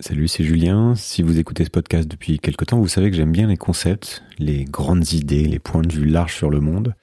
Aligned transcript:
Salut, 0.00 0.26
c'est 0.26 0.42
Julien. 0.42 0.96
Si 0.96 1.22
vous 1.22 1.38
écoutez 1.38 1.64
ce 1.64 1.70
podcast 1.70 2.08
depuis 2.08 2.40
quelque 2.40 2.64
temps, 2.64 2.80
vous 2.80 2.88
savez 2.88 3.10
que 3.10 3.16
j'aime 3.16 3.30
bien 3.30 3.46
les 3.46 3.56
concepts, 3.56 4.24
les 4.40 4.64
grandes 4.64 5.12
idées, 5.12 5.44
les 5.44 5.60
points 5.60 5.82
de 5.82 5.92
vue 5.92 6.04
larges 6.04 6.34
sur 6.34 6.50
le 6.50 6.58
monde. 6.58 6.96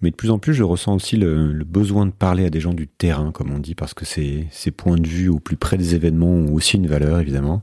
Mais 0.00 0.10
de 0.10 0.16
plus 0.16 0.32
en 0.32 0.40
plus, 0.40 0.52
je 0.52 0.64
ressens 0.64 0.96
aussi 0.96 1.16
le, 1.16 1.52
besoin 1.64 2.04
de 2.04 2.10
parler 2.10 2.44
à 2.44 2.50
des 2.50 2.58
gens 2.58 2.74
du 2.74 2.88
terrain, 2.88 3.30
comme 3.30 3.52
on 3.52 3.60
dit, 3.60 3.76
parce 3.76 3.94
que 3.94 4.04
ces, 4.04 4.48
ces 4.50 4.72
points 4.72 4.98
de 4.98 5.06
vue 5.06 5.28
au 5.28 5.38
plus 5.38 5.56
près 5.56 5.78
des 5.78 5.94
événements 5.94 6.26
ont 6.26 6.52
aussi 6.52 6.76
une 6.76 6.88
valeur, 6.88 7.20
évidemment. 7.20 7.62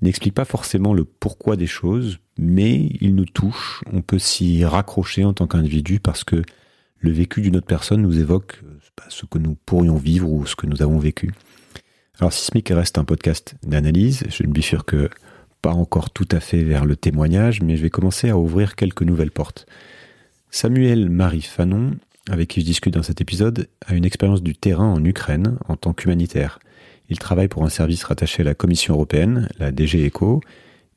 Ils 0.00 0.06
n'expliquent 0.06 0.34
pas 0.34 0.46
forcément 0.46 0.94
le 0.94 1.04
pourquoi 1.04 1.56
des 1.56 1.66
choses, 1.66 2.20
mais 2.38 2.88
ils 3.02 3.14
nous 3.14 3.26
touchent. 3.26 3.82
On 3.92 4.00
peut 4.00 4.18
s'y 4.18 4.64
raccrocher 4.64 5.24
en 5.24 5.34
tant 5.34 5.46
qu'individu 5.46 6.00
parce 6.00 6.24
que 6.24 6.42
le 7.00 7.10
vécu 7.10 7.42
d'une 7.42 7.56
autre 7.56 7.66
personne 7.66 8.00
nous 8.00 8.18
évoque 8.18 8.62
euh, 8.64 8.78
ce 9.08 9.26
que 9.26 9.38
nous 9.38 9.56
pourrions 9.66 9.96
vivre 9.96 10.30
ou 10.30 10.46
ce 10.46 10.56
que 10.56 10.66
nous 10.66 10.80
avons 10.80 10.98
vécu. 10.98 11.32
Alors 12.20 12.34
Sismic 12.34 12.68
reste 12.68 12.98
un 12.98 13.04
podcast 13.04 13.54
d'analyse, 13.62 14.24
je 14.28 14.42
ne 14.42 14.52
bifurque 14.52 14.94
pas 15.62 15.72
encore 15.72 16.10
tout 16.10 16.28
à 16.30 16.38
fait 16.38 16.62
vers 16.62 16.84
le 16.84 16.94
témoignage, 16.94 17.62
mais 17.62 17.78
je 17.78 17.82
vais 17.82 17.88
commencer 17.88 18.28
à 18.28 18.36
ouvrir 18.36 18.76
quelques 18.76 19.00
nouvelles 19.00 19.30
portes. 19.30 19.66
Samuel 20.50 21.08
Marie 21.08 21.40
Fanon, 21.40 21.92
avec 22.28 22.48
qui 22.48 22.60
je 22.60 22.66
discute 22.66 22.92
dans 22.92 23.02
cet 23.02 23.22
épisode, 23.22 23.68
a 23.86 23.94
une 23.94 24.04
expérience 24.04 24.42
du 24.42 24.54
terrain 24.54 24.92
en 24.92 25.02
Ukraine 25.02 25.56
en 25.66 25.76
tant 25.76 25.94
qu'humanitaire. 25.94 26.58
Il 27.08 27.18
travaille 27.18 27.48
pour 27.48 27.64
un 27.64 27.70
service 27.70 28.04
rattaché 28.04 28.42
à 28.42 28.44
la 28.44 28.54
Commission 28.54 28.92
européenne, 28.92 29.48
la 29.58 29.72
DG 29.72 30.06
ECO, 30.06 30.42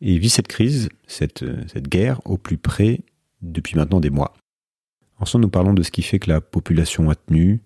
et 0.01 0.17
vit 0.17 0.29
cette 0.29 0.49
crise, 0.49 0.90
cette, 1.07 1.45
cette 1.71 1.87
guerre, 1.87 2.20
au 2.26 2.37
plus 2.37 2.57
près 2.57 2.99
depuis 3.41 3.77
maintenant 3.77 4.01
des 4.01 4.09
mois. 4.09 4.34
Ensemble, 5.21 5.43
nous 5.43 5.49
parlons 5.49 5.73
de 5.73 5.84
ce 5.84 5.91
qui 5.91 6.01
fait 6.01 6.20
que 6.20 6.29
la 6.29 6.41
population 6.41 7.09
a 7.09 7.15
tenu, 7.15 7.62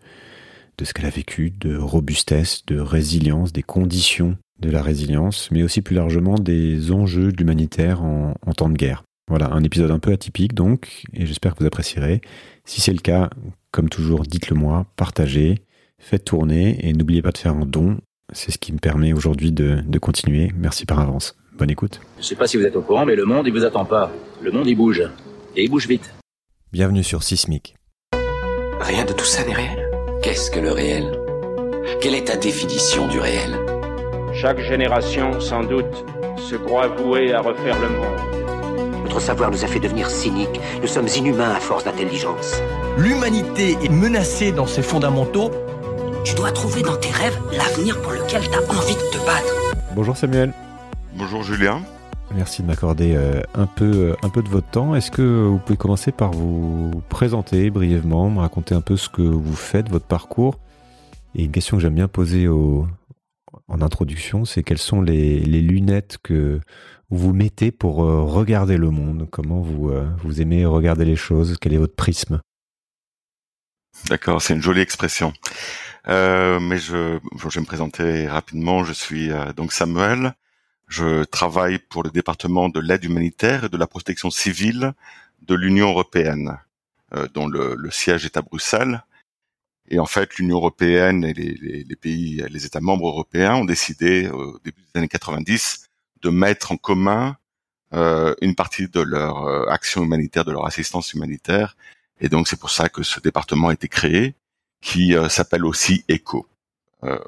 de 0.78 0.86
ce 0.86 0.94
qu'elle 0.94 1.06
a 1.06 1.10
vécu, 1.10 1.52
de 1.52 1.76
robustesse, 1.76 2.66
de 2.68 2.80
résilience, 2.80 3.52
des 3.52 3.64
conditions 3.64 4.38
de 4.60 4.70
la 4.70 4.82
résilience, 4.82 5.50
mais 5.52 5.64
aussi 5.64 5.82
plus 5.82 5.96
largement 5.96 6.36
des 6.36 6.92
enjeux 6.92 7.32
de 7.32 7.38
l'humanitaire 7.38 8.04
en, 8.04 8.34
temps 8.56 8.70
de 8.70 8.78
guerre. 8.78 9.04
Voilà, 9.28 9.52
un 9.52 9.64
épisode 9.64 9.92
un 9.92 10.00
peu 10.00 10.12
atypique 10.12 10.54
donc, 10.54 11.04
et 11.14 11.26
j'espère 11.26 11.54
que 11.54 11.60
vous 11.60 11.68
apprécierez. 11.68 12.22
Si 12.64 12.82
c'est 12.82 12.94
le 12.94 13.00
cas, 13.00 13.30
comme 13.72 13.90
toujours, 13.90 14.22
dites-le 14.22 14.56
moi, 14.56 14.86
partagez, 14.96 15.62
faites 16.00 16.26
tourner, 16.26 16.88
et 16.88 16.94
n'oubliez 16.94 17.22
pas 17.22 17.32
de 17.32 17.38
faire 17.38 17.54
un 17.54 17.66
don. 17.66 17.98
C'est 18.34 18.52
ce 18.52 18.58
qui 18.58 18.74
me 18.74 18.80
permet 18.80 19.14
aujourd'hui 19.14 19.52
de, 19.52 19.82
de 19.86 20.00
continuer. 20.00 20.52
Merci 20.56 20.86
par 20.86 21.00
avance. 21.00 21.36
Bonne 21.58 21.70
écoute. 21.70 22.02
Je 22.18 22.22
ne 22.22 22.26
sais 22.26 22.36
pas 22.36 22.48
si 22.48 22.58
vous 22.58 22.64
êtes 22.64 22.76
au 22.76 22.82
courant, 22.82 23.06
mais 23.06 23.16
le 23.16 23.26
monde, 23.26 23.48
il 23.48 23.54
vous 23.54 23.66
attend 23.66 23.86
pas. 23.86 24.12
Le 24.42 24.52
monde, 24.52 24.68
il 24.68 24.76
bouge. 24.76 25.04
Et 25.56 25.64
il 25.64 25.70
bouge 25.70 25.88
vite. 25.88 26.14
Bienvenue 26.72 27.04
sur 27.04 27.24
Sismic. 27.24 27.76
Rien 28.80 29.06
de 29.06 29.14
tout 29.14 29.26
ça 29.26 29.46
n'est 29.46 29.54
réel. 29.54 29.87
Qu'est-ce 30.22 30.52
que 30.52 30.60
le 30.60 30.72
réel? 30.72 31.20
Quelle 32.02 32.16
est 32.16 32.28
ta 32.28 32.36
définition 32.36 33.08
du 33.08 33.20
réel? 33.20 33.58
Chaque 34.34 34.60
génération, 34.60 35.40
sans 35.40 35.64
doute, 35.64 36.06
se 36.38 36.56
croit 36.56 36.88
vouée 36.88 37.34
à 37.34 37.42
refaire 37.42 37.80
le 37.80 37.90
monde. 37.90 39.04
Notre 39.04 39.22
savoir 39.22 39.52
nous 39.52 39.64
a 39.64 39.68
fait 39.68 39.80
devenir 39.80 40.10
cyniques. 40.10 40.60
Nous 40.82 40.88
sommes 40.88 41.08
inhumains 41.08 41.52
à 41.52 41.60
force 41.60 41.84
d'intelligence. 41.84 42.62
L'humanité 42.98 43.78
est 43.84 43.90
menacée 43.90 44.52
dans 44.52 44.68
ses 44.68 44.82
fondamentaux. 44.82 45.52
Tu 46.24 46.36
dois 46.36 46.52
trouver 46.52 46.82
dans 46.82 46.98
tes 46.98 47.12
rêves 47.12 47.38
l'avenir 47.52 48.02
pour 48.02 48.12
lequel 48.12 48.42
tu 48.42 48.56
as 48.56 48.76
envie 48.76 48.96
de 48.96 49.18
te 49.18 49.26
battre. 49.26 49.54
Bonjour 49.96 50.18
Samuel. 50.18 50.52
Bonjour 51.14 51.44
Julien. 51.44 51.82
Merci 52.36 52.62
de 52.62 52.68
m'accorder 52.68 53.16
euh, 53.16 53.42
un 53.54 53.68
peu, 53.68 53.86
euh, 53.86 54.16
un 54.22 54.30
peu 54.30 54.44
de 54.44 54.50
votre 54.50 54.70
temps. 54.70 54.96
Est-ce 54.96 55.12
que 55.12 55.22
vous 55.22 55.60
pouvez 55.60 55.78
commencer 55.78 56.12
par 56.12 56.32
vous 56.32 57.02
présenter 57.10 57.70
brièvement, 57.70 58.30
me 58.30 58.40
raconter 58.40 58.76
un 58.76 58.82
peu 58.82 58.98
ce 58.98 59.10
que 59.10 59.22
vous 59.22 59.56
faites, 59.56 59.90
votre 59.90 60.06
parcours? 60.06 60.60
Et 61.36 61.46
une 61.46 61.52
question 61.52 61.78
que 61.78 61.84
j'aime 61.84 61.96
bien 61.96 62.08
poser 62.08 62.48
en 62.48 62.88
introduction, 63.82 64.44
c'est 64.44 64.64
quelles 64.64 64.78
sont 64.78 65.02
les, 65.02 65.40
lunettes 65.40 66.18
que 66.22 66.60
vous 67.10 67.34
mettez 67.34 67.72
pour 67.72 68.04
euh, 68.04 68.24
regarder 68.24 68.78
le 68.78 68.90
monde? 68.90 69.28
Comment 69.32 69.62
vous, 69.62 69.92
vous 70.18 70.42
aimez 70.42 70.66
regarder 70.66 71.06
les 71.06 71.16
choses? 71.16 71.56
Quel 71.62 71.74
est 71.74 71.78
votre 71.78 71.96
prisme? 71.96 72.42
D'accord, 74.10 74.42
c'est 74.42 74.54
une 74.54 74.62
jolie 74.62 74.82
expression. 74.82 75.32
mais 76.08 76.78
je, 76.78 77.20
je 77.38 77.48
vais 77.48 77.62
me 77.62 77.66
présenter 77.66 78.28
rapidement. 78.28 78.84
Je 78.84 78.94
suis 78.94 79.30
donc 79.56 79.72
Samuel. 79.72 80.34
Je 80.88 81.26
travaille 81.26 81.80
pour 81.80 82.04
le 82.04 82.10
département 82.10 82.70
de 82.70 82.80
l'aide 82.80 83.04
humanitaire 83.04 83.66
et 83.66 83.70
de 83.70 83.78
la 83.78 83.88
protection 83.88 84.32
civile 84.32 84.94
de 85.42 85.54
l'Union 85.54 85.90
européenne, 85.90 86.58
euh, 87.14 87.28
dont 87.34 87.48
le, 87.48 87.92
siège 87.92 88.26
est 88.26 88.38
à 88.38 88.42
Bruxelles. 88.42 89.04
Et 89.90 90.00
en 90.00 90.06
fait, 90.06 90.38
l'Union 90.38 90.58
européenne 90.58 91.26
et 91.26 91.34
les, 91.34 91.96
pays, 91.96 92.44
les 92.50 92.66
États 92.66 92.82
membres 92.82 93.08
européens 93.08 93.56
ont 93.56 93.66
décidé 93.66 94.30
au 94.30 94.60
début 94.60 94.82
des 94.82 95.00
années 95.00 95.08
90 95.08 95.90
de 96.22 96.30
mettre 96.30 96.72
en 96.72 96.78
commun 96.78 97.38
euh, 97.94 98.34
une 98.42 98.56
partie 98.56 98.88
de 98.88 99.02
leur 99.02 99.46
euh, 99.46 99.66
action 99.70 100.04
humanitaire, 100.04 100.46
de 100.46 100.52
leur 100.52 100.66
assistance 100.66 101.14
humanitaire. 101.14 101.78
Et 102.20 102.30
donc 102.30 102.48
c'est 102.48 102.60
pour 102.60 102.70
ça 102.70 102.90
que 102.90 103.04
ce 103.04 103.20
département 103.20 103.70
a 103.70 103.74
été 103.74 103.88
créé, 103.88 104.36
qui 104.82 105.16
s'appelle 105.30 105.66
aussi 105.66 106.06
ECHO. 106.08 106.46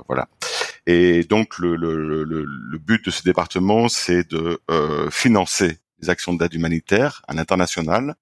voilà. 0.07 0.27
Et 0.91 1.23
donc 1.23 1.59
le, 1.59 2.79
but 2.79 3.05
de 3.05 3.11
ce 3.11 3.21
département, 3.21 3.89
c'est 3.89 4.27
de 4.27 4.59
euh, 4.71 5.11
financer 5.11 5.77
les 6.01 6.09
actions 6.09 6.33
d'aide 6.33 6.55
humanitaire 6.55 7.21
à 7.27 7.35
l'international 7.35 8.15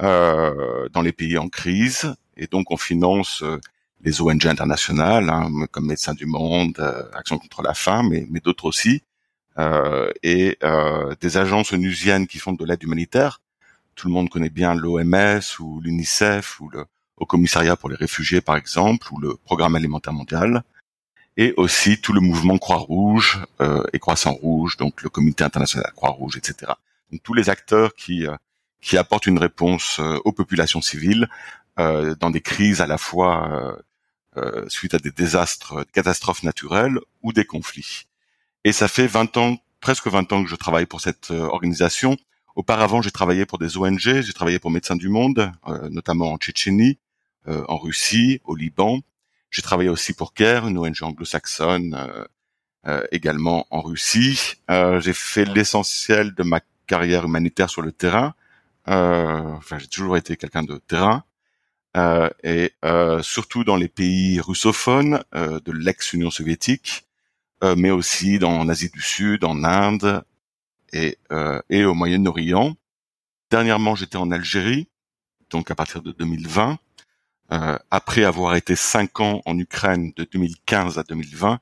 euh, 0.00 0.88
dans 0.94 1.02
les 1.02 1.12
pays 1.12 1.36
en 1.36 1.50
crise. 1.50 2.14
Et 2.38 2.46
donc 2.46 2.70
on 2.70 2.78
finance 2.78 3.42
euh, 3.42 3.60
les 4.00 4.22
ONG 4.22 4.46
internationales, 4.46 5.28
hein, 5.28 5.50
comme 5.72 5.88
Médecins 5.88 6.14
du 6.14 6.24
Monde, 6.24 6.80
Action 7.12 7.38
contre 7.38 7.60
la 7.60 7.74
faim, 7.74 8.02
mais, 8.02 8.40
d'autres 8.40 8.64
aussi, 8.64 9.02
euh, 9.58 10.10
et 10.22 10.56
des 11.20 11.36
agences 11.36 11.74
onusiennes 11.74 12.26
qui 12.26 12.38
font 12.38 12.54
de 12.54 12.64
l'aide 12.64 12.82
humanitaire. 12.82 13.42
Tout 13.94 14.08
le 14.08 14.14
monde 14.14 14.30
connaît 14.30 14.48
bien 14.48 14.74
l'OMS 14.74 15.42
ou 15.58 15.82
l'UNICEF 15.82 16.60
ou 16.60 16.70
le 16.70 16.86
Haut 17.18 17.26
Commissariat 17.26 17.76
pour 17.76 17.90
les 17.90 17.96
réfugiés, 17.96 18.40
par 18.40 18.56
exemple, 18.56 19.12
ou 19.12 19.20
le 19.20 19.36
Programme 19.44 19.76
alimentaire 19.76 20.14
mondial 20.14 20.64
et 21.36 21.54
aussi 21.56 22.00
tout 22.00 22.12
le 22.12 22.20
mouvement 22.20 22.58
Croix-Rouge 22.58 23.44
euh, 23.60 23.82
et 23.92 23.98
Croissant-Rouge, 23.98 24.76
donc 24.76 25.02
le 25.02 25.08
Comité 25.08 25.44
international 25.44 25.92
Croix-Rouge, 25.94 26.36
etc. 26.36 26.72
Donc 27.10 27.22
tous 27.22 27.34
les 27.34 27.50
acteurs 27.50 27.94
qui 27.94 28.26
euh, 28.26 28.36
qui 28.80 28.96
apportent 28.96 29.26
une 29.26 29.38
réponse 29.38 29.98
euh, 30.00 30.18
aux 30.24 30.32
populations 30.32 30.80
civiles 30.80 31.28
euh, 31.78 32.14
dans 32.18 32.30
des 32.30 32.40
crises 32.40 32.80
à 32.80 32.86
la 32.86 32.98
fois 32.98 33.76
suite 34.68 34.94
à 34.94 34.98
des 34.98 35.10
désastres, 35.10 35.84
des 35.84 35.92
catastrophes 35.92 36.44
naturelles 36.44 36.98
ou 37.22 37.32
des 37.32 37.44
conflits. 37.44 38.06
Et 38.64 38.72
ça 38.72 38.86
fait 38.86 39.08
20 39.08 39.36
ans, 39.36 39.58
presque 39.80 40.06
20 40.06 40.32
ans 40.32 40.44
que 40.44 40.48
je 40.48 40.54
travaille 40.54 40.86
pour 40.86 41.00
cette 41.00 41.30
organisation. 41.30 42.16
Auparavant, 42.54 43.02
j'ai 43.02 43.10
travaillé 43.10 43.44
pour 43.44 43.58
des 43.58 43.76
ONG, 43.76 43.98
j'ai 43.98 44.32
travaillé 44.32 44.58
pour 44.58 44.70
Médecins 44.70 44.96
du 44.96 45.08
Monde, 45.08 45.52
notamment 45.90 46.32
en 46.32 46.38
Tchétchénie, 46.38 46.98
en 47.46 47.76
Russie, 47.76 48.40
au 48.44 48.54
Liban, 48.54 49.00
j'ai 49.50 49.62
travaillé 49.62 49.88
aussi 49.88 50.12
pour 50.12 50.32
CARE, 50.32 50.68
une 50.68 50.78
ONG 50.78 51.02
anglo-saxonne, 51.02 51.94
euh, 51.94 52.24
euh, 52.86 53.04
également 53.10 53.66
en 53.70 53.82
Russie. 53.82 54.54
Euh, 54.70 55.00
j'ai 55.00 55.12
fait 55.12 55.44
l'essentiel 55.44 56.34
de 56.34 56.42
ma 56.42 56.60
carrière 56.86 57.24
humanitaire 57.24 57.68
sur 57.68 57.82
le 57.82 57.92
terrain. 57.92 58.34
enfin, 58.86 59.78
j'ai 59.78 59.88
toujours 59.88 60.16
été 60.16 60.36
quelqu'un 60.36 60.62
de 60.62 60.78
terrain. 60.78 61.24
et 62.42 62.72
surtout 63.22 63.64
dans 63.64 63.76
les 63.76 63.88
pays 63.88 64.40
russophones 64.40 65.22
de 65.32 65.72
l'ex-Union 65.72 66.30
soviétique, 66.30 67.06
mais 67.62 67.90
aussi 67.90 68.38
dans 68.38 68.64
l'Asie 68.64 68.90
du 68.90 69.02
Sud, 69.02 69.44
en 69.44 69.62
Inde 69.64 70.24
et, 70.92 71.18
et 71.68 71.84
au 71.84 71.94
Moyen-Orient. 71.94 72.76
Dernièrement, 73.50 73.94
j'étais 73.94 74.16
en 74.16 74.30
Algérie, 74.30 74.88
donc 75.50 75.70
à 75.70 75.74
partir 75.74 76.02
de 76.02 76.12
2020. 76.12 76.78
Euh, 77.52 77.76
après 77.90 78.22
avoir 78.22 78.54
été 78.54 78.76
cinq 78.76 79.18
ans 79.18 79.42
en 79.44 79.58
Ukraine 79.58 80.12
de 80.16 80.24
2015 80.24 80.98
à 80.98 81.02
2020. 81.02 81.58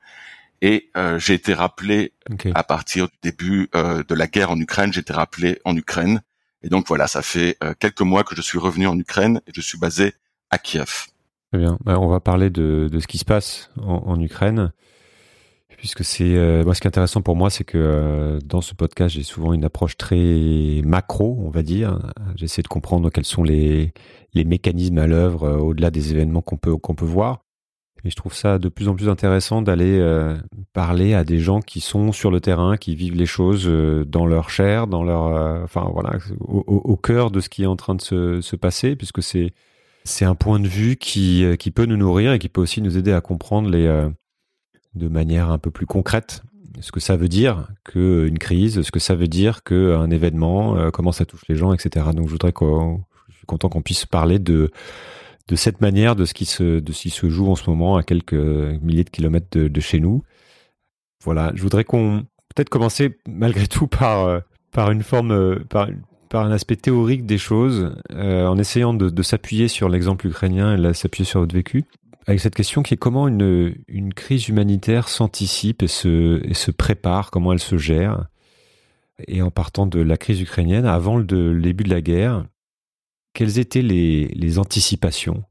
Et 0.61 0.89
euh, 0.95 1.17
j'ai 1.17 1.33
été 1.33 1.53
rappelé 1.53 2.13
à 2.53 2.63
partir 2.63 3.07
du 3.07 3.17
début 3.23 3.69
euh, 3.75 4.03
de 4.07 4.13
la 4.13 4.27
guerre 4.27 4.51
en 4.51 4.59
Ukraine, 4.59 4.93
j'ai 4.93 4.99
été 4.99 5.13
rappelé 5.13 5.59
en 5.65 5.75
Ukraine. 5.75 6.21
Et 6.61 6.69
donc 6.69 6.87
voilà, 6.89 7.07
ça 7.07 7.21
fait 7.21 7.57
quelques 7.79 8.01
mois 8.01 8.25
que 8.25 8.35
je 8.35 8.41
suis 8.41 8.59
revenu 8.59 8.85
en 8.85 8.99
Ukraine 8.99 9.39
et 9.47 9.51
je 9.55 9.61
suis 9.61 9.77
basé 9.77 10.13
à 10.49 10.57
Kiev. 10.57 11.05
Très 11.53 11.59
bien. 11.59 11.77
Bah, 11.85 11.97
on 11.97 12.07
va 12.07 12.19
parler 12.19 12.49
de, 12.49 12.89
de, 12.91 12.99
ce 12.99 13.07
qui 13.07 13.17
se 13.17 13.23
passe 13.23 13.71
en, 13.81 14.03
en 14.05 14.19
Ukraine 14.19 14.73
puisque 15.79 16.03
c'est 16.03 16.35
euh, 16.35 16.63
moi 16.63 16.75
ce 16.75 16.81
qui 16.81 16.87
est 16.87 16.89
intéressant 16.89 17.21
pour 17.21 17.35
moi, 17.35 17.49
c'est 17.49 17.63
que 17.63 17.77
euh, 17.77 18.39
dans 18.43 18.61
ce 18.61 18.73
podcast, 18.73 19.15
j'ai 19.15 19.23
souvent 19.23 19.53
une 19.53 19.63
approche 19.63 19.95
très 19.97 20.81
macro, 20.83 21.37
on 21.41 21.49
va 21.49 21.63
dire. 21.63 21.99
J'essaie 22.35 22.61
de 22.61 22.67
comprendre 22.67 23.09
quels 23.09 23.25
sont 23.25 23.43
les 23.43 23.93
les 24.33 24.43
mécanismes 24.43 24.97
à 24.99 25.07
l'œuvre 25.07 25.43
euh, 25.43 25.57
au-delà 25.57 25.89
des 25.89 26.11
événements 26.11 26.41
qu'on 26.41 26.57
peut 26.57 26.75
qu'on 26.75 26.95
peut 26.95 27.05
voir. 27.05 27.39
Et 28.03 28.09
je 28.09 28.15
trouve 28.15 28.33
ça 28.33 28.59
de 28.59 28.69
plus 28.69 28.87
en 28.87 28.95
plus 28.95 29.09
intéressant 29.09 29.61
d'aller 29.61 30.01
parler 30.71 31.13
à 31.13 31.25
des 31.25 31.39
gens 31.39 31.59
qui 31.59 31.81
sont 31.81 32.13
sur 32.13 32.31
le 32.31 32.39
terrain, 32.39 32.77
qui 32.77 32.95
vivent 32.95 33.17
les 33.17 33.25
choses 33.25 33.69
dans 34.07 34.25
leur 34.25 34.49
chair, 34.49 34.87
dans 34.87 35.03
leur, 35.03 35.23
enfin 35.65 35.89
voilà, 35.91 36.17
au, 36.39 36.63
au, 36.65 36.95
cœur 36.95 37.29
de 37.29 37.41
ce 37.41 37.49
qui 37.49 37.63
est 37.63 37.65
en 37.65 37.75
train 37.75 37.95
de 37.95 38.01
se, 38.01 38.39
se 38.39 38.55
passer, 38.55 38.95
puisque 38.95 39.21
c'est 39.21 39.51
c'est 40.05 40.23
un 40.23 40.35
point 40.35 40.61
de 40.61 40.67
vue 40.69 40.95
qui 40.95 41.43
qui 41.59 41.71
peut 41.71 41.85
nous 41.85 41.97
nourrir 41.97 42.31
et 42.31 42.39
qui 42.39 42.47
peut 42.47 42.61
aussi 42.61 42.81
nous 42.81 42.97
aider 42.97 43.11
à 43.11 43.19
comprendre 43.19 43.69
les 43.69 44.09
de 44.95 45.07
manière 45.07 45.51
un 45.51 45.57
peu 45.57 45.71
plus 45.71 45.85
concrète 45.85 46.43
ce 46.81 46.91
que 46.91 46.99
ça 46.99 47.15
veut 47.17 47.27
dire 47.27 47.67
qu'une 47.83 48.37
crise, 48.37 48.81
ce 48.81 48.91
que 48.91 48.99
ça 48.99 49.15
veut 49.15 49.27
dire 49.27 49.63
qu'un 49.63 50.09
événement, 50.09 50.91
comment 50.91 51.11
ça 51.11 51.25
touche 51.25 51.41
les 51.49 51.55
gens, 51.55 51.73
etc. 51.73 52.05
Donc 52.13 52.27
je 52.27 52.31
voudrais 52.31 52.53
qu'on, 52.53 53.01
je 53.29 53.37
suis 53.37 53.45
content 53.45 53.69
qu'on 53.69 53.81
puisse 53.81 54.05
parler 54.05 54.39
de 54.39 54.71
cette 55.55 55.81
manière, 55.81 56.15
de 56.15 56.25
ce 56.25 56.33
qui 56.33 56.45
se 56.45 56.79
de 56.79 56.91
ce 56.93 57.01
qui 57.01 57.09
se 57.09 57.29
joue 57.29 57.49
en 57.49 57.55
ce 57.55 57.69
moment 57.69 57.97
à 57.97 58.03
quelques 58.03 58.33
milliers 58.33 59.03
de 59.03 59.09
kilomètres 59.09 59.57
de, 59.57 59.79
chez 59.81 59.99
nous. 59.99 60.23
Voilà, 61.23 61.51
je 61.55 61.61
voudrais 61.61 61.83
qu'on 61.83 62.25
peut-être 62.55 62.69
commencer 62.69 63.17
malgré 63.27 63.67
tout 63.67 63.87
par 63.87 64.41
une 64.91 65.03
forme 65.03 65.59
par 66.29 66.45
un 66.45 66.51
aspect 66.51 66.75
théorique 66.75 67.25
des 67.25 67.39
choses, 67.39 67.91
euh, 68.13 68.45
en 68.45 68.57
essayant 68.59 68.93
de, 68.93 69.09
de 69.09 69.23
s'appuyer 69.23 69.67
sur 69.67 69.89
l'exemple 69.89 70.27
ukrainien 70.27 70.77
et 70.77 70.79
de 70.79 70.93
s'appuyer 70.93 71.25
sur 71.25 71.39
votre 71.39 71.55
vécu, 71.55 71.85
avec 72.29 72.39
cette 72.41 72.53
question 72.53 72.83
qui 72.83 72.93
est 72.93 72.97
comment 72.97 73.27
une, 73.27 74.13
crise 74.15 74.49
humanitaire 74.49 75.09
s'anticipe 75.09 75.81
et 75.81 75.87
se, 75.87 76.69
prépare, 76.69 77.31
comment 77.31 77.53
elle 77.53 77.59
se 77.59 77.77
gère. 77.77 78.27
Et 79.27 79.41
en 79.41 79.49
partant 79.49 79.87
de 79.87 79.99
la 79.99 80.15
crise 80.15 80.39
ukrainienne, 80.39 80.85
avant 80.85 81.17
le, 81.17 81.59
début 81.59 81.83
de 81.83 81.89
la 81.89 82.01
guerre, 82.01 82.45
quelles 83.33 83.57
étaient 83.57 83.81
les, 83.81 84.59
anticipations? 84.59 85.43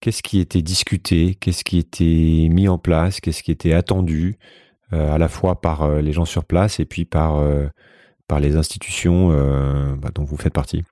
Qu'est-ce 0.00 0.22
qui 0.22 0.38
était 0.38 0.60
discuté? 0.60 1.34
Qu'est-ce 1.34 1.64
qui 1.64 1.78
était 1.78 2.48
mis 2.50 2.68
en 2.68 2.76
place? 2.76 3.22
Qu'est-ce 3.22 3.42
qui 3.42 3.50
était 3.50 3.72
attendu? 3.72 4.38
Euh, 4.92 5.14
à 5.14 5.16
la 5.16 5.28
fois 5.28 5.62
par 5.62 5.82
euh, 5.82 6.02
les 6.02 6.12
gens 6.12 6.26
sur 6.26 6.44
place 6.44 6.78
et 6.78 6.84
puis 6.84 7.06
par 7.06 7.36
euh, 7.36 7.68
les 8.38 8.56
institutions 8.56 9.30
bah, 9.96 10.10
dont 10.14 10.24
vous 10.24 10.36
faites 10.36 10.52
partie. 10.52 10.84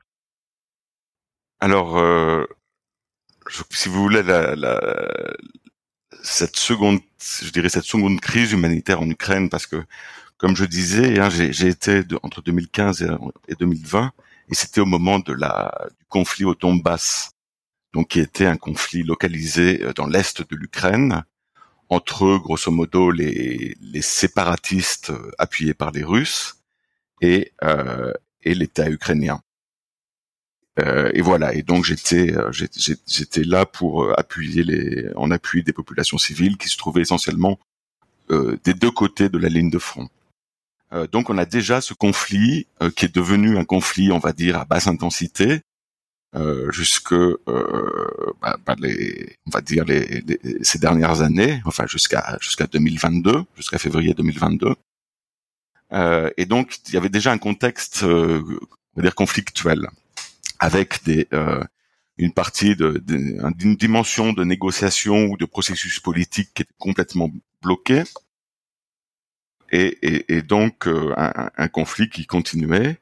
Alors, 1.61 1.96
si 3.71 3.89
vous 3.89 4.03
voulez, 4.03 4.23
la, 4.23 4.55
la, 4.55 4.81
cette 6.23 6.56
seconde, 6.56 7.00
je 7.43 7.50
dirais 7.50 7.69
cette 7.69 7.85
seconde 7.85 8.21
crise 8.21 8.53
humanitaire 8.53 9.00
en 9.00 9.09
Ukraine, 9.09 9.49
parce 9.49 9.67
que, 9.67 9.83
comme 10.37 10.56
je 10.56 10.65
disais, 10.65 11.19
hein, 11.19 11.31
j'ai 11.31 11.69
été 11.69 12.03
entre 12.23 12.43
2015 12.43 13.03
et, 13.03 13.09
et 13.49 13.55
2020, 13.55 14.12
et 14.50 14.55
c'était 14.55 14.81
au 14.81 14.87
moment 14.87 15.19
de 15.19 15.33
la, 15.33 15.89
du 15.99 16.05
conflit 16.09 16.45
au 16.45 16.55
Donbass, 16.55 17.33
donc 17.93 18.09
qui 18.09 18.21
était 18.21 18.47
un 18.47 18.56
conflit 18.56 19.03
localisé 19.03 19.83
euh, 19.83 19.93
dans 19.93 20.06
l'est 20.06 20.41
de 20.41 20.56
l'Ukraine, 20.56 21.25
entre 21.89 22.37
grosso 22.37 22.71
modo 22.71 23.11
les, 23.11 23.77
les 23.81 24.03
séparatistes 24.03 25.11
euh, 25.11 25.31
appuyés 25.39 25.75
par 25.75 25.91
les 25.91 26.05
Russes 26.05 26.56
et, 27.21 27.53
euh, 27.65 28.12
et 28.43 28.55
l'État 28.55 28.89
ukrainien. 28.91 29.43
Euh, 30.79 31.11
et 31.15 31.23
voilà. 31.23 31.55
Et 31.55 31.63
donc 31.63 31.85
j'étais 31.85 32.33
euh, 32.37 32.51
j'étais 32.53 33.45
là 33.45 33.67
pour 33.67 34.05
euh, 34.05 34.15
appuyer 34.17 34.63
les 34.63 35.09
en 35.17 35.31
appui 35.31 35.63
des 35.63 35.73
populations 35.73 36.19
civiles 36.19 36.57
qui 36.57 36.69
se 36.69 36.77
trouvaient 36.77 37.03
essentiellement 37.03 37.59
euh, 38.31 38.59
des 38.65 38.75
deux 38.75 38.91
côtés 38.91 39.29
de 39.29 39.39
la 39.39 39.49
ligne 39.49 39.71
de 39.71 39.79
front. 39.79 40.09
Euh, 40.93 41.07
donc 41.07 41.31
on 41.31 41.39
a 41.39 41.45
déjà 41.45 41.81
ce 41.81 41.95
conflit 41.95 42.67
qui 42.97 43.05
est 43.07 43.15
devenu 43.15 43.59
un 43.59 43.65
conflit, 43.65 44.13
on 44.13 44.19
va 44.19 44.33
dire, 44.33 44.57
à 44.59 44.65
basse 44.65 44.87
intensité, 44.87 45.61
jusque 46.71 47.15
bah, 48.41 48.57
bah 48.65 48.77
les, 48.79 49.37
on 49.47 49.51
va 49.51 49.61
dire 49.61 49.85
les, 49.85 50.21
les, 50.21 50.39
ces 50.63 50.79
dernières 50.79 51.23
années, 51.23 51.61
enfin 51.65 51.87
jusqu'à 51.87 52.39
jusqu'à 52.41 52.67
2022, 52.67 53.45
jusqu'à 53.57 53.79
février 53.79 54.15
2022. 54.15 54.75
Euh, 55.93 56.31
et 56.37 56.47
donc, 56.47 56.79
il 56.89 56.95
y 56.95 56.97
avait 56.97 57.09
déjà 57.09 57.33
un 57.33 57.39
contexte, 57.39 58.03
euh, 58.03 58.43
on 58.95 59.01
va 59.01 59.03
dire, 59.03 59.15
conflictuel, 59.15 59.89
avec 60.58 61.05
des, 61.05 61.28
euh, 61.32 61.62
une 62.16 62.32
partie 62.32 62.76
de, 62.76 63.02
d'une 63.06 63.76
dimension 63.76 64.32
de 64.32 64.44
négociation 64.44 65.26
ou 65.26 65.37
de 65.37 65.44
processus 65.44 66.00
politique 66.00 66.52
qui 66.55 66.62
était 66.62 66.75
complètement 66.78 67.31
bloquée, 67.62 68.05
et, 69.70 69.99
et, 70.02 70.37
et 70.37 70.43
donc 70.43 70.88
euh, 70.88 71.12
un, 71.16 71.50
un, 71.56 71.69
conflit 71.69 72.08
qui 72.08 72.26
continuait. 72.26 72.99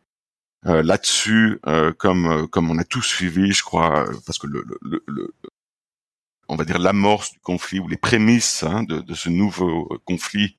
Euh, 0.66 0.82
là-dessus, 0.82 1.60
comme 1.98 2.48
comme 2.48 2.70
on 2.70 2.78
a 2.78 2.84
tous 2.84 3.02
suivi, 3.02 3.52
je 3.52 3.62
crois, 3.62 4.04
parce 4.24 4.38
que 4.38 4.48
le, 4.48 4.64
le, 4.82 5.04
le 5.06 5.32
on 6.48 6.56
va 6.56 6.64
dire 6.64 6.78
l'amorce 6.78 7.32
du 7.32 7.40
conflit 7.40 7.78
ou 7.78 7.88
les 7.88 7.96
prémices 7.96 8.62
hein, 8.62 8.82
de, 8.82 9.00
de, 9.00 9.14
ce 9.14 9.28
nouveau 9.28 9.88
conflit 10.04 10.56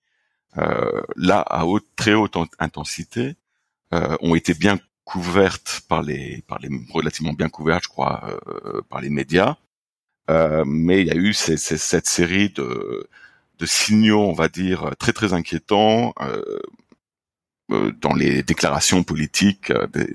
euh, 0.57 1.01
là 1.15 1.41
à 1.41 1.65
haute, 1.65 1.85
très 1.95 2.13
haute 2.13 2.35
intensité, 2.59 3.35
euh, 3.93 4.17
ont 4.21 4.35
été 4.35 4.53
bien 4.53 4.79
couvertes 5.07 5.81
par 5.87 6.01
les, 6.03 6.43
par 6.47 6.59
les 6.59 6.69
relativement 6.93 7.31
bien 7.31 7.47
couvertes, 7.47 7.83
je 7.83 7.87
crois, 7.87 8.29
euh, 8.65 8.81
par 8.89 8.99
les 8.99 9.09
médias. 9.09 9.55
mais 10.65 11.01
il 11.01 11.07
y 11.07 11.11
a 11.11 11.15
eu 11.15 11.33
cette 11.33 12.05
série 12.05 12.49
de, 12.49 13.07
signaux, 13.63 14.21
on 14.21 14.33
va 14.33 14.49
dire, 14.49 14.91
très 14.99 15.13
très 15.13 15.31
inquiétants 15.33 16.13
dans 17.69 18.13
les 18.13 18.43
déclarations 18.43 19.03
politiques 19.03 19.71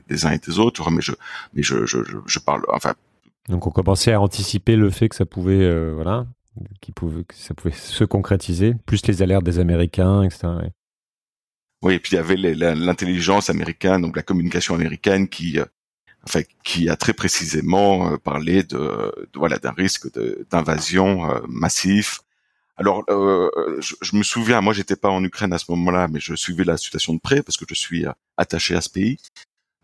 des, 0.08 0.26
uns 0.26 0.32
et 0.32 0.38
des 0.38 0.58
autres. 0.58 0.90
Mais 0.90 1.00
je, 1.00 1.12
mais 1.54 1.62
je, 1.62 1.86
je, 1.86 1.98
je 2.26 2.38
parle, 2.38 2.62
enfin. 2.68 2.94
Donc 3.48 3.66
on 3.66 3.70
commençait 3.70 4.12
à 4.12 4.20
anticiper 4.20 4.76
le 4.76 4.90
fait 4.90 5.08
que 5.08 5.16
ça 5.16 5.24
pouvait, 5.24 5.90
voilà, 5.92 6.26
qui 6.82 6.92
pouvait, 6.92 7.24
que 7.24 7.34
ça 7.34 7.54
pouvait 7.54 7.74
se 7.74 8.04
concrétiser, 8.04 8.74
plus 8.84 9.06
les 9.06 9.22
alertes 9.22 9.44
des 9.44 9.58
Américains, 9.58 10.22
etc. 10.22 10.48
Oui, 11.82 11.94
et 11.94 11.98
puis 11.98 12.12
il 12.12 12.16
y 12.16 12.18
avait 12.18 12.36
l'intelligence 12.36 13.50
américaine, 13.50 14.02
donc 14.02 14.16
la 14.16 14.22
communication 14.22 14.74
américaine 14.74 15.28
qui, 15.28 15.58
euh, 15.58 15.64
enfin, 16.24 16.42
qui 16.64 16.88
a 16.88 16.96
très 16.96 17.12
précisément 17.12 18.12
euh, 18.12 18.16
parlé 18.16 18.62
de, 18.62 19.12
voilà 19.34 19.58
d'un 19.58 19.72
risque 19.72 20.08
d'invasion 20.50 21.30
euh, 21.30 21.40
massif. 21.48 22.20
Alors, 22.76 23.04
euh, 23.10 23.50
je, 23.80 24.16
me 24.16 24.22
souviens, 24.22 24.60
moi, 24.60 24.72
j'étais 24.72 24.96
pas 24.96 25.10
en 25.10 25.22
Ukraine 25.22 25.52
à 25.52 25.58
ce 25.58 25.70
moment-là, 25.70 26.08
mais 26.08 26.20
je 26.20 26.34
suivais 26.34 26.64
la 26.64 26.76
situation 26.76 27.14
de 27.14 27.20
près 27.20 27.42
parce 27.42 27.56
que 27.56 27.64
je 27.68 27.74
suis 27.74 28.06
attaché 28.36 28.74
à 28.74 28.80
ce 28.80 28.88
pays. 28.88 29.18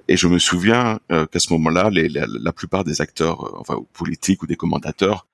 Et 0.08 0.16
je 0.16 0.26
me 0.26 0.38
souviens 0.38 0.98
qu'à 1.10 1.38
ce 1.38 1.52
moment-là, 1.52 1.90
la, 1.92 2.52
plupart 2.52 2.84
des 2.84 3.02
acteurs, 3.02 3.60
enfin, 3.60 3.78
politiques 3.92 4.42
ou 4.42 4.46
des 4.46 4.56
commentateurs, 4.56 5.26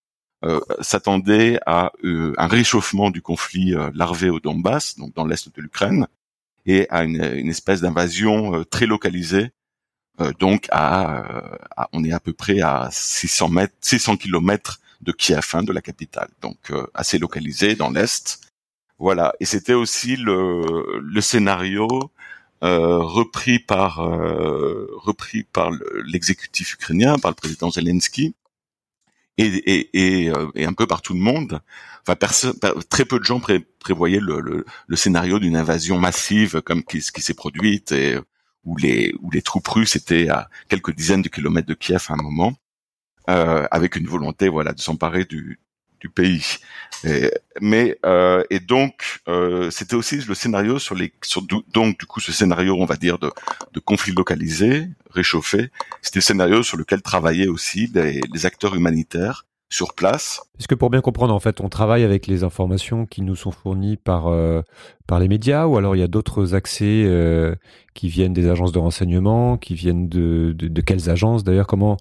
s'attendait 0.80 1.60
à 1.64 1.92
un 2.02 2.46
réchauffement 2.48 3.10
du 3.10 3.22
conflit 3.22 3.72
larvé 3.94 4.30
au 4.30 4.40
Donbass, 4.40 4.98
donc 4.98 5.14
dans 5.14 5.24
l'est 5.24 5.48
de 5.54 5.62
l'Ukraine, 5.62 6.08
et 6.66 6.88
à 6.90 7.04
une, 7.04 7.22
une 7.22 7.50
espèce 7.50 7.80
d'invasion 7.80 8.64
très 8.70 8.86
localisée. 8.86 9.50
donc 10.38 10.66
à, 10.70 11.58
on 11.92 12.04
est 12.04 12.12
à 12.12 12.20
peu 12.20 12.32
près 12.32 12.60
à 12.60 12.88
600 12.90 13.48
mètres, 13.48 13.74
600 13.80 14.16
kilomètres 14.16 14.80
de 15.00 15.12
Kiev, 15.12 15.50
hein, 15.54 15.62
de 15.62 15.72
la 15.72 15.82
capitale, 15.82 16.28
donc 16.40 16.72
assez 16.94 17.18
localisé 17.18 17.74
dans 17.74 17.90
l'est. 17.90 18.40
Voilà, 18.98 19.34
et 19.40 19.44
c'était 19.44 19.74
aussi 19.74 20.16
le, 20.16 21.00
le 21.00 21.20
scénario 21.20 21.88
euh, 22.64 22.98
repris 22.98 23.58
par 23.58 24.00
euh, 24.00 24.88
repris 24.94 25.42
par 25.42 25.70
l'exécutif 26.06 26.72
ukrainien, 26.74 27.18
par 27.18 27.32
le 27.32 27.34
président 27.34 27.70
Zelensky, 27.70 28.34
et, 29.38 29.46
et, 29.46 30.24
et, 30.24 30.30
euh, 30.30 30.48
et, 30.54 30.64
un 30.64 30.72
peu 30.72 30.86
par 30.86 31.02
tout 31.02 31.14
le 31.14 31.20
monde. 31.20 31.60
Enfin, 32.06 32.16
très 32.88 33.04
peu 33.04 33.18
de 33.18 33.24
gens 33.24 33.40
pré 33.40 33.60
prévoyaient 33.80 34.20
le, 34.20 34.40
le, 34.40 34.64
le 34.86 34.96
scénario 34.96 35.38
d'une 35.38 35.56
invasion 35.56 35.98
massive 35.98 36.60
comme 36.62 36.84
qui, 36.84 37.00
ce 37.02 37.12
qui 37.12 37.22
s'est 37.22 37.34
produite 37.34 37.92
et 37.92 38.18
où 38.64 38.76
les 38.76 39.14
où 39.20 39.30
les 39.30 39.42
troupes 39.42 39.68
russes 39.68 39.96
étaient 39.96 40.28
à 40.28 40.48
quelques 40.68 40.94
dizaines 40.94 41.22
de 41.22 41.28
kilomètres 41.28 41.68
de 41.68 41.74
Kiev 41.74 42.06
à 42.08 42.14
un 42.14 42.22
moment, 42.22 42.54
euh, 43.30 43.66
avec 43.70 43.96
une 43.96 44.06
volonté 44.06 44.48
voilà 44.48 44.72
de 44.72 44.80
s'emparer 44.80 45.24
du, 45.24 45.60
du 46.04 46.10
pays. 46.10 46.58
Et, 47.04 47.30
mais 47.62 47.98
euh, 48.04 48.44
et 48.50 48.60
donc 48.60 49.20
euh, 49.26 49.70
c'était 49.70 49.96
aussi 49.96 50.16
le 50.16 50.34
scénario 50.34 50.78
sur 50.78 50.94
les 50.94 51.12
sur 51.22 51.42
donc 51.72 51.98
du 51.98 52.06
coup 52.06 52.20
ce 52.20 52.30
scénario 52.30 52.76
on 52.78 52.84
va 52.84 52.96
dire 52.96 53.18
de, 53.18 53.30
de 53.72 53.80
conflit 53.80 54.12
localisé 54.12 54.86
réchauffé 55.10 55.70
c'était 56.00 56.20
le 56.20 56.28
scénario 56.30 56.62
sur 56.62 56.76
lequel 56.76 57.02
travaillaient 57.02 57.48
aussi 57.48 57.90
les, 57.94 58.20
les 58.32 58.46
acteurs 58.46 58.74
humanitaires 58.74 59.44
sur 59.70 59.94
place. 59.94 60.42
Est-ce 60.60 60.68
que 60.68 60.76
pour 60.76 60.88
bien 60.88 61.00
comprendre, 61.00 61.34
en 61.34 61.40
fait, 61.40 61.60
on 61.60 61.68
travaille 61.68 62.04
avec 62.04 62.28
les 62.28 62.44
informations 62.44 63.06
qui 63.06 63.22
nous 63.22 63.34
sont 63.34 63.50
fournies 63.50 63.96
par 63.96 64.28
euh, 64.28 64.62
par 65.08 65.18
les 65.18 65.26
médias, 65.26 65.66
ou 65.66 65.76
alors 65.76 65.96
il 65.96 65.98
y 65.98 66.02
a 66.02 66.06
d'autres 66.06 66.54
accès 66.54 67.02
euh, 67.06 67.56
qui 67.94 68.08
viennent 68.08 68.34
des 68.34 68.48
agences 68.48 68.70
de 68.70 68.78
renseignement, 68.78 69.56
qui 69.56 69.74
viennent 69.74 70.08
de 70.08 70.54
de, 70.56 70.68
de 70.68 70.80
quelles 70.80 71.10
agences 71.10 71.42
d'ailleurs 71.42 71.66
Comment 71.66 71.96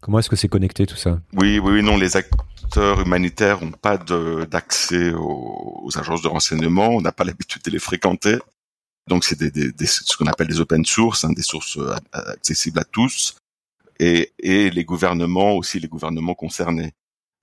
comment 0.00 0.18
est-ce 0.18 0.28
que 0.28 0.36
c'est 0.36 0.48
connecté 0.48 0.86
tout 0.86 0.96
ça? 0.96 1.20
Oui, 1.34 1.58
oui, 1.58 1.82
non, 1.82 1.96
les 1.96 2.16
acteurs 2.16 3.00
humanitaires 3.00 3.62
n'ont 3.62 3.70
pas 3.72 3.98
d'accès 3.98 5.12
aux, 5.14 5.90
agences 5.96 6.22
de 6.22 6.28
renseignement, 6.28 6.88
on 6.88 7.00
n'a 7.00 7.12
pas 7.12 7.24
l'habitude 7.24 7.62
de 7.62 7.70
les 7.70 7.78
fréquenter. 7.78 8.38
Donc 9.06 9.24
c'est 9.24 9.38
des, 9.38 9.50
des, 9.50 9.72
des, 9.72 9.86
ce 9.86 10.16
qu'on 10.16 10.26
appelle 10.26 10.48
des 10.48 10.60
open 10.60 10.84
sources, 10.84 11.24
hein, 11.24 11.32
des 11.32 11.42
sources 11.42 11.78
euh, 11.78 11.94
accessibles 12.12 12.78
à 12.78 12.84
tous, 12.84 13.36
et, 13.98 14.32
et, 14.38 14.70
les 14.70 14.84
gouvernements 14.84 15.52
aussi, 15.54 15.80
les 15.80 15.88
gouvernements 15.88 16.34
concernés. 16.34 16.92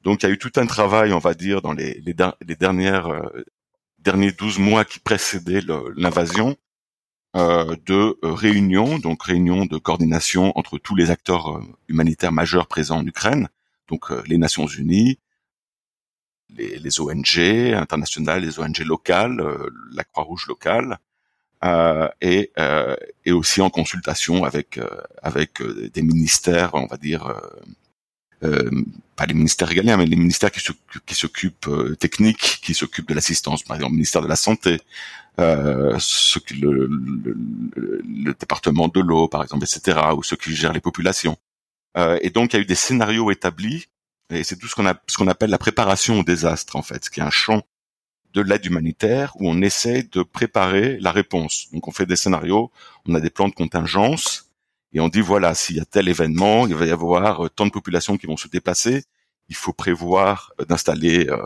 Donc 0.04 0.22
il 0.22 0.28
y 0.28 0.30
a 0.30 0.32
eu 0.32 0.38
tout 0.38 0.52
un 0.58 0.68
travail, 0.68 1.12
on 1.12 1.20
va 1.20 1.34
dire, 1.34 1.64
dans 1.64 1.74
les, 1.74 2.00
les, 2.02 2.16
les 2.46 2.56
dernières 2.56 3.08
euh, 3.08 3.44
derniers 4.06 4.32
12 4.32 4.60
mois 4.60 4.86
qui 4.86 5.00
précédaient 5.00 5.62
l'invasion, 5.98 6.56
de 7.36 8.18
euh, 8.24 8.34
réunions, 8.34 8.98
donc 8.98 9.24
réunions 9.24 9.66
de 9.66 9.78
coordination 9.78 10.58
entre 10.58 10.78
tous 10.78 10.96
les 10.96 11.12
acteurs 11.12 11.62
humanitaires 11.88 12.32
majeurs 12.32 12.68
présents 12.68 13.00
en 13.00 13.06
Ukraine, 13.06 13.50
donc 13.88 14.10
les 14.28 14.38
Nations 14.38 14.68
Unies, 14.68 15.20
les, 16.50 17.00
ONG 17.00 17.40
internationales, 17.74 18.44
les 18.44 18.60
ONG 18.60 18.80
locales, 18.80 19.44
la 19.92 20.04
Croix-Rouge 20.04 20.48
locale, 20.48 21.00
et, 22.22 22.52
et 23.26 23.32
aussi 23.32 23.62
en 23.62 23.70
consultation 23.70 24.44
avec 24.44 24.80
avec 25.22 25.62
des 25.62 26.02
ministères, 26.02 26.72
on 26.74 26.86
va 26.86 26.98
dire 26.98 27.28
euh, 27.28 27.40
pas 29.16 29.26
les 29.26 29.34
ministères 29.34 29.68
régaliens, 29.68 29.98
mais 29.98 30.06
les 30.06 30.16
ministères 30.16 30.52
qui 30.52 31.16
s'occupent 31.16 31.68
euh, 31.68 31.96
techniques, 31.96 32.60
qui 32.62 32.74
s'occupent 32.74 33.08
de 33.08 33.14
l'assistance, 33.14 33.64
par 33.64 33.76
exemple 33.78 33.94
le 33.94 33.98
ministère 33.98 34.22
de 34.22 34.28
la 34.28 34.36
santé, 34.36 34.82
euh, 35.40 35.96
ceux 36.00 36.42
le, 36.60 36.88
le, 36.88 38.02
le, 38.04 38.34
département 38.34 38.88
de 38.88 39.00
l'eau, 39.00 39.28
par 39.28 39.44
exemple, 39.44 39.64
etc., 39.64 40.00
ou 40.16 40.24
ceux 40.24 40.36
qui 40.36 40.56
gèrent 40.56 40.74
les 40.74 40.82
populations. 40.82 41.38
Euh, 41.98 42.18
et 42.22 42.30
donc 42.30 42.54
il 42.54 42.58
y 42.58 42.60
a 42.60 42.62
eu 42.62 42.66
des 42.66 42.76
scénarios 42.76 43.32
établis, 43.32 43.88
et 44.30 44.44
c'est 44.44 44.58
tout 44.58 44.68
ce 44.68 44.76
qu'on 44.76 44.92
ce 45.08 45.18
qu'on 45.18 45.28
appelle 45.28 45.50
la 45.50 45.58
préparation 45.58 46.20
au 46.20 46.24
désastre, 46.24 46.76
en 46.76 46.82
fait, 46.82 47.06
ce 47.06 47.10
qui 47.10 47.20
est 47.20 47.24
un 47.24 47.30
champ 47.30 47.64
de 48.34 48.42
l'aide 48.42 48.66
humanitaire 48.66 49.34
où 49.40 49.50
on 49.50 49.62
essaie 49.62 50.04
de 50.04 50.22
préparer 50.22 51.00
la 51.00 51.12
réponse. 51.12 51.68
Donc 51.72 51.88
on 51.88 51.92
fait 51.92 52.06
des 52.06 52.18
scénarios, 52.18 52.70
on 53.08 53.16
a 53.16 53.22
des 53.22 53.30
plans 53.30 53.48
de 53.48 53.54
contingence, 53.54 54.50
et 54.96 55.02
on 55.02 55.10
dit 55.10 55.20
voilà, 55.20 55.54
s'il 55.54 55.76
y 55.76 55.82
a 55.82 55.86
tel 55.86 56.08
événement, 56.08 56.68
il 56.68 56.74
va 56.74 56.86
y 56.86 56.92
avoir 56.92 57.46
euh, 57.46 57.50
tant 57.50 57.66
de 57.66 57.72
populations 57.72 58.18
qui 58.18 58.28
vont 58.28 58.38
se 58.38 58.48
déplacer, 58.48 59.04
il 59.50 59.56
faut 59.56 59.74
prévoir 59.74 60.54
euh, 60.60 60.66
d'installer 60.66 61.28
euh, 61.30 61.46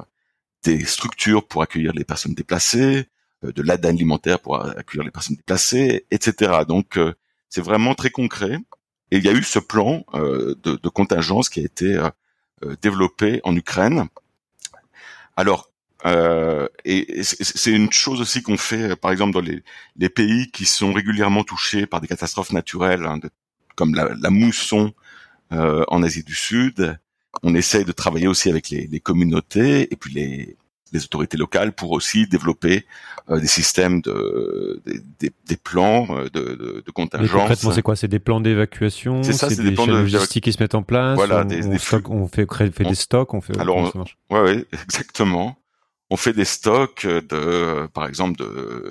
des 0.63 0.85
structures 0.85 1.47
pour 1.47 1.63
accueillir 1.63 1.91
les 1.93 2.03
personnes 2.03 2.35
déplacées, 2.35 3.07
de 3.41 3.61
l'aide 3.63 3.85
alimentaire 3.85 4.39
pour 4.39 4.61
accueillir 4.61 5.03
les 5.03 5.11
personnes 5.11 5.37
déplacées, 5.37 6.05
etc. 6.11 6.63
Donc 6.67 6.99
c'est 7.47 7.61
vraiment 7.61 7.95
très 7.95 8.09
concret. 8.09 8.57
Et 9.11 9.17
il 9.17 9.23
y 9.23 9.29
a 9.29 9.31
eu 9.31 9.43
ce 9.43 9.59
plan 9.59 10.03
de, 10.13 10.53
de, 10.61 10.89
contingence 10.89 11.47
qui 11.47 11.61
a 11.61 11.63
été 11.63 11.97
développé 12.81 13.39
en 13.45 13.55
Ukraine. 13.55 14.09
Alors, 15.37 15.68
euh, 16.05 16.67
et, 16.85 17.23
c'est 17.23 17.71
une 17.71 17.91
chose 17.91 18.21
aussi 18.21 18.41
qu'on 18.41 18.57
fait, 18.57 18.95
par 18.95 19.11
exemple, 19.11 19.33
dans 19.33 19.41
les, 19.41 19.63
les, 19.97 20.09
pays 20.09 20.49
qui 20.51 20.65
sont 20.65 20.93
régulièrement 20.93 21.43
touchés 21.43 21.85
par 21.85 21.99
des 21.99 22.07
catastrophes 22.07 22.53
naturelles, 22.53 23.05
hein, 23.05 23.17
de, 23.17 23.29
comme 23.75 23.95
la, 23.95 24.09
la 24.19 24.29
mousson 24.29 24.93
euh, 25.51 25.83
en 25.87 26.03
Asie 26.03 26.23
du 26.23 26.35
Sud. 26.35 26.97
On 27.43 27.53
essaye 27.53 27.85
de 27.85 27.91
travailler 27.91 28.27
aussi 28.27 28.49
avec 28.49 28.69
les, 28.69 28.87
les 28.87 28.99
communautés 28.99 29.91
et 29.91 29.95
puis 29.95 30.13
les, 30.13 30.57
les, 30.93 31.03
autorités 31.03 31.37
locales 31.37 31.73
pour 31.73 31.91
aussi 31.91 32.27
développer 32.27 32.85
euh, 33.29 33.39
des 33.39 33.47
systèmes 33.47 34.01
de 34.01 34.81
des, 35.19 35.31
des 35.47 35.57
plans 35.57 36.07
euh, 36.09 36.23
de, 36.33 36.55
de, 36.55 36.83
de 36.85 36.91
contingence. 36.91 37.31
concrètement, 37.31 37.71
c'est 37.71 37.81
quoi? 37.81 37.95
C'est 37.95 38.07
des 38.07 38.19
plans 38.19 38.41
d'évacuation? 38.41 39.21
C'est 39.21 39.33
ça, 39.33 39.49
c'est 39.49 39.63
des, 39.63 39.71
plans 39.71 39.85
de 39.87 39.91
logistique 39.91 40.43
qui 40.45 40.53
se 40.53 40.61
mettent 40.61 40.75
en 40.75 40.83
place? 40.83 41.15
Voilà, 41.15 41.41
on, 41.41 41.45
des, 41.45 41.65
on, 41.65 42.11
on 42.11 42.27
fait, 42.27 42.47
fait 42.51 42.83
des 42.83 42.95
stocks, 42.95 43.33
on 43.33 43.41
fait. 43.41 43.57
Alors, 43.59 43.93
ouais, 44.29 44.41
ouais, 44.41 44.65
exactement 44.83 45.57
on 46.09 46.17
fait 46.17 46.33
des 46.33 46.45
stocks 46.45 47.05
de, 47.05 47.87
par 47.93 48.07
exemple, 48.07 48.39
de 48.39 48.89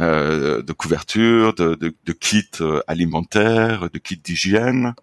euh, 0.00 0.62
de 0.62 0.72
couverture, 0.72 1.54
de, 1.54 2.12
kits 2.12 2.44
euh, 2.60 2.80
alimentaires, 2.86 3.90
de 3.90 3.98
kits 3.98 4.16
d'hygiène, 4.16 4.94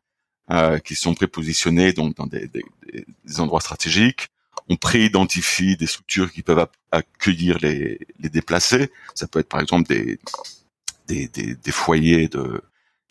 euh, 0.52 0.80
qui 0.80 0.96
sont 0.96 1.14
prépositionnés 1.14 1.92
donc 1.92 2.16
dans 2.16 2.28
des, 2.28 2.50
endroits 3.40 3.60
stratégiques. 3.60 4.30
On 4.70 4.78
préidentifie 4.78 5.76
des 5.76 5.88
structures 5.88 6.32
qui 6.32 6.44
peuvent 6.44 6.66
accueillir 6.92 7.58
les, 7.62 8.00
déplacés. 8.20 8.90
Ça 9.16 9.28
peut 9.28 9.40
être 9.40 9.50
par 9.50 9.60
exemple 9.60 9.90
des, 9.90 10.18
foyers 11.72 12.30
de 12.30 12.62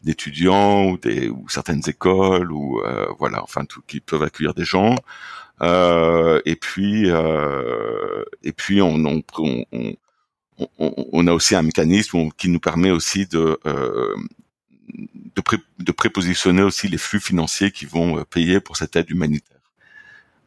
d'étudiants 0.02 0.86
ou 0.86 0.98
des 0.98 1.30
certaines 1.48 1.82
écoles 1.86 2.52
ou 2.52 2.80
euh, 2.80 3.06
voilà 3.18 3.42
enfin 3.42 3.64
tout 3.64 3.82
qui 3.86 4.00
peuvent 4.00 4.22
accueillir 4.22 4.54
des 4.54 4.64
gens 4.64 4.94
et 5.62 6.56
puis 6.56 7.11
euh, 7.11 8.25
et 8.42 8.52
puis 8.52 8.82
on, 8.82 9.04
on, 9.04 9.23
on, 9.38 9.96
on, 10.78 11.26
a 11.26 11.32
aussi 11.32 11.54
un 11.54 11.62
mécanisme 11.62 12.30
qui 12.37 12.49
nous 12.49 12.61
permet 12.61 12.90
aussi 12.90 13.26
de 13.26 13.58
euh, 13.66 14.14
de, 14.88 15.40
pré, 15.40 15.56
de, 15.78 15.92
prépositionner 15.92 16.62
aussi 16.62 16.88
les 16.88 16.99
flux 16.99 17.20
financiers 17.20 17.70
qui 17.70 17.87
vont 17.87 18.23
payer 18.25 18.61
pour 18.61 18.76
cette 18.76 18.94
aide 18.96 19.11
humanitaire. 19.11 19.54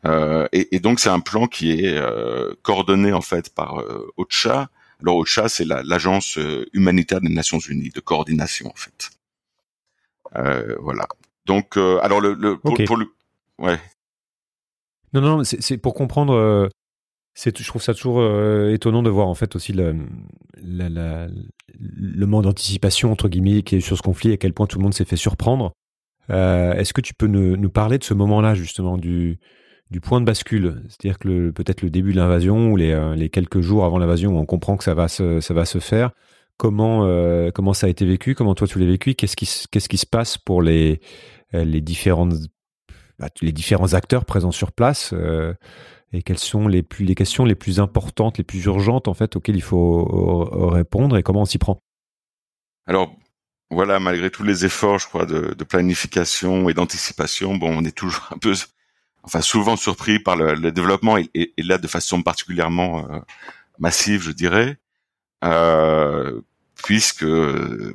Euh, 0.05 0.47
et, 0.51 0.75
et, 0.75 0.79
donc 0.79 0.99
c'est 0.99 1.09
un 1.09 1.19
plan 1.19 1.47
qui 1.47 1.71
est 1.71 1.97
euh, 1.97 2.53
coordonné 2.61 3.11
en 3.13 3.21
fait 3.21 3.53
par 3.53 3.79
euh, 3.79 4.07
OCHA. 4.17 4.69
Alors 5.01 5.17
OCHA 5.17 5.49
c'est 5.49 5.65
l'agence 5.65 6.39
humanitaire 6.73 7.21
des 7.21 7.29
Nations 7.29 7.59
Unies 7.59 7.89
de 7.89 7.99
coordination 7.99 8.69
en 8.69 8.75
fait. 8.75 9.09
voilà. 10.79 11.07
Donc 11.45 11.77
alors 11.77 12.21
le, 12.21 12.33
le 12.33 12.57
pour, 12.57 12.77
pour, 12.85 12.97
le 12.97 13.11
ouais. 13.57 13.79
Non, 15.13 15.21
non, 15.21 15.43
c'est 15.43 15.77
pour 15.77 15.93
comprendre. 15.93 16.33
Euh, 16.33 16.67
je 17.35 17.67
trouve 17.67 17.81
ça 17.81 17.93
toujours 17.93 18.19
euh, 18.19 18.73
étonnant 18.73 19.03
de 19.03 19.09
voir 19.09 19.27
en 19.27 19.35
fait 19.35 19.55
aussi 19.55 19.71
le, 19.71 19.95
la, 20.59 21.27
manque 22.25 22.43
d'anticipation 22.43 23.11
entre 23.11 23.29
guillemets 23.29 23.61
qui 23.61 23.75
est 23.75 23.81
sur 23.81 23.95
ce 23.95 24.01
conflit 24.01 24.31
et 24.31 24.33
à 24.33 24.37
quel 24.37 24.53
point 24.53 24.65
tout 24.65 24.79
le 24.79 24.83
monde 24.83 24.93
s'est 24.93 25.05
fait 25.05 25.17
surprendre. 25.17 25.71
Euh, 26.29 26.73
est-ce 26.73 26.93
que 26.93 27.01
tu 27.01 27.13
peux 27.13 27.27
nous, 27.27 27.69
parler 27.69 27.99
de 27.99 28.03
ce 28.03 28.13
moment-là 28.15 28.53
justement 28.53 28.97
du, 28.97 29.39
point 30.01 30.19
de 30.19 30.25
bascule, 30.25 30.81
c'est-à-dire 30.89 31.19
que 31.19 31.51
peut-être 31.51 31.81
le 31.83 31.89
début 31.89 32.11
de 32.11 32.17
l'invasion 32.17 32.71
ou 32.71 32.75
les, 32.75 33.29
quelques 33.31 33.61
jours 33.61 33.85
avant 33.85 33.99
l'invasion 33.99 34.35
où 34.35 34.39
on 34.39 34.45
comprend 34.45 34.75
que 34.75 34.83
ça 34.83 34.93
va 34.93 35.07
se, 35.07 35.79
faire. 35.79 36.11
Comment 36.57 37.07
comment 37.53 37.73
ça 37.73 37.85
a 37.85 37.89
été 37.89 38.03
vécu? 38.03 38.33
Comment 38.33 38.55
toi 38.55 38.67
tu 38.67 38.79
l'as 38.79 38.87
vécu? 38.87 39.13
Qu'est-ce 39.13 39.37
qui 39.37 39.45
qui 39.71 39.97
se 39.97 40.05
passe 40.07 40.37
pour 40.37 40.61
les 40.61 40.99
les 41.53 41.81
différentes 41.81 42.33
bah, 43.19 43.29
les 43.41 43.51
différents 43.51 43.93
acteurs 43.93 44.25
présents 44.25 44.51
sur 44.51 44.71
place 44.71 45.11
euh, 45.13 45.53
et 46.13 46.23
quelles 46.23 46.39
sont 46.39 46.67
les, 46.67 46.83
plus, 46.83 47.05
les 47.05 47.15
questions 47.15 47.45
les 47.45 47.55
plus 47.55 47.79
importantes, 47.79 48.37
les 48.37 48.43
plus 48.43 48.63
urgentes 48.65 49.07
en 49.07 49.13
fait 49.13 49.35
auxquelles 49.35 49.57
il 49.57 49.61
faut 49.61 50.45
répondre 50.69 51.17
et 51.17 51.23
comment 51.23 51.41
on 51.41 51.45
s'y 51.45 51.57
prend? 51.57 51.81
Alors 52.85 53.13
voilà, 53.69 53.99
malgré 53.99 54.29
tous 54.31 54.43
les 54.43 54.65
efforts, 54.65 54.99
je 54.99 55.07
crois, 55.07 55.25
de, 55.25 55.53
de 55.53 55.63
planification 55.65 56.69
et 56.69 56.73
d'anticipation, 56.73 57.55
bon, 57.57 57.77
on 57.77 57.83
est 57.83 57.95
toujours 57.95 58.29
un 58.31 58.37
peu, 58.37 58.53
enfin 59.23 59.41
souvent 59.41 59.75
surpris 59.75 60.19
par 60.19 60.37
le, 60.37 60.53
le 60.53 60.71
développement 60.71 61.17
et, 61.17 61.29
et, 61.33 61.53
là 61.63 61.77
de 61.77 61.87
façon 61.87 62.23
particulièrement 62.23 63.05
euh, 63.11 63.19
massive, 63.77 64.21
je 64.21 64.31
dirais. 64.31 64.77
Euh, 65.43 66.41
puisque 66.83 67.25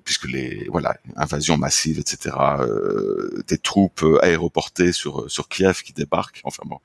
puisque 0.04 0.26
les 0.26 0.66
voilà 0.70 0.96
invasion 1.16 1.56
massive 1.56 1.98
etc 1.98 2.36
euh, 2.60 3.42
des 3.48 3.58
troupes 3.58 4.04
aéroportées 4.22 4.92
sur 4.92 5.30
sur 5.30 5.48
Kiev 5.48 5.82
qui 5.82 5.92
débarquent. 5.92 6.40
Enfin 6.44 6.62
bon. 6.66 6.78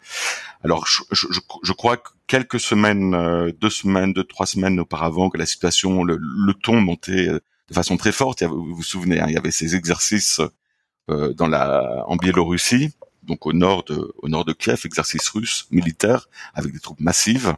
Alors 0.63 0.85
je, 0.87 1.03
je, 1.11 1.27
je 1.63 1.73
crois 1.73 1.97
que 1.97 2.09
quelques 2.27 2.59
semaines 2.59 3.13
euh, 3.13 3.51
deux 3.51 3.69
semaines 3.69 4.13
deux 4.13 4.23
trois 4.23 4.45
semaines 4.45 4.79
auparavant 4.79 5.29
que 5.29 5.37
la 5.37 5.45
situation 5.45 6.03
le, 6.03 6.17
le 6.17 6.53
ton 6.53 6.79
montait 6.81 7.29
euh, 7.29 7.39
de 7.69 7.73
façon 7.73 7.97
très 7.97 8.11
forte. 8.11 8.43
Vous 8.43 8.75
vous 8.75 8.83
souvenez 8.83 9.19
hein, 9.19 9.25
il 9.27 9.33
y 9.33 9.37
avait 9.37 9.51
ces 9.51 9.75
exercices 9.75 10.41
euh, 11.09 11.33
dans 11.33 11.47
la 11.47 12.03
en 12.07 12.15
Biélorussie 12.15 12.91
donc 13.23 13.45
au 13.45 13.53
nord 13.53 13.83
de 13.85 14.13
au 14.17 14.29
nord 14.29 14.45
de 14.45 14.53
Kiev 14.53 14.81
exercices 14.85 15.27
russes 15.29 15.67
militaires 15.71 16.29
avec 16.53 16.73
des 16.73 16.79
troupes 16.79 16.99
massives 16.99 17.55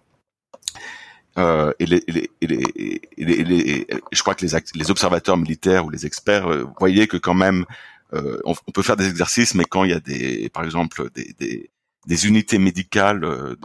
euh, 1.39 1.74
et, 1.79 1.86
les, 1.86 2.03
les, 2.08 2.29
les, 2.41 3.43
les, 3.43 3.88
je 4.12 4.22
crois 4.22 4.36
que 4.36 4.46
les, 4.46 4.51
les 4.75 4.91
observateurs 4.91 5.38
militaires 5.38 5.86
ou 5.86 5.89
les 5.89 6.05
experts 6.05 6.48
euh, 6.48 6.67
voyaient 6.79 7.08
que 7.08 7.17
quand 7.17 7.34
même 7.34 7.65
euh, 8.13 8.39
on, 8.43 8.55
peut 8.72 8.81
faire 8.81 8.98
des 8.98 9.08
exercices, 9.08 9.55
mais 9.55 9.65
quand 9.65 9.84
il 9.84 9.91
y 9.91 9.93
a 9.93 10.00
des, 10.00 10.50
par 10.50 10.63
exemple, 10.63 11.10
des, 11.13 11.34
des, 11.39 11.69
des 12.08 12.27
unités 12.27 12.58
médicales 12.58 13.24
euh, 13.24 13.55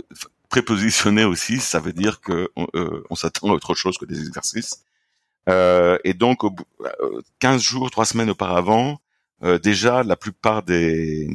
prépositionnées 0.51 1.25
aussi, 1.25 1.59
ça 1.59 1.81
veut 1.81 1.93
dire 1.93 2.21
que 2.21 2.51
on, 2.57 2.67
on 3.11 3.15
s'attend 3.15 3.49
à 3.49 3.53
autre 3.53 3.75
chose 3.75 3.99
que 3.99 4.05
des 4.05 4.21
exercices. 4.21 4.85
et 5.49 6.15
donc, 6.15 6.45
au 6.45 6.55
15 7.41 7.63
jours, 7.63 7.91
trois 7.91 8.05
semaines 8.05 8.31
auparavant, 8.31 9.01
déjà 9.63 10.03
la 10.03 10.17
plupart 10.17 10.63
des, 10.63 11.29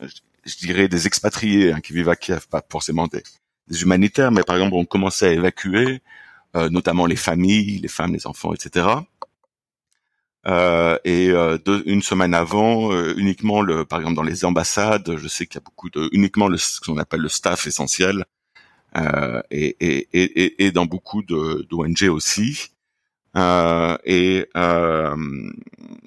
je 0.00 0.56
dirais, 0.58 0.88
des 0.88 1.06
expatriés 1.06 1.72
hein, 1.72 1.80
qui 1.80 1.92
vivent 1.92 2.08
à 2.08 2.16
Kiev, 2.16 2.46
pas 2.48 2.64
forcément 2.70 3.06
des, 3.06 3.22
des 3.68 3.82
humanitaires, 3.82 4.30
mais 4.30 4.42
par 4.42 4.56
exemple, 4.56 4.74
on 4.74 4.84
commençait 4.84 5.28
à 5.28 5.32
évacuer, 5.32 6.02
euh, 6.56 6.68
notamment 6.70 7.06
les 7.06 7.16
familles, 7.16 7.78
les 7.78 7.88
femmes, 7.88 8.12
les 8.12 8.26
enfants, 8.26 8.52
etc. 8.52 8.86
Euh, 10.46 10.98
et 11.04 11.30
euh, 11.30 11.56
une 11.86 12.02
semaine 12.02 12.34
avant, 12.34 12.92
euh, 12.92 13.14
uniquement 13.16 13.62
le, 13.62 13.86
par 13.86 14.00
exemple 14.00 14.16
dans 14.16 14.22
les 14.22 14.44
ambassades, 14.44 15.16
je 15.16 15.28
sais 15.28 15.46
qu'il 15.46 15.54
y 15.56 15.62
a 15.62 15.64
beaucoup 15.64 15.88
de, 15.88 16.08
uniquement 16.12 16.48
le, 16.48 16.58
ce 16.58 16.80
qu'on 16.80 16.98
appelle 16.98 17.20
le 17.20 17.30
staff 17.30 17.66
essentiel, 17.66 18.26
euh, 18.96 19.40
et, 19.50 19.76
et, 19.80 20.08
et, 20.12 20.66
et, 20.66 20.70
dans 20.70 20.84
beaucoup 20.86 21.22
d'ONG 21.22 22.02
aussi. 22.10 22.72
et 23.34 24.46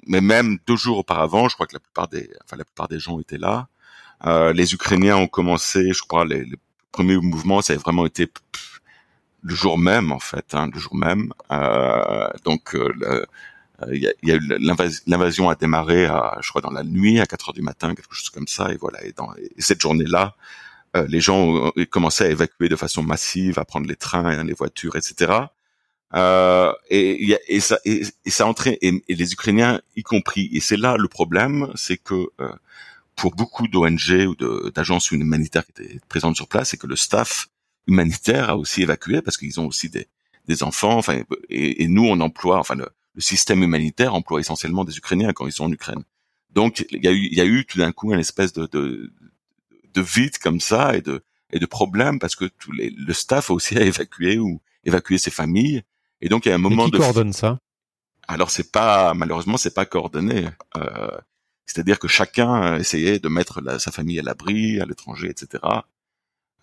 mais 0.06 0.20
même 0.22 0.58
deux 0.66 0.76
jours 0.76 0.98
auparavant, 0.98 1.48
je 1.48 1.54
crois 1.54 1.66
que 1.66 1.74
la 1.74 1.80
plupart 1.80 2.08
des, 2.08 2.30
enfin 2.44 2.56
la 2.56 2.64
plupart 2.64 2.88
des 2.88 2.98
gens 3.00 3.20
étaient 3.20 3.38
là. 3.38 3.68
les 4.54 4.74
Ukrainiens 4.74 5.16
ont 5.16 5.26
commencé, 5.28 5.92
je 5.92 6.02
crois, 6.02 6.24
les, 6.24 6.44
les 6.44 6.56
premier 6.92 7.16
mouvement, 7.16 7.62
ça 7.62 7.72
a 7.72 7.76
vraiment 7.76 8.06
été 8.06 8.28
le 9.42 9.54
jour 9.54 9.78
même 9.78 10.12
en 10.12 10.18
fait, 10.18 10.54
hein, 10.54 10.70
le 10.72 10.78
jour 10.78 10.94
même. 10.94 11.32
Euh, 11.50 12.28
donc 12.44 12.74
euh, 12.74 12.92
euh, 13.02 13.24
il 13.92 14.02
y, 14.02 14.08
a, 14.08 14.34
a, 14.34 14.36
eu 14.36 14.40
l'invasion 15.06 15.48
a 15.48 15.54
démarré, 15.54 16.06
à, 16.06 16.38
je 16.42 16.48
crois 16.48 16.60
dans 16.60 16.72
la 16.72 16.82
nuit, 16.82 17.20
à 17.20 17.26
4 17.26 17.50
heures 17.50 17.54
du 17.54 17.62
matin, 17.62 17.94
quelque 17.94 18.12
chose 18.12 18.30
comme 18.30 18.48
ça, 18.48 18.72
et 18.72 18.76
voilà. 18.76 19.04
Et, 19.04 19.12
dans, 19.12 19.32
et 19.36 19.50
cette 19.58 19.80
journée-là, 19.80 20.34
les 21.06 21.20
gens 21.20 21.38
ont 21.38 21.72
commencé 21.88 22.24
à 22.24 22.28
évacuer 22.28 22.68
de 22.68 22.74
façon 22.74 23.04
massive, 23.04 23.60
à 23.60 23.64
prendre 23.64 23.86
les 23.86 23.94
trains, 23.94 24.42
les 24.42 24.52
voitures, 24.52 24.96
etc. 24.96 25.46
Euh, 26.14 26.72
et, 26.88 27.36
et, 27.48 27.60
ça, 27.60 27.78
et, 27.84 28.02
ça 28.26 28.46
entrait 28.46 28.78
et, 28.80 29.02
les 29.08 29.32
Ukrainiens 29.32 29.80
y 29.96 30.02
compris. 30.02 30.48
Et 30.52 30.60
c'est 30.60 30.76
là 30.76 30.96
le 30.96 31.08
problème, 31.08 31.70
c'est 31.74 31.98
que 31.98 32.28
euh, 32.40 32.48
pour 33.18 33.34
beaucoup 33.34 33.66
d'ONG 33.66 34.28
ou 34.28 34.70
d'agences 34.70 35.10
humanitaires 35.10 35.66
qui 35.66 35.82
étaient 35.82 36.00
présentes 36.08 36.36
sur 36.36 36.46
place, 36.46 36.70
c'est 36.70 36.76
que 36.76 36.86
le 36.86 36.96
staff 36.96 37.48
humanitaire 37.88 38.50
a 38.50 38.56
aussi 38.56 38.82
évacué 38.82 39.20
parce 39.22 39.36
qu'ils 39.36 39.58
ont 39.58 39.66
aussi 39.66 39.90
des, 39.90 40.06
des 40.46 40.62
enfants. 40.62 40.96
Enfin, 40.96 41.22
et, 41.50 41.88
nous 41.88 42.06
on 42.06 42.20
emploie, 42.20 42.58
enfin 42.58 42.76
le, 42.76 42.88
système 43.18 43.64
humanitaire 43.64 44.14
emploie 44.14 44.38
essentiellement 44.38 44.84
des 44.84 44.96
Ukrainiens 44.96 45.32
quand 45.32 45.46
ils 45.46 45.52
sont 45.52 45.64
en 45.64 45.72
Ukraine. 45.72 46.04
Donc 46.50 46.86
il 46.90 47.02
y 47.02 47.08
a 47.08 47.12
eu, 47.12 47.28
il 47.32 47.36
y 47.36 47.40
a 47.40 47.44
eu 47.44 47.64
tout 47.66 47.78
d'un 47.78 47.90
coup 47.90 48.14
une 48.14 48.20
espèce 48.20 48.52
de, 48.52 48.66
de, 48.66 49.12
de 49.92 50.00
vide 50.00 50.38
comme 50.38 50.60
ça 50.60 50.96
et 50.96 51.02
de 51.02 51.24
et 51.50 51.58
de 51.58 51.66
problèmes 51.66 52.20
parce 52.20 52.36
que 52.36 52.44
les, 52.72 52.90
le 52.90 53.12
staff 53.12 53.50
a 53.50 53.54
aussi 53.54 53.76
à 53.82 53.82
évacuer 53.82 54.38
ou 54.38 54.60
évacuer 54.84 55.18
ses 55.18 55.32
familles 55.32 55.82
et 56.20 56.28
donc 56.28 56.46
il 56.46 56.50
y 56.50 56.52
a 56.52 56.54
un 56.54 56.58
moment 56.58 56.84
qui 56.84 56.92
de 56.92 56.98
coordonne 56.98 57.32
ça? 57.32 57.58
Alors 58.28 58.52
c'est 58.52 58.70
pas 58.70 59.12
malheureusement 59.14 59.56
c'est 59.56 59.74
pas 59.74 59.86
coordonné. 59.86 60.46
Euh, 60.76 61.18
c'est-à-dire 61.68 61.98
que 61.98 62.08
chacun 62.08 62.76
essayait 62.76 63.18
de 63.18 63.28
mettre 63.28 63.60
sa 63.78 63.92
famille 63.92 64.18
à 64.18 64.22
l'abri 64.22 64.80
à 64.80 64.86
l'étranger, 64.86 65.28
etc. 65.30 65.62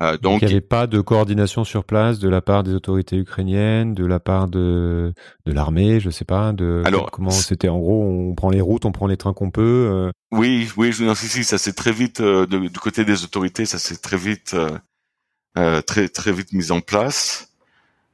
Euh, 0.02 0.18
donc, 0.18 0.42
il 0.42 0.48
n'y 0.48 0.52
avait 0.52 0.62
pas 0.62 0.88
de 0.88 1.00
coordination 1.00 1.64
sur 1.64 1.86
place 1.86 2.20
de 2.20 2.28
la 2.28 2.42
part 2.42 2.64
des 2.64 2.74
autorités 2.74 3.16
ukrainiennes, 3.16 3.94
de 3.94 4.06
la 4.06 4.20
part 4.20 4.50
de 4.50 5.14
de 5.46 5.52
l'armée, 5.54 6.02
je 6.02 6.10
sais 6.10 6.26
pas. 6.26 6.52
De 6.52 6.82
alors 6.86 7.12
comment 7.12 7.30
c'était 7.30 7.70
en 7.70 7.80
gros, 7.80 8.04
on 8.04 8.36
prend 8.36 8.50
les 8.50 8.60
routes, 8.60 8.84
on 8.84 8.92
prend 8.92 9.08
les 9.08 9.16
trains 9.16 9.34
qu'on 9.34 9.52
peut. 9.52 9.90
Euh. 9.90 10.12
Oui, 10.32 10.70
oui, 10.76 10.92
non, 11.00 11.16
si, 11.16 11.28
si, 11.28 11.46
ça 11.46 11.58
s'est 11.58 11.74
très 11.74 11.94
vite 11.94 12.20
euh, 12.20 12.46
du 12.46 12.80
côté 12.80 13.06
des 13.06 13.24
autorités, 13.24 13.66
ça 13.66 13.78
s'est 13.78 13.96
très 13.96 14.18
vite 14.18 14.54
euh, 15.58 15.82
très 15.82 16.10
très 16.10 16.34
vite 16.34 16.52
mis 16.52 16.72
en 16.72 16.82
place. 16.82 17.56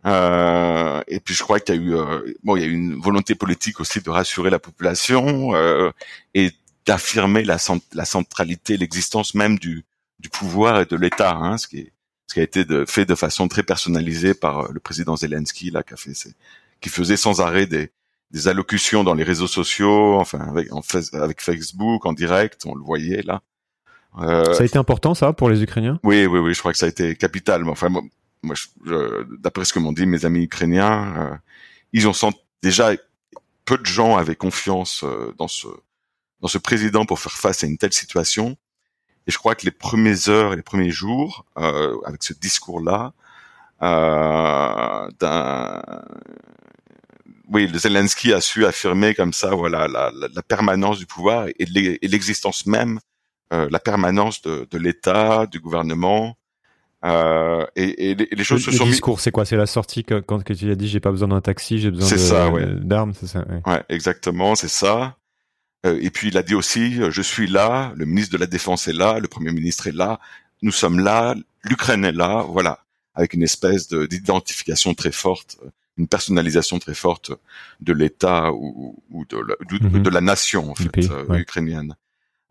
Euh, 0.06 1.02
et 1.08 1.20
puis 1.20 1.36
je 1.36 1.44
crois 1.44 1.60
qu'il 1.60 1.76
y 1.76 1.78
a 1.78 1.82
eu 1.82 1.96
euh, 1.96 2.34
bon, 2.44 2.56
il 2.56 2.62
y 2.62 2.66
a 2.66 2.68
eu 2.68 2.74
une 2.74 3.00
volonté 3.00 3.36
politique 3.36 3.80
aussi 3.80 4.02
de 4.02 4.10
rassurer 4.10 4.50
la 4.50 4.58
population 4.58 5.54
euh, 5.54 5.92
et 6.34 6.52
d'affirmer 6.86 7.44
la, 7.44 7.58
la 7.94 8.06
centralité, 8.06 8.78
l'existence 8.78 9.36
même 9.36 9.60
du, 9.60 9.86
du 10.20 10.30
pouvoir 10.30 10.82
et 10.82 10.86
de 10.86 10.96
l'État, 10.96 11.36
hein, 11.36 11.58
ce 11.58 11.68
qui 11.68 11.80
est, 11.80 11.92
ce 12.28 12.34
qui 12.34 12.40
a 12.40 12.44
été 12.44 12.66
de, 12.66 12.86
fait 12.88 13.06
de 13.06 13.16
façon 13.16 13.48
très 13.48 13.64
personnalisée 13.64 14.34
par 14.34 14.60
euh, 14.60 14.68
le 14.72 14.80
président 14.80 15.16
Zelensky 15.16 15.70
là, 15.70 15.84
qui 15.84 15.94
a 15.94 15.98
fait, 15.98 16.14
qui 16.80 16.90
faisait 16.90 17.18
sans 17.18 17.42
arrêt 17.42 17.66
des, 17.66 17.92
des 18.32 18.48
allocutions 18.48 19.04
dans 19.04 19.14
les 19.14 19.24
réseaux 19.24 19.48
sociaux, 19.48 20.20
enfin 20.20 20.40
avec, 20.40 20.72
en, 20.74 20.82
avec 21.14 21.42
Facebook 21.42 22.06
en 22.06 22.14
direct, 22.14 22.66
on 22.66 22.74
le 22.74 22.84
voyait 22.84 23.22
là. 23.24 23.42
Euh, 24.20 24.54
ça 24.54 24.64
a 24.64 24.66
été 24.66 24.78
important 24.78 25.14
ça 25.14 25.34
pour 25.34 25.50
les 25.50 25.62
Ukrainiens? 25.64 26.00
Oui, 26.04 26.26
oui, 26.26 26.40
oui, 26.40 26.54
je 26.54 26.60
crois 26.60 26.72
que 26.72 26.78
ça 26.78 26.86
a 26.86 26.90
été 26.90 27.16
capital. 27.16 27.68
Enfin, 27.70 27.90
moi, 27.90 28.56
d'après 29.40 29.66
ce 29.66 29.74
que 29.74 29.80
m'ont 29.80 29.94
dit 29.94 30.06
mes 30.06 30.26
amis 30.26 30.44
ukrainiens, 30.44 31.14
euh, 31.18 31.36
ils 31.94 32.08
ont 32.08 32.14
senti 32.14 32.40
déjà 32.62 32.92
peu 33.66 33.78
de 33.78 33.86
gens 33.86 34.18
avaient 34.18 34.36
confiance 34.36 35.04
euh, 35.04 35.34
dans 35.38 35.48
ce 35.48 35.68
dans 36.42 36.48
ce 36.48 36.58
président 36.58 37.06
pour 37.06 37.20
faire 37.20 37.34
face 37.34 37.64
à 37.64 37.68
une 37.68 37.78
telle 37.78 37.94
situation. 37.94 38.58
Et 39.28 39.32
je 39.32 39.38
crois 39.38 39.56
que 39.56 39.66
les 39.66 39.72
premières 39.72 40.30
heures 40.30 40.54
et 40.54 40.56
les 40.56 40.64
premiers 40.64 40.92
jours, 40.92 41.46
euh, 41.58 41.96
avec 42.06 42.24
ce 42.24 42.34
discours-là, 42.34 43.14
euh, 43.84 45.08
d'un 45.20 45.82
oui, 47.52 47.70
Zelensky 47.74 48.32
a 48.32 48.40
su 48.40 48.66
affirmer 48.66 49.14
comme 49.14 49.34
ça, 49.34 49.54
voilà, 49.54 49.88
la, 49.88 50.10
la, 50.12 50.30
la 50.34 50.42
permanence 50.42 51.00
du 51.00 51.06
pouvoir 51.06 51.48
et 51.48 51.66
l'existence 52.08 52.66
même, 52.66 53.00
euh, 53.52 53.68
la 53.70 53.80
permanence 53.80 54.42
de, 54.42 54.68
de 54.72 54.78
l'État, 54.78 55.48
du 55.48 55.60
gouvernement, 55.60 56.38
euh, 57.04 57.66
et, 57.76 58.12
et, 58.12 58.16
les, 58.16 58.44
choses 58.44 58.66
le, 58.66 58.72
se 58.72 58.78
sont 58.78 58.86
le 58.86 58.92
discours, 58.92 59.20
c'est 59.20 59.32
quoi? 59.32 59.44
C'est 59.44 59.58
la 59.58 59.66
sortie 59.66 60.04
que, 60.04 60.20
quand 60.20 60.44
que 60.44 60.54
tu 60.54 60.70
as 60.72 60.76
dit 60.76 60.88
j'ai 60.88 61.00
pas 61.00 61.12
besoin 61.12 61.28
d'un 61.30 61.42
taxi, 61.42 61.80
j'ai 61.80 61.92
besoin 61.92 62.08
d'armes, 62.80 63.14
c'est 63.14 63.28
ça. 63.28 63.46
Ouais. 63.48 63.62
ouais 63.66 63.84
exactement, 63.90 64.56
c'est 64.56 64.70
ça. 64.70 65.18
Euh, 65.86 66.00
et 66.02 66.10
puis 66.10 66.28
il 66.28 66.38
a 66.38 66.44
dit 66.44 66.56
aussi 66.56 67.00
je 67.10 67.22
suis 67.22 67.48
là, 67.48 67.94
le 67.96 68.06
ministre 68.06 68.34
de 68.34 68.38
la 68.38 68.48
Défense 68.48 68.88
est 68.88 68.94
là, 68.94 69.20
le 69.20 69.28
Premier 69.28 69.52
ministre 69.52 69.88
est 69.88 69.96
là, 69.96 70.20
nous 70.62 70.72
sommes 70.72 71.00
là, 71.00 71.36
l'Ukraine 71.64 72.06
est 72.06 72.12
là, 72.12 72.46
voilà, 72.48 72.84
avec 73.16 73.34
une 73.34 73.44
espèce 73.44 73.88
d'identification 73.88 74.94
très 74.94 75.12
forte, 75.12 75.58
une 75.98 76.08
personnalisation 76.08 76.80
très 76.80 76.94
forte 76.94 77.32
de 77.80 77.94
l'État 77.94 78.52
ou, 78.54 79.02
ou 79.10 79.26
de, 79.26 79.38
la, 79.38 79.56
de, 79.70 80.00
de, 80.00 80.10
la 80.10 80.22
nation 80.22 80.72
en 80.72 80.76
fait 80.76 81.10
euh, 81.10 81.36
ukrainienne. 81.36 81.96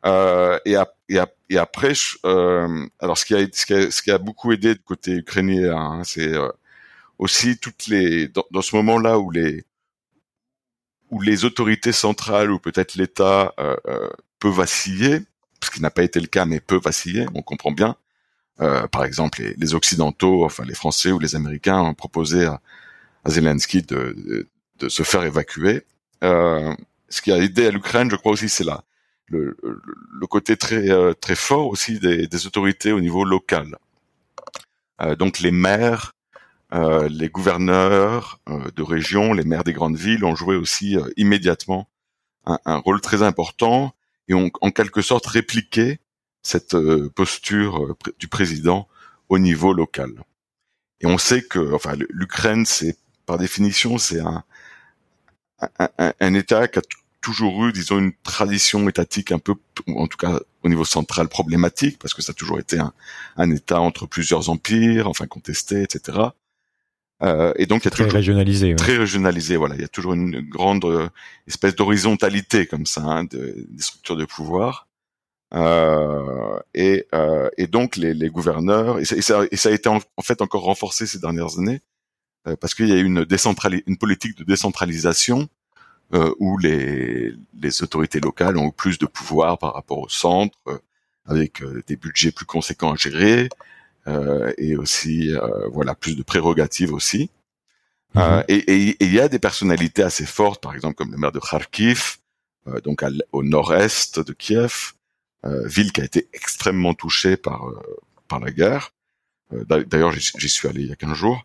Euh, 0.07 0.59
et, 0.65 0.77
et, 1.09 1.19
et, 1.51 1.59
après, 1.59 1.93
euh, 2.25 2.87
alors 3.01 3.19
ce 3.19 3.25
qui, 3.25 3.35
a, 3.35 3.47
ce 3.53 3.67
qui, 3.67 3.75
a, 3.75 3.91
ce, 3.91 4.03
qui 4.03 4.11
a, 4.11 4.19
beaucoup 4.19 4.53
aidé 4.53 4.75
du 4.75 4.81
côté 4.81 5.13
ukrainien, 5.13 5.77
hein, 5.77 6.03
c'est 6.05 6.35
euh, 6.35 6.49
aussi 7.19 7.59
toutes 7.59 7.87
les 7.87 8.29
dans, 8.29 8.45
dans 8.51 8.63
ce 8.63 8.75
moment-là 8.77 9.19
où 9.19 9.31
les 9.31 9.65
où 11.11 11.21
les 11.21 11.45
autorités 11.45 11.93
centrales 11.93 12.51
ou 12.51 12.59
peut-être 12.59 12.95
l'État 12.95 13.55
euh, 13.59 13.77
euh, 13.87 14.09
peut 14.39 14.51
vaciller, 14.51 15.21
ce 15.63 15.71
qui 15.71 15.83
n'a 15.83 15.91
pas 15.91 16.03
été 16.03 16.21
le 16.21 16.27
cas, 16.27 16.45
mais 16.45 16.61
peut 16.61 16.81
vaciller, 16.83 17.27
on 17.35 17.43
comprend 17.43 17.73
bien. 17.73 17.97
Euh, 18.61 18.87
par 18.89 19.05
exemple, 19.05 19.41
les, 19.43 19.55
les, 19.55 19.75
Occidentaux, 19.75 20.45
enfin 20.45 20.65
les 20.65 20.75
Français 20.75 21.13
ou 21.13 21.19
les 21.19 21.35
Américains 21.35 21.81
ont 21.81 21.95
proposé 21.95 22.45
à, 22.45 22.61
à 23.25 23.31
Zelensky 23.31 23.83
de, 23.83 24.47
de, 24.79 24.89
se 24.89 25.03
faire 25.03 25.25
évacuer. 25.25 25.83
Euh, 26.23 26.75
ce 27.09 27.23
qui 27.23 27.33
a 27.33 27.39
aidé 27.39 27.67
à 27.67 27.71
l'Ukraine, 27.71 28.11
je 28.11 28.17
crois 28.17 28.33
aussi, 28.33 28.49
c'est 28.49 28.65
là 28.65 28.85
le, 29.31 29.57
le, 29.63 30.27
côté 30.27 30.57
très 30.57 30.91
euh, 30.91 31.15
très 31.15 31.37
fort 31.37 31.69
aussi 31.69 31.99
des, 31.99 32.27
des, 32.27 32.47
autorités 32.47 32.93
au 32.93 33.01
niveau 33.01 33.25
local. 33.25 33.77
Euh, 35.01 35.15
donc 35.15 35.39
les 35.39 35.53
maires, 35.53 36.13
euh, 36.73 37.09
les 37.09 37.29
gouverneurs 37.29 38.41
euh, 38.49 38.71
de 38.77 38.83
région, 38.83 39.33
les 39.33 39.45
maires 39.45 39.65
des 39.65 39.73
grandes 39.73 39.97
villes 39.97 40.25
ont 40.25 40.37
joué 40.37 40.57
aussi 40.57 40.97
euh, 40.97 41.09
immédiatement 41.17 41.89
un, 42.47 42.59
un, 42.65 42.77
rôle 42.77 43.01
très 43.01 43.23
important 43.23 43.95
et 44.29 44.35
ont 44.35 44.51
en 44.61 44.71
quelque 44.71 45.03
sorte 45.03 45.27
répliqué 45.27 45.99
cette 46.43 46.77
posture 47.15 47.97
du 48.19 48.29
président 48.29 48.89
au 49.29 49.39
niveau 49.39 49.75
local. 49.75 50.11
Et 51.01 51.07
on 51.07 51.19
sait 51.19 51.43
que, 51.43 51.75
enfin, 51.75 51.95
l'Ukraine, 52.09 52.65
c'est 52.65 52.97
par 53.27 53.37
définition, 53.37 53.99
c'est 53.99 54.21
un, 54.21 54.43
un, 55.79 56.13
un, 56.19 56.35
État 56.35 56.67
qui 56.69 56.79
a 56.79 56.83
toujours 57.21 57.67
eu, 57.67 57.73
disons, 57.73 57.99
une 57.99 58.15
tradition 58.23 58.89
étatique 58.89 59.33
un 59.33 59.39
peu, 59.39 59.55
en 59.89 60.07
tout 60.07 60.17
cas 60.17 60.41
au 60.63 60.69
niveau 60.69 60.85
central, 60.85 61.29
problématique, 61.29 61.99
parce 61.99 62.15
que 62.15 62.23
ça 62.23 62.31
a 62.31 62.35
toujours 62.35 62.59
été 62.59 62.79
un, 62.79 62.95
un 63.37 63.51
État 63.51 63.81
entre 63.81 64.07
plusieurs 64.07 64.49
empires, 64.49 65.09
enfin 65.09 65.27
contesté, 65.27 65.83
etc. 65.83 66.19
Euh, 67.23 67.53
et 67.57 67.67
donc 67.67 67.83
il 67.83 67.87
y 67.87 67.89
a 67.89 67.91
très 67.91 68.05
toujours, 68.05 68.17
régionalisé, 68.17 68.75
très 68.77 68.97
régionalisé. 68.97 69.57
Voilà, 69.57 69.75
il 69.75 69.81
y 69.81 69.85
a 69.85 69.89
toujours 69.89 70.15
une 70.15 70.41
grande 70.41 70.85
euh, 70.85 71.09
espèce 71.47 71.75
d'horizontalité 71.77 72.67
comme 72.67 72.87
ça 72.87 73.03
hein, 73.03 73.25
de, 73.25 73.67
des 73.69 73.83
structures 73.83 74.17
de 74.17 74.25
pouvoir. 74.25 74.89
Euh, 75.53 76.59
et, 76.75 77.07
euh, 77.13 77.51
et 77.59 77.67
donc 77.67 77.97
les, 77.97 78.15
les 78.15 78.29
gouverneurs 78.29 79.01
et 79.01 79.05
ça, 79.05 79.17
et 79.17 79.21
ça, 79.21 79.41
et 79.51 79.57
ça 79.57 79.71
a 79.71 79.73
été 79.73 79.89
en, 79.89 79.99
en, 80.17 80.23
fait 80.23 80.43
encore 80.43 80.63
renforcé 80.63 81.07
ces 81.07 81.19
dernières 81.19 81.59
années 81.59 81.81
euh, 82.47 82.55
parce 82.55 82.73
qu'il 82.73 82.87
y 82.87 82.93
a 82.93 82.97
eu 82.97 83.05
une, 83.05 83.27
une 83.87 83.97
politique 83.97 84.39
de 84.39 84.45
décentralisation 84.45 85.49
euh, 86.15 86.33
où 86.39 86.57
les, 86.57 87.33
les 87.61 87.83
autorités 87.83 88.21
locales 88.21 88.57
ont 88.59 88.71
plus 88.71 88.99
de 88.99 89.07
pouvoir 89.07 89.59
par 89.59 89.75
rapport 89.75 89.99
au 89.99 90.09
centre, 90.09 90.57
euh, 90.69 90.79
avec 91.27 91.63
des 91.87 91.97
budgets 91.97 92.33
plus 92.33 92.47
conséquents 92.47 92.93
à 92.93 92.97
gérer 92.97 93.49
et 94.07 94.77
aussi 94.77 95.33
voilà 95.73 95.95
plus 95.95 96.17
de 96.17 96.23
prérogatives 96.23 96.93
aussi. 96.93 97.31
Mhm. 98.15 98.45
et 98.49 98.97
il 98.99 99.15
y 99.15 99.21
a 99.21 99.29
des 99.29 99.39
personnalités 99.39 100.03
assez 100.03 100.27
fortes, 100.27 100.61
par 100.61 100.75
exemple 100.75 100.97
comme 100.97 101.13
le 101.13 101.17
maire 101.17 101.33
de 101.33 101.39
Kharkiv, 101.39 102.17
donc 102.83 103.05
au 103.31 103.43
nord-est 103.45 104.19
de 104.19 104.33
Kiev, 104.33 104.95
ville 105.45 105.93
qui 105.93 106.01
a 106.01 106.05
été 106.05 106.29
extrêmement 106.33 106.95
touchée 106.95 107.37
par 107.37 107.63
par 108.27 108.41
la 108.41 108.51
guerre. 108.51 108.93
D'ailleurs, 109.53 110.13
j'y 110.13 110.49
suis 110.49 110.69
allé 110.69 110.83
il 110.83 110.89
y 110.89 110.93
a 110.93 110.97
15 110.97 111.15
jours. 111.15 111.45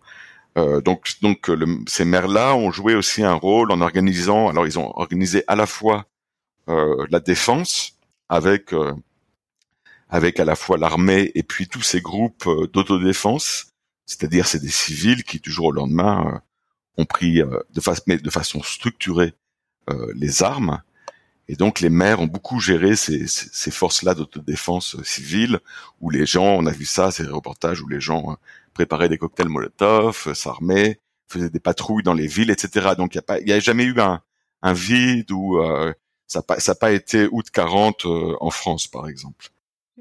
Euh, 0.57 0.79
donc, 0.81 1.15
donc 1.21 1.47
le, 1.47 1.65
ces 1.87 2.05
maires-là 2.05 2.55
ont 2.55 2.71
joué 2.71 2.95
aussi 2.95 3.23
un 3.23 3.33
rôle 3.33 3.71
en 3.71 3.81
organisant. 3.81 4.47
Alors, 4.47 4.65
ils 4.65 4.79
ont 4.79 4.97
organisé 4.97 5.43
à 5.47 5.55
la 5.55 5.65
fois 5.65 6.05
euh, 6.69 7.05
la 7.09 7.19
défense 7.19 7.97
avec 8.29 8.73
euh, 8.73 8.93
avec 10.15 10.39
à 10.39 10.45
la 10.45 10.55
fois 10.55 10.77
l'armée 10.77 11.31
et 11.35 11.43
puis 11.43 11.67
tous 11.67 11.81
ces 11.81 12.01
groupes 12.01 12.47
euh, 12.47 12.67
d'autodéfense, 12.67 13.67
c'est-à-dire 14.05 14.47
c'est 14.47 14.61
des 14.61 14.69
civils 14.69 15.23
qui 15.23 15.39
du 15.39 15.51
jour 15.51 15.67
au 15.67 15.71
lendemain 15.71 16.41
ont 16.97 17.05
pris 17.05 17.41
de, 17.41 17.81
fa 17.81 17.93
mais 18.07 18.17
de 18.17 18.29
façon 18.29 18.63
structurée 18.63 19.33
les 20.15 20.43
armes. 20.43 20.81
Et 21.47 21.55
donc 21.55 21.79
les 21.79 21.89
maires 21.89 22.21
ont 22.21 22.27
beaucoup 22.27 22.59
géré 22.59 22.95
ces, 22.95 23.27
ces, 23.27 23.49
ces 23.51 23.71
forces-là 23.71 24.15
d'autodéfense 24.15 25.01
civile, 25.03 25.59
où 25.99 26.09
les 26.09 26.25
gens, 26.25 26.45
on 26.45 26.65
a 26.65 26.71
vu 26.71 26.85
ça, 26.85 27.11
ces 27.11 27.23
reportages 27.23 27.81
où 27.81 27.87
les 27.87 27.99
gens 27.99 28.37
préparer 28.75 29.09
des 29.09 29.17
cocktails 29.17 29.49
Molotov, 29.49 30.25
euh, 30.27 30.33
s'armer, 30.35 30.99
faisait 31.27 31.49
des 31.49 31.59
patrouilles 31.59 32.03
dans 32.03 32.13
les 32.13 32.27
villes, 32.27 32.51
etc. 32.51 32.89
Donc 32.95 33.15
il 33.15 33.47
y 33.47 33.51
a 33.51 33.55
a 33.55 33.59
jamais 33.59 33.85
eu 33.85 33.99
un, 33.99 34.21
un 34.61 34.73
vide 34.73 35.31
où 35.31 35.57
euh, 35.57 35.91
ça 36.27 36.39
n'a 36.39 36.43
pas, 36.43 36.75
pas 36.75 36.91
été 36.91 37.27
août 37.31 37.47
40 37.51 38.05
euh, 38.05 38.35
en 38.39 38.51
France, 38.51 38.85
par 38.85 39.07
exemple. 39.07 39.49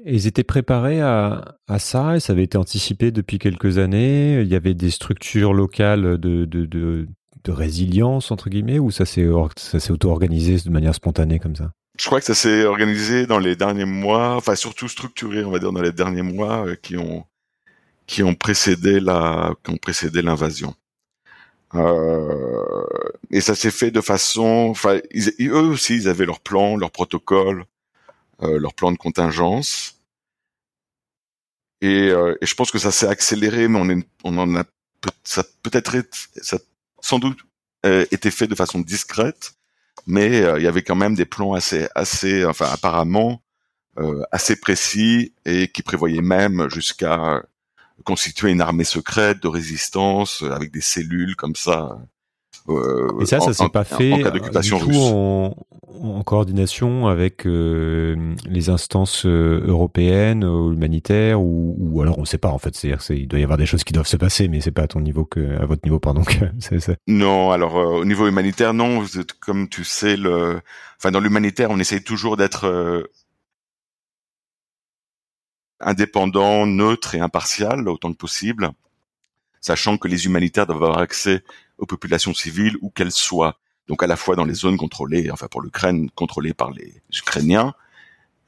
Ils 0.03 0.27
étaient 0.27 0.43
préparés 0.43 0.99
à, 1.01 1.55
à, 1.67 1.79
ça 1.79 2.17
et 2.17 2.19
ça 2.19 2.33
avait 2.33 2.43
été 2.43 2.57
anticipé 2.57 3.11
depuis 3.11 3.39
quelques 3.39 3.77
années. 3.77 4.41
Il 4.41 4.47
y 4.47 4.55
avait 4.55 4.73
des 4.73 4.89
structures 4.89 5.53
locales 5.53 6.17
de, 6.17 6.45
de, 6.45 6.65
de, 6.65 7.07
de 7.43 7.51
résilience, 7.51 8.31
entre 8.31 8.49
guillemets, 8.49 8.79
ou 8.79 8.91
ça 8.91 9.05
s'est 9.05 9.29
auto-organisé 9.29 10.57
de 10.57 10.69
manière 10.69 10.95
spontanée 10.95 11.39
comme 11.39 11.55
ça? 11.55 11.71
Je 11.97 12.05
crois 12.07 12.19
que 12.19 12.25
ça 12.25 12.35
s'est 12.35 12.65
organisé 12.65 13.25
dans 13.25 13.39
les 13.39 13.55
derniers 13.55 13.85
mois, 13.85 14.35
enfin 14.35 14.55
surtout 14.55 14.89
structuré, 14.89 15.45
on 15.45 15.51
va 15.51 15.59
dire, 15.59 15.71
dans 15.71 15.81
les 15.81 15.93
derniers 15.93 16.23
mois 16.23 16.67
euh, 16.67 16.75
qui 16.75 16.97
ont 16.97 18.35
précédé 18.35 18.99
qui 19.63 19.71
ont 19.71 19.77
précédé 19.77 20.21
l'invasion. 20.21 20.73
Euh, 21.73 22.63
et 23.31 23.39
ça 23.41 23.55
s'est 23.55 23.71
fait 23.71 23.91
de 23.91 24.01
façon, 24.01 24.67
enfin, 24.69 24.99
eux 25.39 25.53
aussi, 25.53 25.95
ils 25.95 26.09
avaient 26.09 26.25
leur 26.25 26.41
plan, 26.41 26.75
leur 26.75 26.91
protocole, 26.91 27.63
leur 28.41 28.73
plan 28.73 28.91
de 28.91 28.97
contingence. 28.97 29.95
Et, 31.81 32.09
euh, 32.09 32.35
et 32.41 32.45
je 32.45 32.55
pense 32.55 32.71
que 32.71 32.79
ça 32.79 32.91
s'est 32.91 33.07
accéléré, 33.07 33.67
mais 33.67 33.79
on, 33.79 33.89
est, 33.89 34.07
on 34.23 34.37
en 34.37 34.55
a 34.55 34.63
peut-être 35.61 35.97
ça 36.41 36.57
sans 37.01 37.19
doute 37.19 37.37
euh, 37.85 38.05
été 38.11 38.31
fait 38.31 38.47
de 38.47 38.55
façon 38.55 38.79
discrète, 38.79 39.53
mais 40.07 40.41
euh, 40.41 40.57
il 40.57 40.63
y 40.63 40.67
avait 40.67 40.81
quand 40.81 40.95
même 40.95 41.13
des 41.13 41.25
plans 41.25 41.53
assez 41.53 41.87
assez, 41.93 42.43
enfin 42.45 42.67
apparemment 42.71 43.43
euh, 43.99 44.23
assez 44.31 44.55
précis 44.55 45.33
et 45.45 45.67
qui 45.67 45.83
prévoyaient 45.83 46.21
même 46.21 46.67
jusqu'à 46.69 47.43
constituer 48.03 48.51
une 48.51 48.61
armée 48.61 48.83
secrète 48.83 49.41
de 49.41 49.47
résistance 49.47 50.43
avec 50.51 50.71
des 50.71 50.81
cellules 50.81 51.35
comme 51.35 51.55
ça. 51.55 51.99
Euh, 52.69 53.19
et 53.21 53.25
ça, 53.25 53.39
ça 53.39 53.53
s'est 53.53 53.69
pas 53.69 53.83
fait 53.83 54.13
en, 54.13 54.21
euh, 54.25 55.49
en, 56.01 56.23
coordination 56.23 57.07
avec 57.07 57.45
euh, 57.45 58.35
les 58.47 58.69
instances 58.69 59.25
européennes, 59.25 60.43
humanitaires, 60.43 61.41
ou, 61.41 61.75
ou, 61.77 62.01
alors 62.01 62.17
on 62.17 62.25
sait 62.25 62.39
pas 62.39 62.49
en 62.49 62.57
fait. 62.57 62.75
C'est-à-dire, 62.75 63.01
il 63.11 63.27
doit 63.27 63.39
y 63.39 63.43
avoir 63.43 63.57
des 63.57 63.67
choses 63.67 63.83
qui 63.83 63.93
doivent 63.93 64.07
se 64.07 64.17
passer, 64.17 64.47
mais 64.47 64.61
c'est 64.61 64.71
pas 64.71 64.83
à 64.83 64.87
ton 64.87 64.99
niveau 64.99 65.25
que, 65.25 65.57
à 65.61 65.65
votre 65.65 65.81
niveau, 65.85 65.99
pardon. 65.99 66.23
c'est, 66.59 66.79
c'est... 66.79 66.97
Non, 67.07 67.51
alors 67.51 67.75
au 67.75 68.05
niveau 68.05 68.27
humanitaire, 68.27 68.73
non. 68.73 69.03
Comme 69.39 69.69
tu 69.69 69.83
sais, 69.83 70.17
le, 70.17 70.59
enfin 70.97 71.11
dans 71.11 71.19
l'humanitaire, 71.19 71.69
on 71.69 71.79
essaye 71.79 72.03
toujours 72.03 72.35
d'être 72.35 73.07
indépendant, 75.79 76.65
neutre 76.65 77.15
et 77.15 77.19
impartial 77.19 77.87
autant 77.87 78.11
que 78.11 78.17
possible, 78.17 78.71
sachant 79.61 79.97
que 79.97 80.07
les 80.07 80.25
humanitaires 80.25 80.65
doivent 80.65 80.83
avoir 80.83 80.99
accès 80.99 81.43
aux 81.77 81.85
populations 81.85 82.33
civiles 82.33 82.77
où 82.81 82.89
qu'elles 82.89 83.11
soient. 83.11 83.59
Donc 83.87 84.01
à 84.03 84.07
la 84.07 84.15
fois 84.15 84.35
dans 84.35 84.45
les 84.45 84.53
zones 84.53 84.77
contrôlées, 84.77 85.29
enfin 85.31 85.47
pour 85.47 85.61
l'Ukraine 85.61 86.09
contrôlées 86.11 86.53
par 86.53 86.71
les 86.71 87.01
Ukrainiens, 87.11 87.73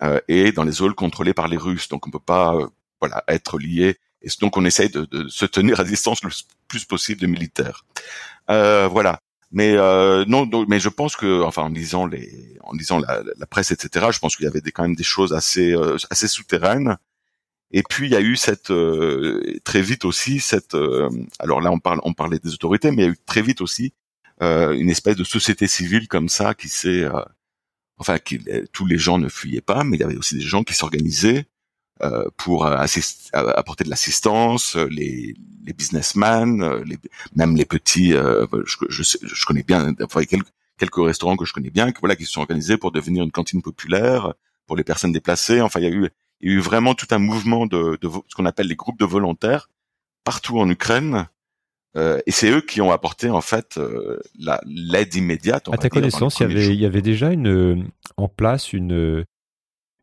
euh, 0.04 0.20
et 0.28 0.52
dans 0.52 0.63
les 0.63 0.72
zones 0.72 0.94
contrôlées 0.94 1.34
par 1.34 1.48
les 1.48 1.58
Russes. 1.58 1.88
Donc 1.90 2.08
on 2.08 2.12
peut 2.12 2.20
pas, 2.20 2.56
euh, 2.56 2.68
voilà, 3.00 3.24
être 3.28 3.60
lié. 3.60 3.98
Et 4.22 4.30
donc 4.42 4.58
on 4.58 4.66
essaye 4.66 4.90
de, 4.90 5.06
de, 5.06 5.28
se 5.28 5.46
tenir 5.46 5.80
à 5.80 5.84
distance 5.84 6.24
le 6.24 6.32
plus 6.68 6.86
possible 6.86 7.22
de 7.22 7.28
militaires. 7.28 7.86
Euh, 8.50 8.88
voilà. 8.88 9.22
Mais 9.52 9.76
euh, 9.78 10.26
non, 10.28 10.50
mais 10.68 10.80
je 10.80 10.90
pense 10.90 11.16
que, 11.16 11.42
enfin, 11.44 11.63
en 11.63 11.70
lisant 11.70 12.06
les, 12.06 12.58
en 12.63 12.74
lisant 12.74 13.00
la, 13.00 13.24
la 13.38 13.46
presse, 13.46 13.72
etc., 13.72 14.08
je 14.12 14.20
pense 14.20 14.36
qu'il 14.36 14.44
y 14.44 14.48
avait 14.48 14.60
des, 14.62 14.72
quand 14.72 14.84
même 14.84 14.96
des 14.96 15.04
choses 15.04 15.34
assez, 15.34 15.72
euh, 15.74 15.96
assez 16.10 16.28
souterraines 16.28 16.98
et 17.72 17.84
puis 17.84 18.08
il 18.08 18.12
y 18.12 18.16
a 18.16 18.22
eu 18.22 18.36
cette 18.36 18.72
euh, 18.72 19.60
très 19.64 19.82
vite 19.82 20.06
aussi 20.06 20.40
cette 20.40 20.76
euh, 20.76 21.10
alors 21.40 21.62
là 21.62 21.72
on 21.72 21.80
parle 21.80 22.00
on 22.04 22.14
parlait 22.14 22.40
des 22.40 22.54
autorités 22.54 22.92
mais 22.92 23.04
il 23.04 23.06
y 23.06 23.10
a 23.10 23.12
eu 23.12 23.18
très 23.26 23.42
vite 23.42 23.62
aussi 23.62 23.94
euh, 24.42 24.74
une 24.74 24.90
espèce 24.90 25.16
de 25.16 25.24
société 25.24 25.68
civile 25.68 26.08
comme 26.08 26.30
ça 26.30 26.54
qui 26.54 26.70
s'est 26.70 27.06
enfin 27.98 28.20
qui, 28.20 28.40
tous 28.72 28.86
les 28.86 28.98
gens 28.98 29.18
ne 29.18 29.28
fuyaient 29.28 29.62
pas 29.62 29.84
mais 29.84 29.98
il 29.98 30.00
y 30.00 30.04
avait 30.04 30.18
aussi 30.18 30.36
des 30.36 30.42
gens 30.42 30.64
qui 30.64 30.74
s'organisaient 30.74 31.46
pour 32.38 32.68
apporter 32.68 33.84
de 33.84 33.90
l'assistance 33.90 34.76
les 34.76 35.36
les 35.66 35.74
businessmen 35.74 36.84
les, 36.84 36.98
même 37.36 37.56
les 37.56 37.66
petits 37.66 38.12
je, 38.12 38.86
je, 38.90 39.18
je, 39.24 39.46
connais 39.46 39.64
bien 39.64 39.96
enfin, 40.04 40.24
quelques 40.24 40.54
quelques 40.78 41.04
restaurants 41.04 41.36
que 41.36 41.46
je 41.46 41.54
connais 41.54 41.72
bien 41.72 41.92
voilà 42.00 42.16
qui 42.16 42.26
se 42.26 42.32
sont 42.32 42.42
organisés 42.42 42.78
pour 42.78 42.92
devenir 42.92 43.24
une 43.24 43.32
cantine 43.32 43.64
populaire 43.64 44.36
pour 44.68 44.76
les 44.76 44.84
personnes 44.84 45.12
déplacées. 45.12 45.62
Enfin 45.62 45.80
il 45.80 45.84
y 45.84 45.88
a 45.88 45.92
eu 45.92 46.10
il 46.41 46.52
y 46.52 46.54
a 46.54 46.58
eu 46.58 46.60
vraiment 46.60 46.93
tout 46.93 47.08
un 47.12 47.19
mouvement 47.19 47.65
de, 47.65 47.97
de 48.02 48.10
ce 48.28 48.36
qu'on 48.36 48.45
appelle 48.45 48.67
les 48.67 48.76
groupes 48.76 49.00
de 49.00 49.06
volontaires 49.06 49.69
partout 50.23 50.60
en 50.60 50.69
Ukraine. 50.69 51.28
Euh, 51.95 52.19
et 52.28 52.32
c'est 52.32 52.52
eux 52.52 52.62
qui 52.62 52.82
ont 52.82 52.91
apporté 52.91 53.30
en 53.30 53.41
fait 53.41 53.78
euh, 53.78 54.19
l'aide 54.65 55.15
immédiate. 55.15 55.69
À 55.71 55.78
ta 55.78 55.89
connaissance, 55.89 56.39
il 56.39 56.43
y 56.43 56.45
avait, 56.45 56.67
il 56.67 56.80
y 56.80 56.86
avait 56.86 57.02
déjà 57.02 57.32
une 57.32 57.88
en 58.17 58.28
place 58.28 58.73
une 58.73 59.26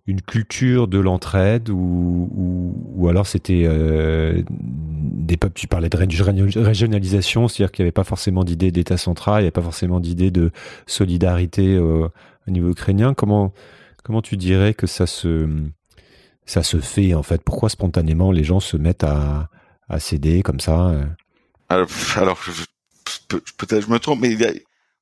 une 0.06 0.20
culture 0.20 0.86
de 0.86 0.98
l'entraide 0.98 1.70
ou, 1.70 2.28
ou, 2.34 2.74
ou 2.94 3.08
alors 3.08 3.26
c'était 3.26 3.64
euh, 3.66 4.42
des 4.50 5.36
peuples. 5.36 5.58
Tu 5.58 5.68
parlais 5.68 5.88
de 5.88 5.96
régionalisation, 5.96 7.48
c'est-à-dire 7.48 7.72
qu'il 7.72 7.84
n'y 7.84 7.86
avait 7.86 7.92
pas 7.92 8.04
forcément 8.04 8.44
d'idée 8.44 8.70
d'État 8.70 8.96
central, 8.96 9.36
il 9.36 9.42
n'y 9.42 9.46
avait 9.46 9.50
pas 9.50 9.62
forcément 9.62 10.00
d'idée 10.00 10.30
de 10.30 10.50
solidarité 10.86 11.78
au 11.78 12.10
niveau 12.48 12.70
ukrainien. 12.70 13.14
Comment 13.14 13.52
comment 14.02 14.22
tu 14.22 14.36
dirais 14.36 14.74
que 14.74 14.86
ça 14.86 15.06
se 15.06 15.48
ça 16.46 16.62
se 16.62 16.80
fait 16.80 17.14
en 17.14 17.22
fait 17.22 17.42
Pourquoi 17.42 17.68
spontanément 17.68 18.32
les 18.32 18.44
gens 18.44 18.60
se 18.60 18.76
mettent 18.76 19.04
à, 19.04 19.48
à 19.88 20.00
céder 20.00 20.42
comme 20.42 20.60
ça 20.60 20.88
euh? 20.88 21.06
Alors, 21.68 22.38
peut-être 23.56 23.86
je 23.86 23.90
me 23.90 23.98
trompe, 23.98 24.20
mais 24.20 24.32
il 24.32 24.40
y 24.40 24.44
a, 24.44 24.52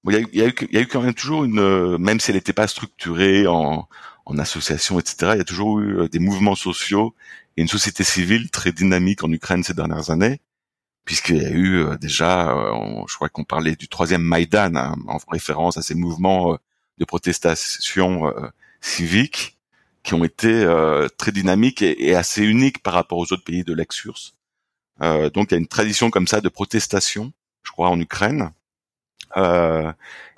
il 0.05 0.29
y 0.33 0.43
a, 0.43 0.47
eu, 0.47 0.87
quand 0.87 1.03
même 1.03 1.15
toujours 1.15 1.45
une, 1.45 1.99
même 1.99 2.21
si 2.21 2.31
elle 2.31 2.37
n'était 2.37 2.53
pas 2.53 2.69
structurée 2.69 3.47
en, 3.47 3.89
en 4.25 4.39
association, 4.39 4.99
etc. 4.99 5.33
Il 5.35 5.39
y 5.39 5.41
a 5.41 5.45
toujours 5.45 5.81
eu 5.81 5.99
euh, 5.99 6.09
des 6.09 6.21
mouvements 6.21 6.55
sociaux 6.55 7.15
et 7.57 7.63
une 7.63 7.69
société 7.69 8.05
civile 8.05 8.51
très 8.51 8.73
dynamique 8.73 9.25
en 9.25 9.33
Ukraine 9.33 9.65
ces 9.65 9.75
dernières 9.75 10.11
années, 10.11 10.41
puisqu'il 11.05 11.43
y 11.43 11.45
a 11.45 11.51
eu 11.51 11.83
euh, 11.83 11.97
déjà, 11.97 12.55
je 13.09 13.15
crois 13.17 13.29
qu'on 13.29 13.45
parlait 13.45 13.75
du 13.75 13.89
troisième 13.89 14.23
Maïdan 14.23 14.77
hein, 14.77 14.95
en 15.09 15.19
référence 15.29 15.77
à 15.77 15.83
ces 15.83 15.95
mouvements 15.95 16.57
de 16.99 17.05
protestation 17.05 18.33
civique 18.81 19.59
qui 20.03 20.15
ont 20.15 20.25
été 20.25 20.49
euh, 20.49 21.09
très 21.17 21.33
dynamiques 21.33 21.83
et, 21.83 22.15
assez 22.15 22.43
uniques 22.45 22.83
par 22.83 22.95
rapport 22.95 23.19
aux 23.19 23.33
autres 23.33 23.45
pays 23.45 23.65
de 23.65 23.73
l'ex-URSS. 23.73 24.35
Euh, 25.01 25.31
donc 25.31 25.51
il 25.51 25.55
y 25.55 25.57
a 25.57 25.61
une 25.61 25.69
tradition 25.69 26.11
comme 26.11 26.27
ça 26.27 26.41
de 26.41 26.49
protestation, 26.49 27.33
je 27.63 27.71
crois, 27.71 27.89
en 27.89 28.01
Ukraine. 28.01 28.51
Euh, 29.37 29.93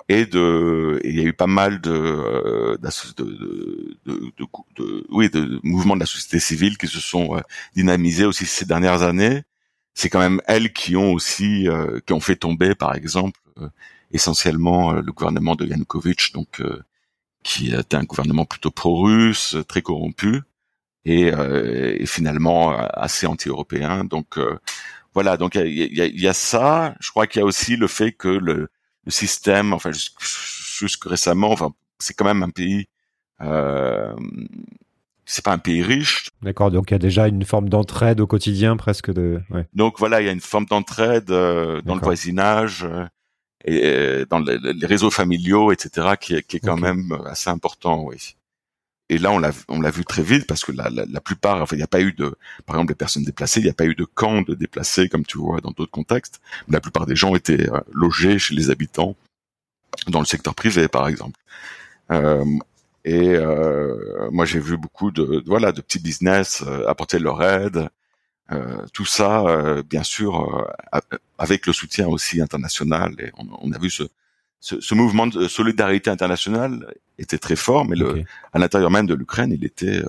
et 0.07 0.25
de, 0.27 1.01
il 1.03 1.15
y 1.15 1.19
a 1.19 1.23
eu 1.23 1.33
pas 1.33 1.47
mal 1.47 1.81
de, 1.81 1.91
euh, 1.91 2.77
de, 2.77 3.23
de, 3.23 4.31
de, 4.77 5.05
oui, 5.09 5.29
de 5.29 5.59
mouvements 5.63 5.95
de 5.95 6.01
la 6.01 6.05
société 6.05 6.39
civile 6.39 6.77
qui 6.77 6.87
se 6.87 6.99
sont 6.99 7.41
dynamisés 7.75 8.25
aussi 8.25 8.45
ces 8.45 8.65
dernières 8.65 9.01
années. 9.01 9.41
C'est 9.95 10.09
quand 10.09 10.19
même 10.19 10.41
elles 10.45 10.73
qui 10.73 10.95
ont 10.95 11.11
aussi, 11.13 11.67
qui 12.05 12.13
ont 12.13 12.19
fait 12.19 12.35
tomber, 12.35 12.75
par 12.75 12.93
exemple, 12.93 13.39
essentiellement 14.11 14.91
le 14.91 15.11
gouvernement 15.11 15.55
de 15.55 15.65
Yanukovych, 15.65 16.33
donc 16.33 16.61
qui 17.45 17.71
était 17.73 17.95
un 17.95 18.03
gouvernement 18.03 18.45
plutôt 18.45 18.71
pro-russe, 18.71 19.55
très 19.67 19.83
corrompu, 19.83 20.41
et, 21.05 21.31
euh, 21.31 21.95
et 21.99 22.07
finalement 22.07 22.73
euh, 22.73 22.87
assez 22.93 23.27
anti-européen. 23.27 24.03
Donc 24.03 24.39
euh, 24.39 24.57
voilà, 25.13 25.37
donc 25.37 25.53
il 25.53 25.93
y 25.95 26.01
a, 26.01 26.07
y 26.07 26.27
a, 26.27 26.33
ça. 26.33 26.95
Je 26.99 27.11
crois 27.11 27.27
qu'il 27.27 27.39
y 27.39 27.43
a 27.43 27.45
aussi 27.45 27.77
le 27.77 27.87
fait 27.87 28.11
que 28.11 28.27
le, 28.27 28.67
le 29.05 29.11
système, 29.11 29.73
enfin 29.73 29.91
jusque 29.91 31.05
récemment, 31.05 31.51
enfin 31.51 31.71
c'est 31.99 32.15
quand 32.15 32.25
même 32.25 32.41
un 32.41 32.49
pays. 32.49 32.87
Euh, 33.41 34.15
c'est 35.25 35.45
pas 35.45 35.53
un 35.53 35.59
pays 35.59 35.83
riche. 35.83 36.29
D'accord, 36.41 36.71
donc 36.71 36.89
il 36.89 36.95
y 36.95 36.95
a 36.95 36.99
déjà 36.99 37.27
une 37.27 37.45
forme 37.45 37.69
d'entraide 37.69 38.19
au 38.21 38.27
quotidien 38.27 38.75
presque 38.75 39.13
de. 39.13 39.39
Ouais. 39.51 39.67
Donc 39.73 39.99
voilà, 39.99 40.19
il 40.19 40.25
y 40.25 40.29
a 40.29 40.31
une 40.31 40.41
forme 40.41 40.65
d'entraide 40.65 41.29
euh, 41.29 41.81
dans 41.83 41.93
le 41.93 42.01
voisinage 42.01 42.87
et 43.65 44.25
dans 44.29 44.39
les, 44.39 44.85
réseaux 44.85 45.11
familiaux, 45.11 45.71
etc., 45.71 46.15
qui, 46.19 46.41
qui 46.43 46.57
est 46.57 46.59
quand 46.59 46.77
même 46.77 47.17
assez 47.25 47.49
important, 47.49 48.03
oui. 48.03 48.35
Et 49.09 49.19
là, 49.19 49.31
on 49.31 49.37
l'a, 49.37 49.51
on 49.67 49.81
l'a 49.81 49.91
vu 49.91 50.03
très 50.03 50.23
vite 50.23 50.47
parce 50.47 50.65
que 50.65 50.71
la, 50.71 50.89
la, 50.89 51.05
la 51.05 51.21
plupart, 51.21 51.61
enfin, 51.61 51.75
il 51.75 51.79
n'y 51.79 51.83
a 51.83 51.87
pas 51.87 52.01
eu 52.01 52.13
de, 52.13 52.35
par 52.65 52.75
exemple, 52.75 52.91
les 52.91 52.95
personnes 52.95 53.23
déplacées, 53.23 53.59
il 53.59 53.65
n'y 53.65 53.69
a 53.69 53.73
pas 53.73 53.85
eu 53.85 53.93
de 53.93 54.05
camps 54.05 54.41
de 54.41 54.55
déplacés 54.55 55.09
comme 55.09 55.25
tu 55.25 55.37
vois 55.37 55.61
dans 55.61 55.71
d'autres 55.71 55.91
contextes. 55.91 56.41
la 56.69 56.81
plupart 56.81 57.05
des 57.05 57.15
gens 57.15 57.35
étaient 57.35 57.69
euh, 57.69 57.79
logés 57.91 58.39
chez 58.39 58.55
les 58.55 58.71
habitants 58.71 59.15
dans 60.07 60.19
le 60.19 60.25
secteur 60.25 60.55
privé, 60.55 60.87
par 60.87 61.07
exemple. 61.07 61.39
Euh, 62.11 62.45
et 63.03 63.35
euh, 63.35 64.29
moi, 64.31 64.45
j'ai 64.45 64.59
vu 64.59 64.77
beaucoup 64.77 65.11
de, 65.11 65.43
voilà, 65.45 65.71
de 65.71 65.81
petits 65.81 65.99
business 65.99 66.63
euh, 66.65 66.87
apporter 66.87 67.19
leur 67.19 67.43
aide, 67.43 67.89
euh, 68.51 68.85
tout 68.93 69.05
ça, 69.05 69.41
euh, 69.47 69.81
bien 69.81 70.03
sûr, 70.03 70.69
euh, 70.93 70.99
avec 71.37 71.65
le 71.65 71.73
soutien 71.73 72.07
aussi 72.07 72.41
international. 72.41 73.15
Et 73.19 73.31
on, 73.37 73.71
a 73.71 73.79
vu 73.79 73.89
ce, 73.89 74.03
ce, 74.59 74.79
ce, 74.79 74.93
mouvement 74.93 75.25
de 75.25 75.47
solidarité 75.47 76.11
internationale 76.11 76.93
était 77.17 77.39
très 77.39 77.55
fort, 77.55 77.85
mais 77.85 77.95
le, 77.95 78.23
à 78.53 78.59
l'intérieur 78.59 78.91
même 78.91 79.07
de 79.07 79.15
l'Ukraine, 79.15 79.51
il 79.51 79.65
était 79.65 80.01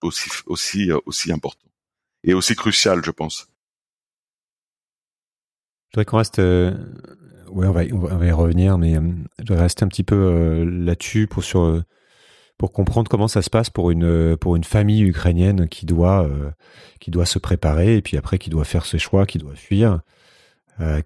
aussi 0.00 0.30
aussi 0.46 0.90
aussi 1.06 1.32
important 1.32 1.68
et 2.22 2.34
aussi 2.34 2.54
crucial, 2.54 3.02
je 3.04 3.10
pense. 3.10 3.48
Je 5.90 5.96
voudrais 5.96 6.04
qu'on 6.04 6.18
reste. 6.18 6.38
Ouais, 6.38 7.66
on 7.66 7.72
va, 7.72 7.82
on 7.92 8.16
va 8.16 8.26
y 8.26 8.30
revenir, 8.30 8.78
mais 8.78 8.94
je 9.44 9.52
vais 9.52 9.60
rester 9.60 9.84
un 9.84 9.88
petit 9.88 10.04
peu 10.04 10.64
là-dessus 10.64 11.26
pour 11.26 11.42
sur 11.42 11.82
pour 12.62 12.72
comprendre 12.72 13.10
comment 13.10 13.26
ça 13.26 13.42
se 13.42 13.50
passe 13.50 13.70
pour 13.70 13.90
une 13.90 14.36
pour 14.36 14.54
une 14.54 14.62
famille 14.62 15.02
ukrainienne 15.02 15.68
qui 15.68 15.84
doit 15.84 16.28
qui 17.00 17.10
doit 17.10 17.26
se 17.26 17.40
préparer 17.40 17.96
et 17.96 18.02
puis 18.02 18.16
après 18.16 18.38
qui 18.38 18.50
doit 18.50 18.64
faire 18.64 18.86
ses 18.86 19.00
choix, 19.00 19.26
qui 19.26 19.38
doit 19.38 19.56
fuir. 19.56 20.00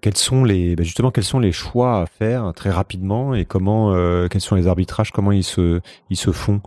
quels 0.01 0.17
sont 0.17 0.43
les 0.43 0.75
bah, 0.75 0.83
justement 0.83 1.09
quels 1.09 1.23
sont 1.23 1.39
les 1.39 1.51
choix 1.51 2.01
à 2.01 2.05
faire 2.05 2.53
très 2.53 2.69
rapidement 2.69 3.33
et 3.33 3.45
comment 3.45 3.91
quels 4.29 4.41
sont 4.41 4.53
les 4.53 4.67
arbitrages 4.67 5.11
comment 5.11 5.31
ils 5.31 5.43
se 5.43 5.81
ils 6.11 6.15
se 6.15 6.31
font 6.31 6.61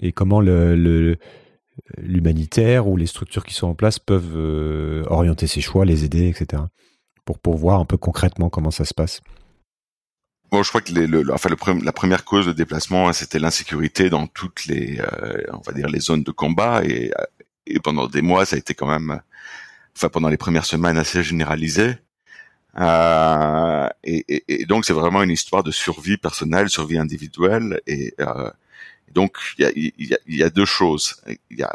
et 0.00 0.12
comment 0.12 0.40
le 0.40 1.16
l'humanitaire 1.98 2.86
ou 2.86 2.96
les 2.96 3.06
structures 3.06 3.44
qui 3.44 3.54
sont 3.54 3.66
en 3.66 3.74
place 3.74 3.98
peuvent 3.98 4.36
euh, 4.36 5.04
orienter 5.08 5.46
ces 5.46 5.60
choix, 5.60 5.84
les 5.84 6.04
aider, 6.04 6.28
etc. 6.28 6.62
Pour, 7.24 7.38
pour 7.38 7.56
voir 7.56 7.80
un 7.80 7.84
peu 7.84 7.96
concrètement 7.96 8.48
comment 8.48 8.70
ça 8.70 8.84
se 8.84 8.94
passe. 8.94 9.20
Bon, 10.50 10.62
je 10.64 10.68
crois 10.68 10.80
que 10.80 10.92
les, 10.92 11.06
le, 11.06 11.32
enfin, 11.32 11.48
le, 11.48 11.84
la 11.84 11.92
première 11.92 12.24
cause 12.24 12.46
de 12.46 12.52
déplacement, 12.52 13.08
hein, 13.08 13.12
c'était 13.12 13.38
l'insécurité 13.38 14.10
dans 14.10 14.26
toutes 14.26 14.66
les, 14.66 14.98
euh, 15.00 15.42
on 15.52 15.60
va 15.60 15.72
dire, 15.72 15.88
les 15.88 16.00
zones 16.00 16.24
de 16.24 16.32
combat, 16.32 16.82
et, 16.84 17.12
et, 17.66 17.78
pendant 17.78 18.08
des 18.08 18.22
mois, 18.22 18.44
ça 18.44 18.56
a 18.56 18.58
été 18.58 18.74
quand 18.74 18.88
même, 18.88 19.20
enfin, 19.96 20.08
pendant 20.08 20.28
les 20.28 20.36
premières 20.36 20.64
semaines, 20.64 20.98
assez 20.98 21.22
généralisé. 21.22 21.96
Euh, 22.78 23.88
et, 24.04 24.44
et, 24.48 24.66
donc, 24.66 24.84
c'est 24.84 24.92
vraiment 24.92 25.22
une 25.22 25.30
histoire 25.30 25.62
de 25.62 25.70
survie 25.70 26.16
personnelle, 26.16 26.68
survie 26.68 26.98
individuelle, 26.98 27.80
et 27.86 28.14
euh, 28.20 28.50
donc 29.12 29.36
il 29.58 29.62
y 29.62 29.66
a, 29.66 29.70
y, 29.74 30.14
a, 30.14 30.18
y 30.26 30.42
a, 30.42 30.50
deux 30.50 30.64
choses. 30.64 31.22
Il 31.50 31.58
y 31.58 31.62
a 31.62 31.72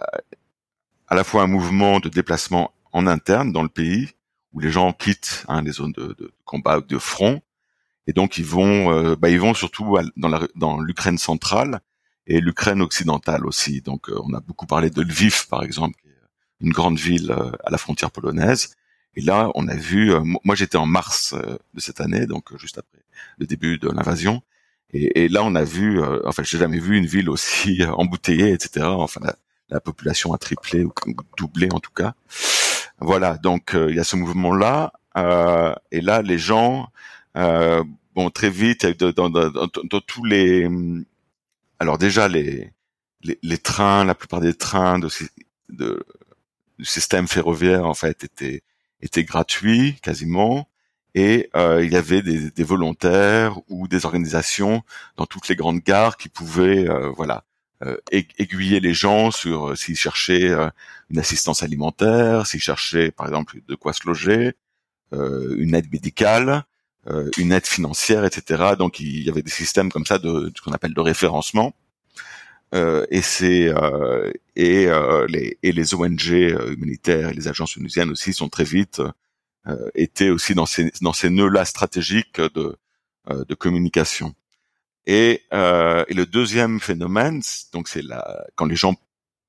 à 1.07 1.15
la 1.15 1.23
fois 1.23 1.43
un 1.43 1.47
mouvement 1.47 1.99
de 1.99 2.09
déplacement 2.09 2.73
en 2.91 3.07
interne 3.07 3.51
dans 3.51 3.63
le 3.63 3.69
pays 3.69 4.09
où 4.53 4.59
les 4.59 4.71
gens 4.71 4.93
quittent 4.93 5.43
hein, 5.47 5.61
les 5.61 5.73
zones 5.73 5.91
de, 5.91 6.31
combat 6.45 6.79
de 6.79 6.97
front 6.97 7.41
et 8.07 8.13
donc 8.13 8.37
ils 8.37 8.45
vont, 8.45 8.91
euh, 8.91 9.15
bah, 9.15 9.29
ils 9.29 9.39
vont 9.39 9.53
surtout 9.53 9.97
dans, 10.15 10.29
la, 10.29 10.47
dans 10.55 10.79
l'Ukraine 10.79 11.17
centrale 11.17 11.81
et 12.27 12.39
l'Ukraine 12.39 12.81
occidentale 12.81 13.45
aussi. 13.45 13.81
Donc 13.81 14.09
euh, 14.09 14.19
on 14.23 14.33
a 14.33 14.39
beaucoup 14.39 14.65
parlé 14.65 14.89
de 14.89 15.01
Lviv 15.01 15.47
par 15.47 15.63
exemple, 15.63 15.99
une 16.61 16.71
grande 16.71 16.97
ville 16.97 17.31
euh, 17.31 17.51
à 17.63 17.71
la 17.71 17.77
frontière 17.77 18.11
polonaise. 18.11 18.75
Et 19.15 19.21
là, 19.21 19.49
on 19.55 19.69
a 19.69 19.75
vu, 19.75 20.11
moi 20.43 20.55
j'étais 20.55 20.75
en 20.75 20.85
mars 20.85 21.33
de 21.33 21.79
cette 21.79 22.01
année, 22.01 22.25
donc 22.25 22.53
juste 22.57 22.77
après 22.77 22.99
le 23.37 23.45
début 23.45 23.77
de 23.77 23.87
l'invasion, 23.87 24.41
et, 24.91 25.23
et, 25.23 25.29
là, 25.29 25.41
on 25.45 25.55
a 25.55 25.63
vu, 25.63 26.01
enfin, 26.25 26.43
j'ai 26.43 26.57
jamais 26.57 26.79
vu 26.79 26.97
une 26.97 27.05
ville 27.05 27.29
aussi 27.29 27.81
embouteillée, 27.85 28.51
etc. 28.51 28.85
Enfin, 28.87 29.21
la, 29.23 29.35
la, 29.69 29.79
population 29.79 30.33
a 30.33 30.37
triplé 30.37 30.83
ou 30.83 30.91
doublé 31.37 31.69
en 31.71 31.79
tout 31.79 31.93
cas. 31.93 32.13
Voilà, 32.99 33.37
donc 33.37 33.71
il 33.73 33.95
y 33.95 33.99
a 33.99 34.03
ce 34.03 34.17
mouvement-là. 34.17 34.91
Euh, 35.17 35.73
et 35.91 36.01
là, 36.01 36.21
les 36.21 36.37
gens, 36.37 36.89
bon, 37.35 38.29
très 38.33 38.49
vite, 38.49 38.85
dans, 38.85 39.11
dans, 39.11 39.29
dans, 39.29 39.67
dans, 39.67 40.01
tous 40.01 40.23
les, 40.25 40.67
alors 41.79 41.97
déjà 41.97 42.27
les, 42.27 42.71
les, 43.21 43.37
les 43.41 43.57
trains, 43.57 44.05
la 44.05 44.15
plupart 44.15 44.41
des 44.41 44.53
trains 44.53 44.99
de, 44.99 45.09
de 45.69 46.05
du 46.77 46.85
système 46.85 47.27
ferroviaire 47.27 47.85
en 47.85 47.93
fait 47.93 48.23
étaient 48.23 48.61
étaient 49.01 49.23
gratuits 49.23 49.97
quasiment. 50.01 50.67
Et 51.17 51.49
euh, 51.55 51.83
il 51.85 51.93
y 51.93 51.95
avait 51.95 52.21
des, 52.21 52.51
des, 52.51 52.63
volontaires 52.65 53.57
ou 53.69 53.87
des 53.87 54.05
organisations 54.05 54.83
dans 55.15 55.25
toutes 55.25 55.47
les 55.47 55.55
grandes 55.55 55.79
gares 55.79 56.17
qui 56.17 56.27
pouvaient 56.27 56.89
euh, 56.89 57.09
voilà 57.09 57.45
euh, 57.83 57.97
aiguiller 58.09 58.79
les 58.79 58.93
gens 58.93 59.31
sur 59.31 59.71
euh, 59.71 59.75
s'ils 59.75 59.97
cherchaient 59.97 60.49
euh, 60.49 60.69
une 61.09 61.19
assistance 61.19 61.61
alimentaire, 61.61 62.47
s'ils 62.47 62.61
cherchaient 62.61 63.11
par 63.11 63.27
exemple 63.27 63.59
de 63.67 63.75
quoi 63.75 63.93
se 63.93 64.07
loger, 64.07 64.53
une 65.11 65.75
aide 65.75 65.89
médicale, 65.93 66.65
une 67.37 67.51
aide 67.51 67.67
financière, 67.67 68.25
etc. 68.25 68.73
Donc 68.77 68.99
il 68.99 69.23
y 69.23 69.29
avait 69.29 69.43
des 69.43 69.51
systèmes 69.51 69.91
comme 69.91 70.05
ça 70.05 70.17
de, 70.17 70.51
ce 70.55 70.61
qu'on 70.61 70.71
appelle 70.71 70.93
de 70.93 71.01
référencement. 71.01 71.73
et 72.73 73.21
c'est 73.21 73.71
et 74.55 74.87
les 75.27 75.57
et 75.61 75.71
les 75.71 75.93
ONG 75.95 76.27
humanitaires 76.71 77.29
et 77.29 77.33
les 77.33 77.47
agences 77.47 77.75
unisiennes 77.75 78.11
aussi 78.11 78.33
sont 78.33 78.49
très 78.49 78.63
vite 78.63 79.01
euh, 79.67 79.89
était 79.95 80.29
aussi 80.29 80.53
dans 80.53 80.67
ces 80.67 80.91
dans 81.01 81.13
ces 81.13 81.31
nœuds-là 81.31 81.65
stratégiques 81.65 82.39
de 82.39 82.77
euh, 83.31 83.45
de 83.45 83.55
communication. 83.55 84.35
Et, 85.07 85.41
euh, 85.53 86.05
et 86.07 86.13
le 86.13 86.27
deuxième 86.27 86.79
phénomène, 86.79 87.41
donc 87.73 87.87
c'est 87.87 88.03
la 88.03 88.45
quand 88.55 88.65
les 88.65 88.75
gens 88.75 88.95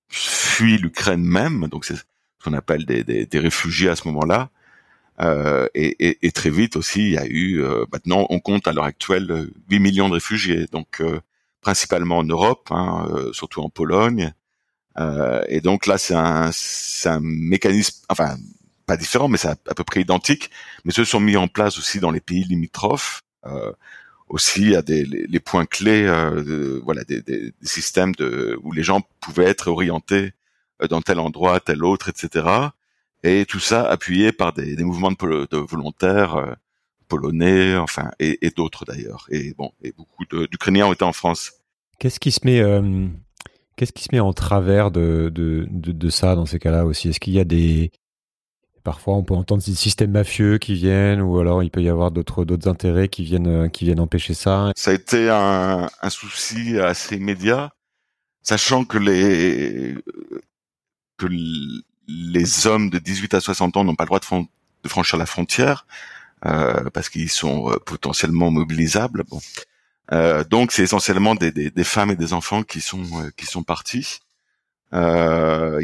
fuient 0.08 0.78
l'Ukraine 0.78 1.22
même, 1.22 1.68
donc 1.68 1.84
c'est 1.84 1.96
ce 1.96 2.02
qu'on 2.42 2.54
appelle 2.54 2.86
des, 2.86 3.04
des, 3.04 3.26
des, 3.26 3.38
réfugiés 3.38 3.90
à 3.90 3.96
ce 3.96 4.08
moment-là. 4.08 4.50
Euh, 5.20 5.66
et, 5.74 6.08
et, 6.08 6.26
et, 6.26 6.32
très 6.32 6.50
vite 6.50 6.76
aussi, 6.76 7.00
il 7.00 7.12
y 7.12 7.18
a 7.18 7.26
eu, 7.26 7.62
euh, 7.62 7.86
maintenant 7.90 8.26
on 8.28 8.38
compte 8.38 8.68
à 8.68 8.72
l'heure 8.72 8.84
actuelle 8.84 9.48
8 9.70 9.78
millions 9.78 10.08
de 10.08 10.14
réfugiés, 10.14 10.66
donc 10.72 11.00
euh, 11.00 11.20
principalement 11.62 12.18
en 12.18 12.24
Europe, 12.24 12.68
hein, 12.70 13.08
surtout 13.32 13.62
en 13.62 13.70
Pologne. 13.70 14.32
et 15.48 15.60
donc 15.62 15.86
là, 15.86 15.98
c'est 15.98 16.14
un, 16.14 16.50
un 17.06 17.20
mécanisme, 17.20 18.04
enfin 18.08 18.36
pas 18.86 18.96
différent, 18.96 19.28
mais 19.28 19.36
c'est 19.36 19.48
à, 19.48 19.74
peu 19.74 19.84
près 19.84 20.00
identique, 20.00 20.50
mais 20.84 20.92
se 20.92 21.04
sont 21.04 21.20
mis 21.20 21.36
en 21.36 21.48
place 21.48 21.78
aussi 21.78 22.00
dans 22.00 22.10
les 22.10 22.20
pays 22.20 22.44
limitrophes. 22.44 23.22
Euh, 23.46 23.72
aussi 24.28 24.74
à 24.74 24.82
des 24.82 25.04
les, 25.04 25.40
points 25.40 25.66
clés, 25.66 26.04
euh, 26.04 26.80
voilà, 26.84 27.04
des, 27.04 27.22
des, 27.22 27.52
systèmes 27.62 28.12
de 28.16 28.58
où 28.64 28.72
les 28.72 28.82
gens 28.82 29.02
pouvaient 29.20 29.44
être 29.44 29.68
orientés 29.68 30.32
euh, 30.82 30.88
dans 30.88 31.00
tel 31.00 31.20
endroit, 31.20 31.60
tel 31.60 31.84
autre, 31.84 32.08
etc. 32.08 32.44
Et 33.22 33.44
tout 33.46 33.60
ça 33.60 33.88
appuyé 33.88 34.32
par 34.32 34.52
des, 34.52 34.76
des 34.76 34.84
mouvements 34.84 35.10
de, 35.10 35.48
de 35.50 35.56
volontaires 35.56 36.36
euh, 36.36 36.52
polonais, 37.08 37.76
enfin, 37.76 38.10
et, 38.18 38.46
et 38.46 38.50
d'autres 38.50 38.84
d'ailleurs. 38.84 39.26
Et 39.30 39.54
bon, 39.54 39.72
et 39.82 39.92
beaucoup 39.92 40.24
d'Ukrainiens 40.24 40.86
ont 40.86 40.92
été 40.92 41.04
en 41.04 41.12
France. 41.12 41.52
Qu'est-ce 41.98 42.20
qui 42.20 42.30
se 42.30 42.40
met 42.44 42.60
euh, 42.60 43.08
Qu'est-ce 43.76 43.92
qui 43.92 44.04
se 44.04 44.08
met 44.12 44.20
en 44.20 44.32
travers 44.32 44.90
de, 44.90 45.30
de, 45.34 45.66
de, 45.70 45.92
de 45.92 46.10
ça 46.10 46.34
dans 46.34 46.46
ces 46.46 46.58
cas-là 46.58 46.84
aussi? 46.86 47.08
Est-ce 47.08 47.20
qu'il 47.20 47.32
y 47.32 47.40
a 47.40 47.44
des, 47.44 47.90
Parfois, 48.86 49.14
on 49.14 49.24
peut 49.24 49.34
entendre 49.34 49.64
des 49.64 49.74
systèmes 49.74 50.12
mafieux 50.12 50.58
qui 50.58 50.74
viennent, 50.74 51.20
ou 51.20 51.40
alors 51.40 51.64
il 51.64 51.72
peut 51.72 51.82
y 51.82 51.88
avoir 51.88 52.12
d'autres 52.12 52.44
d'autres 52.44 52.68
intérêts 52.68 53.08
qui 53.08 53.24
viennent 53.24 53.48
euh, 53.48 53.68
qui 53.68 53.84
viennent 53.84 53.98
empêcher 53.98 54.32
ça? 54.32 54.70
Ça 54.76 54.92
a 54.92 54.94
été 54.94 55.28
un, 55.28 55.90
un 56.00 56.10
souci 56.10 56.78
assez 56.78 57.16
immédiat, 57.16 57.72
sachant 58.42 58.84
que 58.84 58.96
les 58.96 59.96
que 61.16 61.26
les 62.08 62.66
hommes 62.66 62.90
de 62.90 62.98
18 62.98 63.34
à 63.34 63.40
60 63.40 63.76
ans 63.76 63.84
n'ont 63.84 63.94
pas 63.94 64.04
le 64.04 64.08
droit 64.08 64.20
de, 64.20 64.88
franchir 64.88 65.18
la 65.18 65.26
frontière 65.26 65.86
euh, 66.44 66.90
parce 66.90 67.08
qu'ils 67.08 67.30
sont 67.30 67.70
euh, 67.70 67.76
potentiellement 67.84 68.50
mobilisables. 68.50 69.24
Euh, 70.12 70.44
donc 70.44 70.70
c'est 70.70 70.82
essentiellement 70.82 71.34
des, 71.34 71.72
femmes 71.82 72.12
et 72.12 72.16
des 72.16 72.32
enfants 72.32 72.62
qui 72.62 72.80
sont 72.80 73.04
qui 73.36 73.46
sont 73.46 73.64
partis. 73.64 74.20
Il 74.92 74.98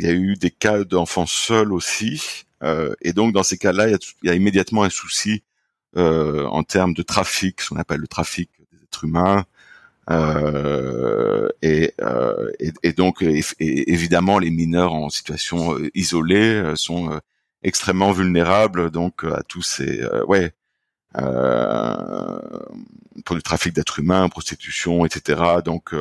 y 0.02 0.08
a 0.08 0.12
eu 0.12 0.36
des 0.36 0.50
cas 0.50 0.84
d'enfants 0.84 1.26
seuls 1.26 1.72
aussi. 1.72 2.44
Et 3.00 3.12
donc 3.12 3.32
dans 3.32 3.42
ces 3.42 3.58
cas-là, 3.58 3.88
il 3.88 3.98
y, 4.22 4.30
a, 4.30 4.34
immédiatement 4.34 4.84
un 4.84 4.90
souci 4.90 5.42
en 5.96 6.62
termes 6.62 6.94
de 6.94 7.02
trafic, 7.02 7.60
ce 7.60 7.70
qu'on 7.70 7.76
appelle 7.76 8.00
le 8.00 8.06
trafic 8.06 8.48
des 8.70 8.78
êtres 8.84 9.04
humains. 9.04 9.44
Euh, 10.10 11.48
et, 11.62 11.94
euh, 12.00 12.50
et, 12.82 12.92
donc 12.92 13.22
évidemment 13.60 14.40
les 14.40 14.50
mineurs 14.50 14.94
en 14.94 15.10
situation 15.10 15.78
euh, 15.78 15.90
isolée 15.94 16.54
euh, 16.54 16.74
sont 16.74 17.20
extrêmement 17.62 18.10
vulnérables 18.10 18.90
donc 18.90 19.22
à 19.22 19.44
tous 19.46 19.62
ces 19.62 20.04
ouais 20.26 20.52
pour 23.24 23.36
le 23.36 23.42
trafic 23.42 23.74
d'êtres 23.74 24.00
humains, 24.00 24.28
prostitution, 24.28 25.06
etc. 25.06 25.40
Donc 25.64 25.94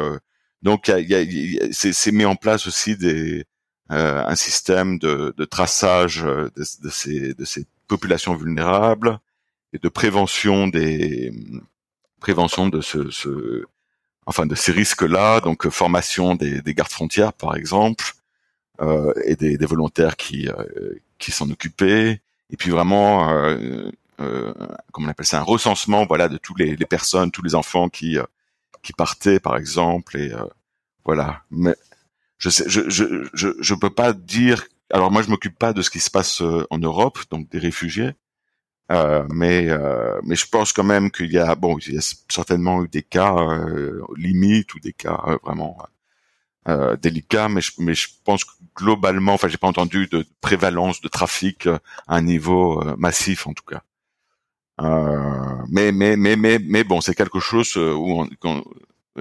donc 0.64 0.88
il 0.88 1.08
y 1.08 1.16
a, 1.16 1.22
y 1.22 1.60
a 1.60 1.68
c'est 1.72 2.12
mis 2.12 2.26
en 2.26 2.36
place 2.36 2.66
aussi 2.66 2.98
des 2.98 3.46
euh, 3.92 4.24
un 4.26 4.36
système 4.36 5.00
de, 5.00 5.34
de 5.36 5.44
traçage 5.46 6.24
euh, 6.24 6.50
de, 6.56 6.64
de, 6.84 6.90
ces, 6.90 7.34
de 7.34 7.44
ces 7.44 7.66
populations 7.90 8.36
vulnérables 8.36 9.20
et 9.74 9.80
de 9.80 9.90
prévention 9.90 10.68
des 10.68 11.34
prévention 12.22 12.70
de 12.70 12.80
ce, 12.80 13.10
ce 13.10 13.66
enfin 14.32 14.46
de 14.46 14.56
ces 14.56 14.72
risques-là, 14.72 15.42
donc 15.42 15.66
euh, 15.66 15.70
formation 15.70 16.36
des, 16.36 16.62
des 16.62 16.74
gardes 16.74 16.92
frontières 16.92 17.34
par 17.34 17.56
exemple 17.56 18.14
euh, 18.82 19.14
et 19.26 19.36
des, 19.36 19.58
des, 19.58 19.66
volontaires 19.66 20.16
qui 20.18 20.50
qui 21.20 21.32
s'en 21.32 21.50
occupaient 21.50 22.22
et 22.50 22.58
puis 22.58 22.72
vraiment 22.72 23.30
euh, 23.30 23.90
euh, 24.20 24.54
comment 24.92 25.08
on 25.08 25.12
appelle 25.12 25.26
ça 25.26 25.40
un 25.40 25.44
recensement 25.44 26.06
voilà 26.06 26.28
de 26.30 26.38
tous 26.38 26.56
les, 26.56 26.76
les 26.76 26.86
personnes 26.86 27.32
tous 27.32 27.44
les 27.44 27.56
enfants 27.56 27.90
qui 27.90 28.18
qui 28.82 28.94
partaient 28.94 29.40
par 29.40 29.58
exemple 29.58 30.18
et 30.18 30.32
voilà 31.06 31.42
mais 31.52 31.76
je 32.42 32.50
sais, 32.50 32.64
je, 32.68 32.90
je, 32.90 33.30
je, 33.34 33.50
je 33.60 33.76
peux 33.76 33.92
pas 33.92 34.14
dire. 34.14 34.66
Alors 34.92 35.12
moi, 35.12 35.22
je 35.22 35.30
m'occupe 35.30 35.58
pas 35.58 35.74
de 35.74 35.84
ce 35.84 35.92
qui 35.92 36.00
se 36.00 36.10
passe 36.10 36.42
euh, 36.42 36.66
en 36.72 36.80
Europe, 36.80 37.20
donc 37.30 37.48
des 37.50 37.60
réfugiés. 37.60 38.14
Euh, 38.92 39.26
mais 39.30 39.70
euh, 39.70 40.20
mais 40.24 40.36
je 40.36 40.46
pense 40.48 40.74
quand 40.74 40.84
même 40.84 41.12
qu'il 41.12 41.32
y 41.32 41.38
a 41.38 41.56
bon, 41.56 41.78
il 41.80 41.94
y 41.94 41.98
a 41.98 42.16
certainement 42.30 42.84
eu 42.84 42.90
des 42.90 43.04
cas 43.04 43.34
euh, 43.38 44.02
limites 44.18 44.74
ou 44.76 44.80
des 44.80 44.92
cas 44.94 45.20
euh, 45.28 45.38
vraiment 45.44 45.78
euh, 46.68 46.98
délicats, 46.98 47.48
mais 47.48 47.62
je, 47.62 47.72
mais 47.80 47.94
je 47.94 48.08
pense 48.26 48.44
que 48.44 48.52
globalement, 48.76 49.34
enfin, 49.34 49.48
j'ai 49.48 49.58
pas 49.58 49.68
entendu 49.68 50.08
de 50.08 50.26
prévalence 50.42 51.00
de 51.02 51.08
trafic 51.08 51.68
à 51.68 51.80
un 52.08 52.22
niveau 52.22 52.84
massif 52.98 53.48
en 53.48 53.54
tout 53.54 53.64
cas. 53.64 53.82
mais 55.70 55.92
mais 55.92 56.16
mais 56.18 56.36
mais 56.36 56.60
mais 56.60 56.84
bon, 56.84 57.02
c'est 57.02 57.16
quelque 57.16 57.40
chose 57.40 57.76
où 57.78 58.28
on, 58.44 58.64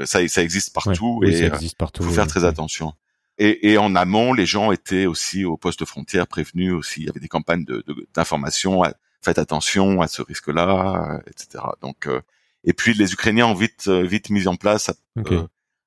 ça, 0.05 0.27
ça 0.29 0.43
existe 0.43 0.73
partout 0.73 1.19
Ouais, 1.21 1.29
oui, 1.29 1.35
et 1.35 1.39
ça 1.39 1.55
existe 1.55 1.77
partout. 1.77 2.03
faut 2.03 2.11
faire 2.15 2.27
très 2.27 2.45
attention. 2.45 2.93
Et, 3.39 3.71
et 3.73 3.79
en 3.79 3.95
amont, 3.95 4.33
les 4.35 4.47
gens 4.47 4.71
étaient 4.73 5.07
aussi 5.07 5.45
au 5.45 5.57
poste 5.57 5.85
frontière 5.85 6.27
prévenus 6.27 6.73
aussi. 6.75 7.01
Il 7.03 7.07
y 7.07 7.11
avait 7.11 7.21
des 7.21 7.29
campagnes 7.29 7.65
de- 7.65 7.83
de- 7.87 8.07
d'information. 8.15 8.83
à- 8.83 8.93
faites 9.21 9.39
attention 9.39 10.01
à 10.01 10.09
ce 10.09 10.23
risque-là, 10.23 11.15
euh, 11.15 11.31
etc. 11.31 11.65
Donc, 11.83 12.07
euh, 12.07 12.21
et 12.65 12.73
puis 12.73 12.95
les 12.95 13.13
Ukrainiens 13.13 13.47
ont 13.47 13.55
vite 13.55 13.87
euh, 13.89 14.03
vite 14.03 14.31
mis 14.31 14.47
en 14.47 14.57
place 14.57 14.91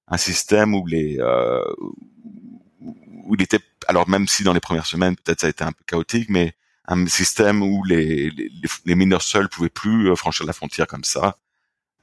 un 0.07 0.17
système 0.17 0.75
où 0.75 0.85
les 0.85 1.17
euh, 1.19 1.63
où 2.79 3.35
il 3.35 3.41
était 3.41 3.59
alors 3.87 4.09
même 4.09 4.27
si 4.27 4.43
dans 4.43 4.53
les 4.53 4.59
premières 4.59 4.85
semaines 4.85 5.15
peut-être 5.15 5.41
ça 5.41 5.47
a 5.47 5.49
été 5.49 5.63
un 5.63 5.71
peu 5.71 5.83
chaotique, 5.85 6.29
mais 6.29 6.53
un 6.87 7.05
système 7.07 7.61
où 7.63 7.83
les 7.85 8.29
les, 8.31 8.49
les 8.85 8.95
mineurs 8.95 9.21
seuls 9.21 9.49
pouvaient 9.49 9.69
plus 9.69 10.15
franchir 10.15 10.45
la 10.45 10.53
frontière 10.53 10.87
comme 10.87 11.03
ça. 11.03 11.37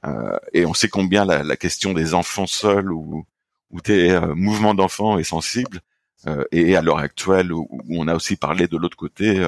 Euh, 0.05 0.37
et 0.53 0.65
on 0.65 0.73
sait 0.73 0.89
combien 0.89 1.25
la, 1.25 1.43
la 1.43 1.57
question 1.57 1.93
des 1.93 2.13
enfants 2.13 2.47
seuls 2.47 2.91
ou 2.91 3.25
ou 3.69 3.81
des 3.81 4.09
euh, 4.09 4.35
mouvements 4.35 4.73
d'enfants 4.73 5.17
est 5.17 5.23
sensible. 5.23 5.81
Euh, 6.27 6.43
et 6.51 6.75
à 6.75 6.81
l'heure 6.81 6.99
actuelle, 6.99 7.51
où, 7.53 7.67
où 7.71 8.01
on 8.01 8.07
a 8.07 8.15
aussi 8.15 8.35
parlé 8.35 8.67
de 8.67 8.77
l'autre 8.77 8.97
côté 8.97 9.43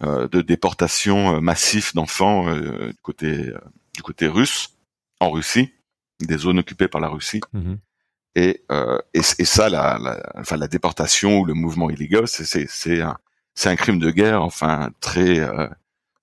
de 0.00 0.40
déportation 0.42 1.36
euh, 1.36 1.40
massif 1.40 1.94
d'enfants 1.94 2.48
euh, 2.48 2.88
du 2.88 3.00
côté 3.02 3.48
euh, 3.48 3.58
du 3.94 4.02
côté 4.02 4.28
russe, 4.28 4.76
en 5.18 5.30
Russie, 5.30 5.72
des 6.20 6.38
zones 6.38 6.60
occupées 6.60 6.88
par 6.88 7.00
la 7.00 7.08
Russie. 7.08 7.40
Mhm. 7.52 7.78
Et, 8.36 8.62
euh, 8.70 8.98
et, 9.14 9.18
et 9.18 9.44
ça, 9.44 9.68
la, 9.68 9.98
la, 9.98 10.22
enfin, 10.36 10.56
la 10.56 10.68
déportation 10.68 11.40
ou 11.40 11.44
le 11.44 11.54
mouvement 11.54 11.90
illégal, 11.90 12.28
c'est 12.28 12.44
c'est 12.44 12.66
c'est 12.68 13.00
un 13.00 13.18
c'est 13.54 13.68
un 13.68 13.74
crime 13.76 13.98
de 13.98 14.10
guerre, 14.12 14.42
enfin 14.42 14.90
très 15.00 15.40
euh, 15.40 15.66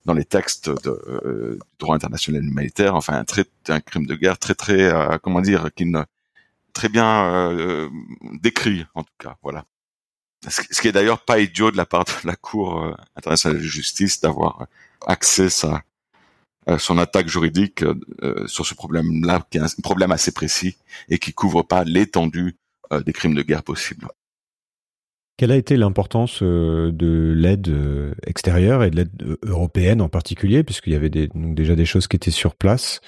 dans 0.06 0.14
les 0.14 0.24
textes 0.24 0.70
de, 0.70 0.90
euh, 1.08 1.58
du 1.60 1.76
droit 1.78 1.94
international 1.94 2.42
humanitaire, 2.42 2.94
enfin 2.94 3.14
un 3.14 3.24
très 3.24 3.44
un 3.68 3.80
crime 3.80 4.06
de 4.06 4.14
guerre 4.14 4.38
très 4.38 4.54
très 4.54 4.82
euh, 4.84 5.18
comment 5.22 5.42
dire 5.42 5.68
qui 5.74 5.84
ne 5.84 6.02
très 6.72 6.88
bien 6.88 7.26
euh, 7.26 7.90
décrit 8.40 8.86
en 8.94 9.02
tout 9.02 9.12
cas, 9.18 9.36
voilà. 9.42 9.66
Ce 10.48 10.80
qui 10.80 10.88
est 10.88 10.92
d'ailleurs 10.92 11.24
pas 11.24 11.38
idiot 11.38 11.70
de 11.70 11.76
la 11.76 11.86
part 11.86 12.04
de 12.04 12.26
la 12.26 12.36
Cour 12.36 12.82
euh, 12.82 12.94
internationale 13.16 13.58
de 13.58 13.64
justice 13.66 14.20
d'avoir 14.20 14.66
accès 15.06 15.48
à 15.64 15.82
euh, 16.68 16.78
son 16.78 16.98
attaque 16.98 17.28
juridique 17.28 17.82
euh, 17.82 17.94
euh, 18.22 18.46
sur 18.46 18.66
ce 18.66 18.74
problème-là, 18.74 19.46
qui 19.50 19.58
est 19.58 19.60
un 19.60 19.82
problème 19.82 20.12
assez 20.12 20.32
précis 20.32 20.76
et 21.08 21.18
qui 21.18 21.32
couvre 21.32 21.62
pas 21.62 21.84
l'étendue 21.84 22.56
euh, 22.92 23.00
des 23.02 23.12
crimes 23.12 23.34
de 23.34 23.42
guerre 23.42 23.62
possibles. 23.62 24.08
Quelle 25.36 25.52
a 25.52 25.56
été 25.56 25.76
l'importance 25.76 26.40
euh, 26.42 26.90
de 26.92 27.34
l'aide 27.36 27.68
euh, 27.68 28.14
extérieure 28.26 28.82
et 28.82 28.90
de 28.90 28.96
l'aide 28.96 29.22
euh, 29.22 29.36
européenne 29.42 30.00
en 30.00 30.08
particulier, 30.08 30.64
puisqu'il 30.64 30.94
y 30.94 30.96
avait 30.96 31.10
déjà 31.10 31.74
des 31.74 31.84
choses 31.84 32.08
qui 32.08 32.16
étaient 32.16 32.30
sur 32.30 32.54
place 32.54 33.00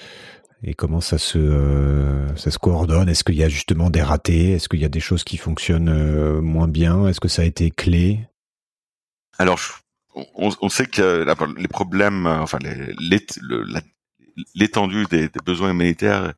et 0.63 0.73
comment 0.73 1.01
ça 1.01 1.17
se 1.17 1.37
euh, 1.37 2.35
ça 2.35 2.51
se 2.51 2.59
coordonne? 2.59 3.09
Est-ce 3.09 3.23
qu'il 3.23 3.35
y 3.35 3.43
a 3.43 3.49
justement 3.49 3.89
des 3.89 4.01
ratés? 4.01 4.53
Est-ce 4.53 4.67
qu'il 4.69 4.79
y 4.79 4.85
a 4.85 4.89
des 4.89 4.99
choses 4.99 5.23
qui 5.23 5.37
fonctionnent 5.37 5.89
euh, 5.89 6.41
moins 6.41 6.67
bien? 6.67 7.07
Est-ce 7.07 7.19
que 7.19 7.27
ça 7.27 7.43
a 7.43 7.45
été 7.45 7.71
clé? 7.71 8.27
Alors, 9.37 9.59
on, 10.13 10.51
on 10.61 10.69
sait 10.69 10.85
que 10.85 11.25
les 11.57 11.67
problèmes, 11.67 12.25
euh, 12.25 12.39
enfin 12.39 12.59
l'étendue 14.53 15.05
des, 15.09 15.29
des 15.29 15.39
besoins 15.45 15.71
humanitaires 15.71 16.33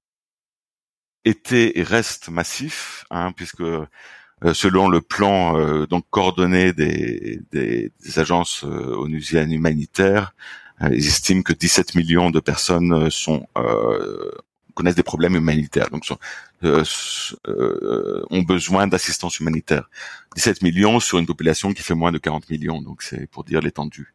était 1.26 1.80
et 1.80 1.84
reste 1.84 2.30
massif, 2.30 3.06
hein, 3.10 3.32
puisque 3.36 3.62
euh, 3.62 3.88
selon 4.54 4.90
le 4.90 5.02
plan 5.02 5.58
euh, 5.58 5.86
donc 5.88 6.06
coordonné 6.10 6.74
des, 6.74 7.40
des, 7.52 7.92
des 8.04 8.20
agences 8.20 8.64
onusiennes 8.64 9.52
humanitaires, 9.52 10.34
ils 10.90 11.08
estiment 11.08 11.44
que 11.44 11.54
17 11.54 11.96
millions 11.96 12.32
de 12.32 12.40
personnes 12.40 12.94
euh, 12.94 13.10
sont 13.10 13.48
euh, 13.58 14.32
connaissent 14.74 14.96
des 14.96 15.04
problèmes 15.04 15.36
humanitaires, 15.36 15.90
donc 15.90 16.06
sont, 16.06 16.18
euh, 16.64 16.84
euh, 17.48 18.24
ont 18.30 18.42
besoin 18.42 18.88
d'assistance 18.88 19.40
humanitaire. 19.40 19.90
17 20.36 20.62
millions 20.62 21.00
sur 21.00 21.20
une 21.20 21.26
population 21.26 21.74
qui 21.74 21.84
fait 21.84 21.94
moins 21.94 22.12
de 22.12 22.18
40 22.18 22.50
millions, 22.50 22.82
donc 22.82 23.04
c'est 23.04 23.28
pour 23.28 23.44
dire 23.44 23.62
l'étendue. 23.62 24.14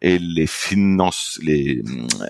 Et 0.00 0.18
les 0.18 0.46
finances, 0.46 1.38
les 1.42 1.82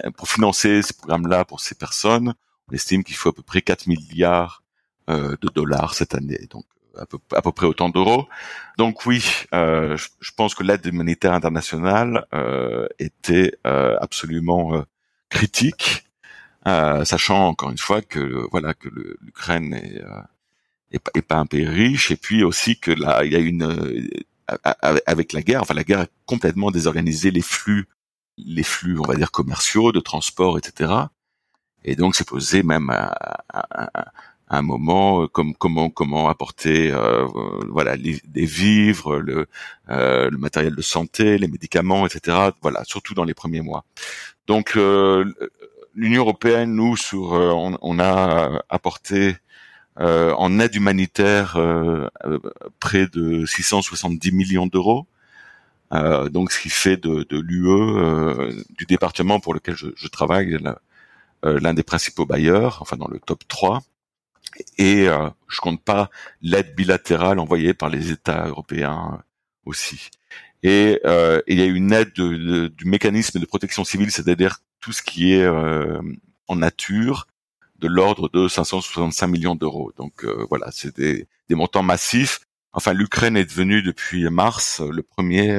euh, 0.04 0.10
pour 0.10 0.28
financer 0.28 0.82
ces 0.82 0.94
programmes-là 0.94 1.44
pour 1.44 1.60
ces 1.60 1.74
personnes, 1.74 2.34
on 2.68 2.74
estime 2.74 3.04
qu'il 3.04 3.16
faut 3.16 3.28
à 3.28 3.34
peu 3.34 3.42
près 3.42 3.62
4 3.62 3.86
milliards 3.86 4.62
de 5.08 5.48
dollars 5.54 5.94
cette 5.94 6.16
année, 6.16 6.48
donc 6.50 6.64
à 6.98 7.06
peu, 7.06 7.18
à 7.34 7.42
peu 7.42 7.52
près 7.52 7.66
autant 7.66 7.88
d'euros. 7.88 8.28
Donc 8.78 9.06
oui, 9.06 9.24
euh, 9.54 9.96
je, 9.96 10.08
je 10.20 10.30
pense 10.36 10.54
que 10.54 10.62
l'aide 10.62 10.84
humanitaire 10.86 11.32
internationale 11.32 12.26
euh, 12.34 12.86
était 12.98 13.52
euh, 13.66 13.96
absolument 14.00 14.74
euh, 14.74 14.82
critique, 15.28 16.04
euh, 16.66 17.04
sachant 17.04 17.48
encore 17.48 17.70
une 17.70 17.78
fois 17.78 18.02
que 18.02 18.46
voilà 18.50 18.74
que 18.74 18.88
l'Ukraine 19.20 19.74
est, 19.74 20.00
euh, 20.02 20.20
est, 20.92 21.10
est 21.14 21.22
pas 21.22 21.36
un 21.36 21.46
pays 21.46 21.66
riche, 21.66 22.10
et 22.10 22.16
puis 22.16 22.44
aussi 22.44 22.78
que 22.78 22.90
là 22.90 23.24
il 23.24 23.32
y 23.32 23.36
a 23.36 23.40
une 23.40 23.64
avec 25.06 25.32
la 25.32 25.42
guerre, 25.42 25.62
enfin 25.62 25.74
la 25.74 25.84
guerre 25.84 26.00
a 26.00 26.06
complètement 26.24 26.70
désorganisé 26.70 27.30
les 27.30 27.42
flux, 27.42 27.88
les 28.38 28.62
flux 28.62 28.98
on 28.98 29.02
va 29.06 29.16
dire 29.16 29.32
commerciaux, 29.32 29.90
de 29.92 30.00
transport, 30.00 30.58
etc. 30.58 30.92
Et 31.84 31.96
donc 31.96 32.14
c'est 32.16 32.26
posé 32.26 32.62
même 32.62 32.90
à, 32.90 33.12
à 33.48 34.12
un 34.48 34.62
moment 34.62 35.22
euh, 35.22 35.26
comme 35.26 35.54
comment 35.54 35.90
comment 35.90 36.28
apporter 36.28 36.90
euh, 36.92 37.26
euh, 37.26 37.66
voilà 37.68 37.96
les, 37.96 38.20
vivres, 38.34 39.18
le, 39.18 39.46
euh, 39.90 40.30
le 40.30 40.38
matériel 40.38 40.74
de 40.74 40.82
santé, 40.82 41.38
les 41.38 41.48
médicaments, 41.48 42.06
etc. 42.06 42.50
Voilà, 42.62 42.84
surtout 42.84 43.14
dans 43.14 43.24
les 43.24 43.34
premiers 43.34 43.60
mois. 43.60 43.84
Donc 44.46 44.76
euh, 44.76 45.24
l'Union 45.94 46.22
européenne, 46.22 46.74
nous, 46.74 46.96
sur, 46.96 47.34
euh, 47.34 47.50
on, 47.52 47.76
on 47.80 47.98
a 47.98 48.62
apporté 48.68 49.36
en 49.98 50.60
aide 50.60 50.74
humanitaire 50.74 51.58
près 52.80 53.06
de 53.06 53.46
670 53.46 54.30
millions 54.32 54.66
d'euros. 54.66 55.06
Donc, 55.90 56.52
ce 56.52 56.60
qui 56.60 56.68
fait 56.68 56.98
de, 56.98 57.24
de 57.30 57.38
l'UE, 57.40 58.62
du 58.76 58.84
département 58.84 59.40
pour 59.40 59.54
lequel 59.54 59.74
je, 59.74 59.86
je 59.96 60.08
travaille, 60.08 60.58
l'un 61.42 61.72
des 61.72 61.82
principaux 61.82 62.26
bailleurs, 62.26 62.76
enfin 62.82 62.98
dans 62.98 63.08
le 63.08 63.18
top 63.20 63.48
3. 63.48 63.80
Et 64.78 65.08
euh, 65.08 65.28
je 65.48 65.60
compte 65.60 65.82
pas 65.82 66.10
l'aide 66.42 66.74
bilatérale 66.74 67.38
envoyée 67.38 67.74
par 67.74 67.88
les 67.90 68.10
États 68.10 68.46
européens 68.48 69.10
euh, 69.14 69.22
aussi. 69.64 70.10
Et 70.62 71.00
euh, 71.04 71.42
il 71.46 71.58
y 71.58 71.62
a 71.62 71.66
une 71.66 71.92
aide 71.92 72.12
de- 72.14 72.36
de- 72.36 72.68
du 72.68 72.86
mécanisme 72.86 73.38
de 73.40 73.46
protection 73.46 73.84
civile, 73.84 74.10
c'est-à-dire 74.10 74.58
tout 74.80 74.92
ce 74.92 75.02
qui 75.02 75.32
est 75.34 75.42
euh, 75.42 76.00
en 76.48 76.56
nature, 76.56 77.26
de 77.78 77.88
l'ordre 77.88 78.28
de 78.30 78.48
565 78.48 79.26
millions 79.28 79.54
d'euros. 79.54 79.92
Donc 79.96 80.24
euh, 80.24 80.46
voilà, 80.48 80.70
c'est 80.72 80.96
des, 80.96 81.26
des 81.48 81.54
montants 81.54 81.82
massifs. 81.82 82.40
Enfin, 82.72 82.92
l'Ukraine 82.94 83.36
est 83.36 83.44
devenue 83.44 83.82
depuis 83.82 84.28
mars 84.30 84.80
le 84.80 85.02
premier, 85.02 85.50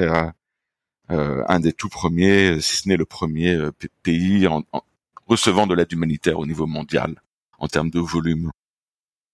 euh, 1.10 1.42
un 1.48 1.60
des 1.60 1.72
tout 1.72 1.88
premiers, 1.88 2.60
si 2.60 2.76
ce 2.76 2.88
n'est 2.88 2.96
le 2.96 3.04
premier 3.06 3.58
pays 4.02 4.46
en, 4.46 4.64
en 4.72 4.82
recevant 5.26 5.66
de 5.66 5.74
l'aide 5.74 5.92
humanitaire 5.92 6.38
au 6.38 6.46
niveau 6.46 6.66
mondial 6.66 7.22
en 7.58 7.68
termes 7.68 7.90
de 7.90 8.00
volume. 8.00 8.50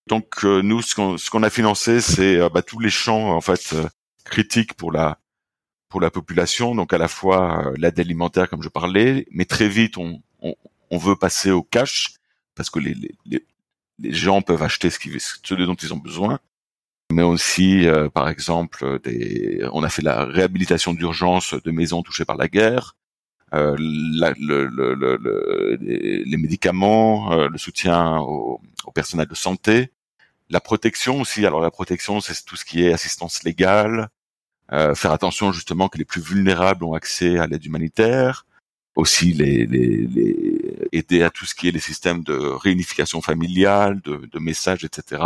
Donc 0.06 0.44
euh, 0.44 0.62
nous, 0.62 0.82
ce 0.82 0.94
qu'on 0.94 1.16
qu'on 1.30 1.42
a 1.42 1.50
financé, 1.50 2.00
c'est 2.00 2.36
euh, 2.36 2.48
bah, 2.48 2.62
tous 2.62 2.78
les 2.78 2.90
champs 2.90 3.30
en 3.34 3.40
fait 3.40 3.72
euh, 3.72 3.88
critiques 4.24 4.74
pour 4.74 4.92
la 4.92 5.18
pour 5.88 6.00
la 6.00 6.10
population, 6.10 6.74
donc 6.74 6.92
à 6.92 6.98
la 6.98 7.08
fois 7.08 7.72
l'aide 7.76 8.00
alimentaire 8.00 8.50
comme 8.50 8.62
je 8.62 8.68
parlais, 8.68 9.26
mais 9.30 9.44
très 9.44 9.68
vite 9.68 9.96
on, 9.96 10.20
on, 10.40 10.54
on 10.90 10.98
veut 10.98 11.16
passer 11.16 11.52
au 11.52 11.62
cash 11.62 12.14
parce 12.56 12.68
que 12.68 12.80
les, 12.80 12.94
les, 12.94 13.14
les, 13.26 13.46
les 14.00 14.12
gens 14.12 14.42
peuvent 14.42 14.62
acheter 14.62 14.90
ce, 14.90 14.98
qui, 14.98 15.10
ce 15.18 15.54
dont 15.54 15.74
ils 15.74 15.94
ont 15.94 15.98
besoin, 15.98 16.40
mais 17.12 17.22
aussi 17.22 17.86
euh, 17.86 18.08
par 18.08 18.28
exemple 18.28 19.00
des, 19.04 19.66
on 19.72 19.84
a 19.84 19.88
fait 19.88 20.02
la 20.02 20.24
réhabilitation 20.24 20.94
d'urgence 20.94 21.54
de 21.54 21.70
maisons 21.70 22.02
touchées 22.02 22.24
par 22.24 22.36
la 22.36 22.48
guerre, 22.48 22.96
euh, 23.54 23.76
la- 23.78 24.34
le, 24.38 24.66
le, 24.66 24.94
le, 24.94 25.16
le- 25.16 25.78
les, 25.80 26.24
les 26.24 26.36
médicaments, 26.36 27.32
euh, 27.32 27.48
le 27.48 27.58
soutien 27.58 28.18
au, 28.18 28.60
au 28.84 28.90
personnel 28.92 29.26
de 29.28 29.34
santé, 29.34 29.90
la 30.50 30.60
protection 30.60 31.20
aussi. 31.20 31.46
Alors 31.46 31.60
la 31.60 31.70
protection, 31.70 32.20
c'est 32.20 32.44
tout 32.44 32.56
ce 32.56 32.64
qui 32.64 32.84
est 32.84 32.92
assistance 32.92 33.44
légale, 33.44 34.08
euh, 34.72 34.94
faire 34.94 35.12
attention 35.12 35.52
justement 35.52 35.88
que 35.88 35.98
les 35.98 36.04
plus 36.04 36.22
vulnérables 36.22 36.84
ont 36.84 36.94
accès 36.94 37.38
à 37.38 37.46
l'aide 37.46 37.64
humanitaire, 37.64 38.46
aussi 38.96 39.32
les, 39.32 39.66
les, 39.66 40.06
les 40.06 40.88
aider 40.92 41.22
à 41.22 41.30
tout 41.30 41.44
ce 41.46 41.54
qui 41.54 41.68
est 41.68 41.72
les 41.72 41.80
systèmes 41.80 42.22
de 42.24 42.34
réunification 42.36 43.20
familiale, 43.20 44.00
de, 44.02 44.28
de 44.30 44.38
messages, 44.38 44.84
etc. 44.84 45.22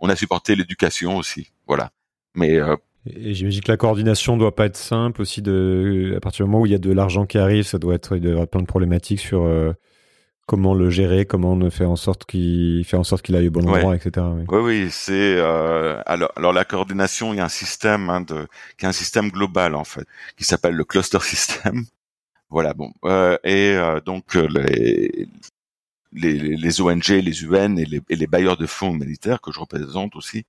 On 0.00 0.08
a 0.08 0.16
supporté 0.16 0.56
l'éducation 0.56 1.16
aussi, 1.16 1.52
voilà. 1.66 1.92
Mais 2.34 2.56
euh, 2.56 2.76
Et 3.06 3.34
j'imagine 3.34 3.62
que 3.62 3.70
la 3.70 3.76
coordination 3.76 4.36
doit 4.36 4.54
pas 4.54 4.66
être 4.66 4.76
simple 4.76 5.22
aussi. 5.22 5.42
De, 5.42 6.14
à 6.16 6.20
partir 6.20 6.44
du 6.44 6.50
moment 6.50 6.62
où 6.62 6.66
il 6.66 6.72
y 6.72 6.74
a 6.74 6.78
de 6.78 6.92
l'argent 6.92 7.26
qui 7.26 7.38
arrive, 7.38 7.64
ça 7.64 7.78
doit 7.78 7.94
être, 7.94 8.16
il 8.16 8.20
doit 8.20 8.30
y 8.30 8.32
avoir 8.32 8.46
plein 8.46 8.60
de 8.60 8.66
problématiques 8.66 9.20
sur 9.20 9.42
euh, 9.42 9.72
comment 10.46 10.74
le 10.74 10.88
gérer, 10.88 11.26
comment 11.26 11.52
on 11.52 11.70
faire 11.70 11.90
en 11.90 11.96
sorte 11.96 12.24
qu'il 12.26 12.84
faire 12.84 13.00
en 13.00 13.04
sorte 13.04 13.22
qu'il 13.22 13.34
aille 13.34 13.48
au 13.48 13.50
bon 13.50 13.64
Ouais. 13.64 13.78
endroit, 13.78 13.96
etc. 13.96 14.24
oui. 14.36 14.44
Oui, 14.48 14.60
oui, 14.60 14.88
c'est 14.90 15.36
euh, 15.36 16.00
alors, 16.06 16.30
alors 16.36 16.52
la 16.52 16.64
coordination, 16.64 17.32
il 17.34 17.38
y 17.38 17.40
a 17.40 17.44
un 17.44 17.48
système 17.48 18.08
hein, 18.08 18.20
de, 18.20 18.46
qui 18.78 18.84
est 18.84 18.88
un 18.88 18.92
système 18.92 19.30
global 19.30 19.74
en 19.74 19.84
fait, 19.84 20.06
qui 20.36 20.44
s'appelle 20.44 20.74
le 20.74 20.84
cluster 20.84 21.18
system. 21.22 21.84
Voilà, 22.50 22.72
bon, 22.74 22.92
euh, 23.04 23.36
et 23.42 23.76
donc 24.04 24.34
les, 24.34 25.26
les, 26.12 26.34
les, 26.56 26.80
ONG, 26.82 27.08
les 27.08 27.42
UN 27.44 27.78
et 27.78 27.86
les, 27.86 28.00
et 28.10 28.16
les, 28.16 28.26
bailleurs 28.26 28.58
de 28.58 28.66
fonds 28.66 28.92
humanitaires 28.94 29.40
que 29.40 29.50
je 29.50 29.58
représente 29.58 30.14
aussi, 30.16 30.44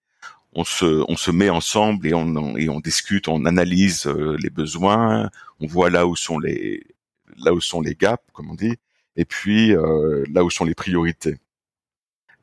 on 0.55 0.63
se, 0.63 1.31
met 1.31 1.49
ensemble 1.49 2.07
et 2.07 2.13
on, 2.13 2.79
discute, 2.79 3.27
on 3.27 3.45
analyse 3.45 4.05
euh, 4.07 4.37
les 4.39 4.49
besoins, 4.49 5.29
on 5.59 5.67
voit 5.67 5.89
là 5.89 6.05
où 6.05 6.15
sont 6.15 6.39
les, 6.39 6.85
là 7.37 7.53
où 7.53 7.61
sont 7.61 7.81
les 7.81 7.95
gaps, 7.95 8.23
comme 8.33 8.51
on 8.51 8.55
dit, 8.55 8.75
et 9.15 9.25
puis 9.25 9.75
euh, 9.75 10.23
là 10.31 10.43
où 10.43 10.49
sont 10.49 10.65
les 10.65 10.75
priorités. 10.75 11.37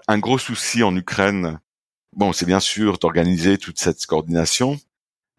Un 0.09 0.19
gros 0.19 0.39
souci 0.39 0.83
en 0.83 0.95
Ukraine, 0.97 1.61
bon, 2.15 2.33
c'est 2.33 2.47
bien 2.47 2.61
sûr 2.61 2.99
d'organiser 2.99 3.59
toute 3.59 3.79
cette 3.79 4.05
coordination 4.07 4.79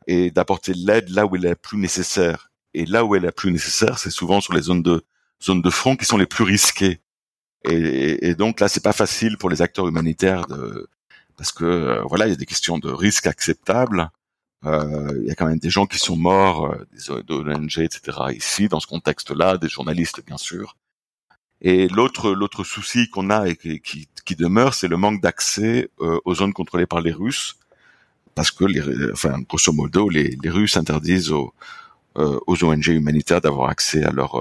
et 0.07 0.31
d'apporter 0.31 0.73
l'aide 0.73 1.09
là 1.09 1.25
où 1.25 1.35
elle 1.35 1.45
est 1.45 1.49
la 1.49 1.55
plus 1.55 1.77
nécessaire. 1.77 2.51
Et 2.73 2.85
là 2.85 3.03
où 3.03 3.15
elle 3.15 3.23
est 3.23 3.27
la 3.27 3.31
plus 3.33 3.51
nécessaire, 3.51 3.99
c'est 3.99 4.11
souvent 4.11 4.39
sur 4.39 4.53
les 4.53 4.61
zones 4.61 4.83
de 4.83 5.03
zones 5.43 5.61
de 5.61 5.69
front 5.69 5.97
qui 5.97 6.05
sont 6.05 6.17
les 6.17 6.25
plus 6.25 6.43
risquées. 6.43 7.01
Et, 7.69 8.29
et 8.29 8.35
donc 8.35 8.59
là, 8.59 8.69
c'est 8.69 8.83
pas 8.83 8.93
facile 8.93 9.37
pour 9.37 9.49
les 9.49 9.61
acteurs 9.61 9.87
humanitaires 9.87 10.47
de, 10.47 10.87
parce 11.37 11.51
que 11.51 11.65
euh, 11.65 12.01
voilà, 12.03 12.27
il 12.27 12.29
y 12.29 12.33
a 12.33 12.37
des 12.37 12.45
questions 12.45 12.77
de 12.77 12.89
risque 12.89 13.27
acceptables. 13.27 14.09
Euh, 14.65 15.17
il 15.21 15.27
y 15.27 15.31
a 15.31 15.35
quand 15.35 15.47
même 15.47 15.59
des 15.59 15.69
gens 15.69 15.87
qui 15.87 15.97
sont 15.97 16.15
morts, 16.15 16.67
euh, 16.67 16.87
des 16.93 17.33
ONG, 17.33 17.79
etc. 17.79 18.17
Ici, 18.35 18.67
dans 18.67 18.79
ce 18.79 18.87
contexte-là, 18.87 19.57
des 19.57 19.69
journalistes 19.69 20.23
bien 20.25 20.37
sûr. 20.37 20.77
Et 21.61 21.87
l'autre 21.87 22.31
l'autre 22.31 22.63
souci 22.63 23.09
qu'on 23.09 23.29
a 23.29 23.47
et 23.47 23.55
qui, 23.55 23.81
qui, 23.81 24.35
demeure, 24.35 24.73
c'est 24.73 24.87
le 24.87 24.97
manque 24.97 25.21
d'accès 25.21 25.89
euh, 25.99 26.19
aux 26.25 26.35
zones 26.35 26.53
contrôlées 26.53 26.87
par 26.87 27.01
les 27.01 27.11
Russes, 27.11 27.57
parce 28.35 28.51
que 28.51 28.65
les, 28.65 28.81
enfin 29.11 29.39
grosso 29.41 29.71
modo, 29.73 30.09
les, 30.09 30.37
les 30.43 30.49
Russes 30.49 30.77
interdisent 30.77 31.31
aux, 31.31 31.53
aux 32.15 32.63
ONG 32.63 32.87
humanitaires 32.87 33.41
d'avoir 33.41 33.69
accès 33.69 34.03
à 34.03 34.11
leur 34.11 34.35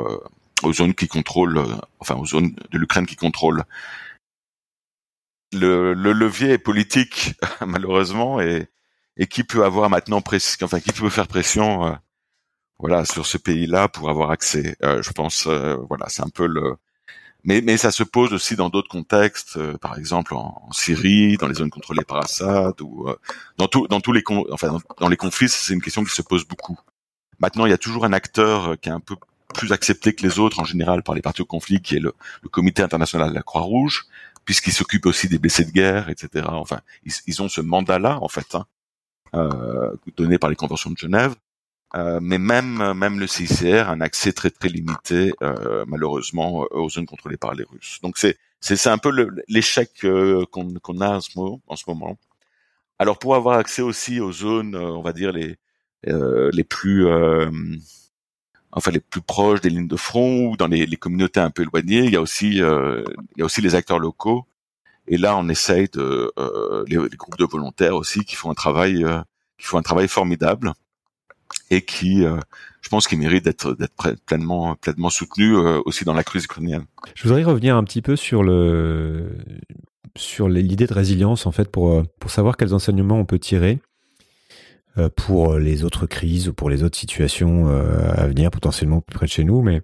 aux 0.62 0.72
zones 0.72 0.95
qui 0.95 1.09
contrôlent, 1.09 1.62
enfin 1.99 2.16
aux 2.16 2.26
zones 2.26 2.55
de 2.70 2.78
l'Ukraine 2.78 3.07
qui 3.07 3.16
contrôlent. 3.16 3.64
Le, 5.53 5.94
le, 5.94 6.12
levier 6.12 6.51
est 6.51 6.59
politique 6.59 7.34
malheureusement 7.66 8.40
et, 8.40 8.68
et 9.16 9.26
qui 9.26 9.44
peut 9.44 9.64
avoir 9.64 9.90
maintenant 9.90 10.20
pression, 10.20 10.64
enfin 10.64 10.80
qui 10.80 10.92
peut 10.92 11.11
faire 11.11 11.26
pression, 11.26 11.86
euh, 11.86 11.92
voilà, 12.78 13.05
sur 13.05 13.26
ce 13.26 13.36
pays-là 13.36 13.88
pour 13.88 14.11
avoir 14.11 14.30
accès. 14.30 14.76
Euh, 14.82 15.03
je 15.03 15.11
pense, 15.11 15.46
euh, 15.46 15.76
voilà, 15.88 16.07
c'est 16.09 16.22
un 16.22 16.30
peu 16.30 16.46
le. 16.46 16.76
Mais, 17.44 17.62
mais 17.62 17.78
ça 17.78 17.90
se 17.90 18.03
pose 18.03 18.34
aussi 18.34 18.55
dans 18.55 18.68
d'autres 18.68 18.88
contextes, 18.88 19.59
par 19.78 19.96
exemple 19.98 20.34
en, 20.34 20.70
Syrie, 20.72 21.38
dans 21.38 21.48
les 21.48 21.55
zones 21.55 21.70
contrôlées 21.70 22.05
par 22.05 22.18
Assad, 22.18 22.78
ou 22.82 23.09
dans, 23.57 23.66
tout, 23.66 23.88
dans 23.88 24.01
tous 24.01 24.12
les, 24.12 24.22
enfin 24.51 24.76
dans 24.98 25.09
les 25.09 25.16
conflits, 25.16 25.48
c'est 25.48 25.72
une 25.72 25.80
question 25.80 26.05
qui 26.05 26.14
se 26.14 26.20
pose 26.20 26.46
beaucoup. 26.46 26.78
Maintenant, 27.38 27.64
il 27.64 27.70
y 27.70 27.72
a 27.72 27.78
toujours 27.78 28.05
un 28.05 28.12
acteur 28.12 28.78
qui 28.78 28.90
est 28.90 28.92
un 28.92 29.01
peu 29.01 29.16
plus 29.55 29.72
accepté 29.72 30.14
que 30.14 30.22
les 30.22 30.38
autres 30.38 30.61
en 30.61 30.64
général 30.64 31.03
par 31.03 31.14
les 31.14 31.22
partis 31.22 31.42
au 31.42 31.46
conflit, 31.46 31.80
qui 31.80 31.96
est 31.96 32.01
le, 32.01 32.14
Comité 32.51 32.82
international 32.82 33.30
de 33.30 33.34
la 33.34 33.42
Croix-Rouge, 33.42 34.07
puisqu'il 34.51 34.72
s'occupe 34.72 35.07
aussi 35.07 35.28
des 35.28 35.38
blessés 35.38 35.64
de 35.64 35.70
guerre, 35.70 36.09
etc. 36.09 36.44
Enfin, 36.48 36.80
ils, 37.05 37.40
ont 37.40 37.48
ce 37.48 37.61
mandat-là, 37.61 38.18
en 38.20 38.26
fait, 38.26 38.57
hein, 38.57 38.66
euh, 39.32 39.94
donné 40.16 40.38
par 40.38 40.51
les 40.51 40.57
conventions 40.57 40.90
de 40.90 40.96
Genève. 40.96 41.36
Euh, 41.94 42.18
mais 42.20 42.38
même 42.38 42.92
même 42.94 43.20
le 43.20 43.28
CICR 43.28 43.88
a 43.88 43.92
un 43.92 44.01
accès 44.01 44.32
très 44.32 44.51
très 44.51 44.68
limité, 44.68 45.32
euh, 45.40 45.84
malheureusement, 45.86 46.66
aux 46.72 46.90
zones 46.90 47.07
contrôlées 47.07 47.36
par 47.36 47.55
les 47.55 47.62
Russes. 47.62 48.01
Donc 48.03 48.18
c'est 48.18 48.38
c'est 48.59 48.88
un 48.88 48.98
peu 48.98 49.12
l'échec 49.46 49.90
qu'on 50.51 50.74
qu'on 50.82 51.01
a 51.01 51.11
en 51.11 51.20
ce 51.20 51.30
moment. 51.36 51.61
En 51.68 51.76
ce 51.76 51.84
moment. 51.86 52.18
Alors 52.98 53.20
pour 53.20 53.36
avoir 53.36 53.57
accès 53.57 53.82
aussi 53.82 54.18
aux 54.18 54.32
zones, 54.32 54.74
on 54.74 55.03
va 55.03 55.12
dire 55.12 55.30
les 55.30 55.59
les 56.05 56.64
plus 56.64 57.07
enfin 58.72 58.90
les 58.90 59.00
plus 59.00 59.20
proches 59.20 59.60
des 59.60 59.70
lignes 59.70 59.88
de 59.88 59.96
front 59.96 60.46
ou 60.50 60.56
dans 60.56 60.66
les, 60.66 60.86
les 60.86 60.96
communautés 60.96 61.40
un 61.40 61.50
peu 61.50 61.62
éloignées. 61.62 62.04
Il 62.04 62.12
y 62.12 62.16
a 62.16 62.20
aussi 62.20 62.62
euh, 62.62 63.04
il 63.36 63.40
y 63.40 63.42
a 63.42 63.44
aussi 63.44 63.60
les 63.60 63.74
acteurs 63.74 63.98
locaux. 63.98 64.46
Et 65.08 65.16
là, 65.16 65.36
on 65.36 65.48
essaye 65.48 65.88
de 65.88 66.32
euh, 66.38 66.84
les, 66.86 66.96
les, 66.96 67.16
groupes 67.16 67.38
de 67.38 67.44
volontaires 67.44 67.96
aussi 67.96 68.24
qui 68.24 68.36
font 68.36 68.50
un 68.50 68.54
travail 68.54 69.04
euh, 69.04 69.20
qui 69.58 69.66
font 69.66 69.78
un 69.78 69.82
travail 69.82 70.08
formidable 70.08 70.72
et 71.70 71.82
qui, 71.82 72.24
euh, 72.24 72.38
je 72.80 72.88
pense, 72.88 73.08
qui 73.08 73.16
mérite 73.16 73.44
d'être 73.44 73.74
d'être 73.74 74.16
pleinement 74.26 74.76
pleinement 74.76 75.10
soutenu 75.10 75.56
euh, 75.56 75.80
aussi 75.84 76.04
dans 76.04 76.14
la 76.14 76.24
crise 76.24 76.44
ukrainienne. 76.44 76.84
Je 77.14 77.24
voudrais 77.24 77.42
revenir 77.42 77.76
un 77.76 77.84
petit 77.84 78.02
peu 78.02 78.16
sur 78.16 78.42
le 78.42 79.36
sur 80.16 80.48
l'idée 80.48 80.86
de 80.86 80.94
résilience 80.94 81.46
en 81.46 81.52
fait 81.52 81.70
pour 81.70 82.02
pour 82.18 82.30
savoir 82.30 82.56
quels 82.56 82.74
enseignements 82.74 83.18
on 83.18 83.24
peut 83.24 83.38
tirer 83.38 83.80
euh, 83.80 83.89
pour 85.16 85.59
les 85.59 85.84
autres 85.84 86.07
crises 86.07 86.49
ou 86.49 86.55
pour 86.55 86.70
les 86.70 86.82
autres 86.82 86.99
situations 86.99 87.68
euh, 87.68 88.12
à 88.12 88.26
venir, 88.26 88.51
potentiellement 88.51 89.01
plus 89.01 89.14
près 89.14 89.26
de 89.26 89.30
chez 89.30 89.45
nous. 89.45 89.62
Mais 89.62 89.82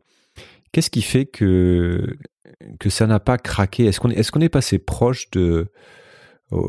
qu'est-ce 0.73 0.91
qui 0.91 1.03
fait 1.03 1.27
que, 1.27 2.17
que 2.81 2.91
ça 2.91 3.07
n'a 3.07 3.21
pas 3.21 3.39
craqué? 3.39 3.87
Est-ce 3.87 4.01
qu'on 4.01 4.11
est, 4.11 4.19
est, 4.19 4.31
qu'on 4.31 4.41
est 4.41 4.49
passé 4.49 4.79
proche 4.79 5.31
de, 5.31 5.69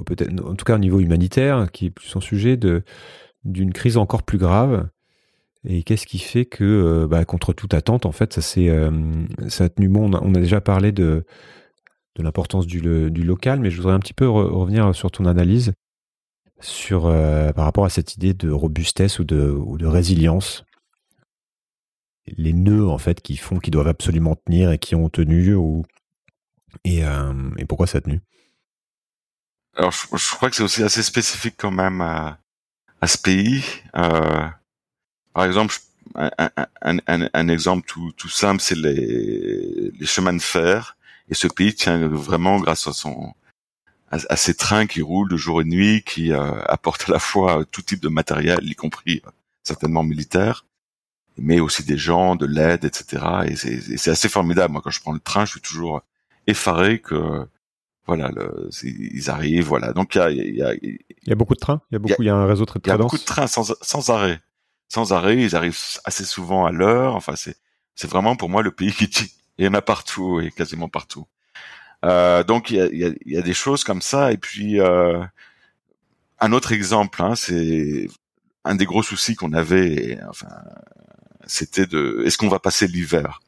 peut-être, 0.06 0.32
en 0.46 0.56
tout 0.56 0.66
cas 0.66 0.76
au 0.76 0.80
niveau 0.80 1.00
humanitaire, 1.00 1.68
qui 1.72 1.88
est 1.88 1.90
plus 1.92 2.08
son 2.08 2.22
sujet, 2.22 2.58
d'une 3.44 3.74
crise 3.74 3.98
encore 3.98 4.24
plus 4.24 4.38
grave? 4.38 4.88
Et 5.66 5.84
qu'est-ce 5.84 6.06
qui 6.06 6.20
fait 6.20 6.46
que, 6.46 6.64
euh, 6.64 7.08
bah, 7.08 7.26
contre 7.26 7.52
toute 7.52 7.74
attente, 7.74 8.06
en 8.06 8.12
fait, 8.12 8.34
ça 8.34 8.42
ça 8.42 9.64
a 9.64 9.70
tenu 9.70 9.90
bon? 9.90 10.14
On 10.14 10.34
a, 10.36 10.40
déjà 10.40 10.62
parlé 10.62 10.92
de, 10.92 11.26
de 12.16 12.24
l'importance 12.24 12.68
du, 12.68 12.80
local, 12.80 13.60
mais 13.60 13.70
je 13.72 13.78
voudrais 13.78 13.94
un 13.94 14.00
petit 14.00 14.14
peu 14.14 14.30
revenir 14.30 14.94
sur 14.96 15.12
ton 15.12 15.26
analyse 15.26 15.74
sur 16.60 17.06
euh, 17.06 17.52
par 17.54 17.66
rapport 17.66 17.86
à 17.86 17.90
cette 17.90 18.16
idée 18.16 18.34
de 18.34 18.50
robustesse 18.50 19.20
ou 19.20 19.24
de, 19.24 19.50
ou 19.50 19.78
de 19.78 19.86
résilience. 19.86 20.66
Les 22.26 22.54
nœuds 22.54 22.90
en 22.90 22.98
fait 22.98 23.22
qui 23.22 23.38
font 23.38 23.60
qui 23.60 23.72
doivent 23.72 23.88
absolument 23.88 24.36
tenir 24.36 24.72
et 24.72 24.80
qui 24.80 24.96
ont 24.96 25.10
tenu 25.10 25.56
ou 25.56 25.86
et, 26.84 27.06
euh, 27.06 27.50
et 27.58 27.66
pourquoi 27.66 27.88
ça 27.88 28.00
a 28.00 28.02
tenu? 28.02 28.22
Alors 29.76 29.92
je, 29.92 30.08
je 30.16 30.36
crois 30.36 30.50
que 30.50 30.56
c'est 30.56 30.64
aussi 30.64 30.84
assez 30.84 31.04
spécifique 31.04 31.56
quand 31.58 31.72
même 31.72 32.02
à, 32.02 32.40
à 33.00 33.08
ce 33.08 33.18
pays. 33.18 33.64
Euh, 33.96 34.48
par 35.34 35.46
exemple 35.46 35.76
un, 36.16 36.32
un, 36.82 37.30
un, 37.34 37.48
exemple 37.48 37.86
tout, 37.88 38.12
tout 38.14 38.30
simple 38.30 38.62
c'est 38.62 38.78
les, 38.78 39.92
les 39.92 40.06
chemins 40.06 40.34
de 40.34 40.42
fer. 40.42 40.98
Et 41.30 41.34
ce 41.34 41.48
pays 41.48 41.76
tient 41.76 42.08
vraiment 42.08 42.60
grâce 42.60 42.88
à 42.88 42.94
son 42.94 43.34
à, 44.10 44.36
ces 44.36 44.54
trains 44.54 44.88
qui 44.88 45.02
roulent 45.02 45.30
de 45.30 45.38
jour 45.38 45.62
et 45.62 45.64
de 45.64 45.70
nuit, 45.70 46.04
qui 46.06 46.32
euh, 46.32 46.62
apportent 46.66 47.10
à 47.10 47.14
la 47.14 47.20
fois 47.20 47.66
tout 47.72 47.82
type 47.82 48.02
de 48.02 48.08
matériel, 48.08 48.60
y 48.64 48.76
compris 48.76 49.22
euh, 49.26 49.30
certainement 49.64 50.04
militaire, 50.04 50.66
mais 51.38 51.60
aussi 51.60 51.84
des 51.84 51.98
gens, 51.98 52.36
de 52.36 52.46
l'aide, 52.46 52.86
etc. 52.86 53.26
Et 53.48 53.56
c'est 53.56 54.12
assez 54.12 54.30
formidable. 54.30 54.72
Moi, 54.72 54.82
quand 54.82 54.92
je 54.92 55.02
prends 55.02 55.12
le 55.12 55.20
train, 55.20 55.46
je 55.46 55.52
suis 55.52 55.62
toujours 55.62 56.02
effaré 56.48 57.00
que 57.00 57.46
voilà, 58.06 58.30
le, 58.30 58.70
ils 58.84 59.30
arrivent, 59.30 59.66
voilà. 59.66 59.92
Donc 59.92 60.16
il 60.16 60.20
y 60.20 60.22
a, 60.22 60.32
y 60.32 60.62
a, 60.62 60.74
y 60.74 61.32
a 61.32 61.36
beaucoup 61.36 61.54
de 61.54 61.60
trains. 61.60 61.82
Il 61.92 61.96
y 61.96 61.98
a 61.98 62.00
beaucoup, 62.00 62.24
il 62.24 62.26
y 62.26 62.30
a, 62.30 62.36
un 62.36 62.46
réseau 62.46 62.66
très, 62.66 62.80
très 62.80 62.90
Il 62.90 62.94
y 62.94 62.96
a 62.96 62.98
beaucoup 62.98 63.18
de 63.18 63.24
trains 63.24 63.48
sans, 63.48 63.74
sans 63.82 64.10
arrêt, 64.10 64.40
sans 64.88 65.12
arrêt. 65.12 65.38
Ils 65.38 65.56
arrivent 65.56 65.78
assez 66.06 66.24
souvent 66.24 66.66
à 66.66 66.72
l'heure. 66.72 67.16
Enfin, 67.16 67.36
c'est 67.36 67.58
c'est 67.98 68.10
vraiment 68.10 68.36
pour 68.36 68.48
moi 68.48 68.62
le 68.62 68.72
pays 68.72 68.94
qui 68.94 69.10
tient. 69.10 69.28
Il 69.58 69.66
y 69.66 69.68
en 69.68 69.74
a 69.74 69.82
partout 69.82 70.40
et 70.40 70.52
quasiment 70.52 70.88
partout. 70.88 71.26
Euh, 72.06 72.44
donc 72.44 72.70
il 72.70 72.78
y 72.78 72.82
a, 72.82 72.88
y, 72.88 73.06
a, 73.06 73.10
y 73.26 73.38
a, 73.38 73.42
des 73.42 73.54
choses 73.54 73.84
comme 73.84 74.02
ça. 74.02 74.32
Et 74.32 74.38
puis 74.38 74.80
euh, 74.80 75.24
un 76.40 76.52
autre 76.54 76.72
exemple, 76.72 77.22
hein, 77.22 77.36
c'est 77.36 78.08
un 78.64 78.76
des 78.76 78.86
gros 78.86 79.04
soucis 79.04 79.36
qu'on 79.36 79.54
avait. 79.54 80.20
Enfin, 80.30 80.50
c'était 81.48 81.88
de 81.88 82.24
est-ce 82.26 82.38
qu'on 82.38 82.50
va 82.50 82.60
passer 82.60 82.88
l'hiver? 82.88 83.42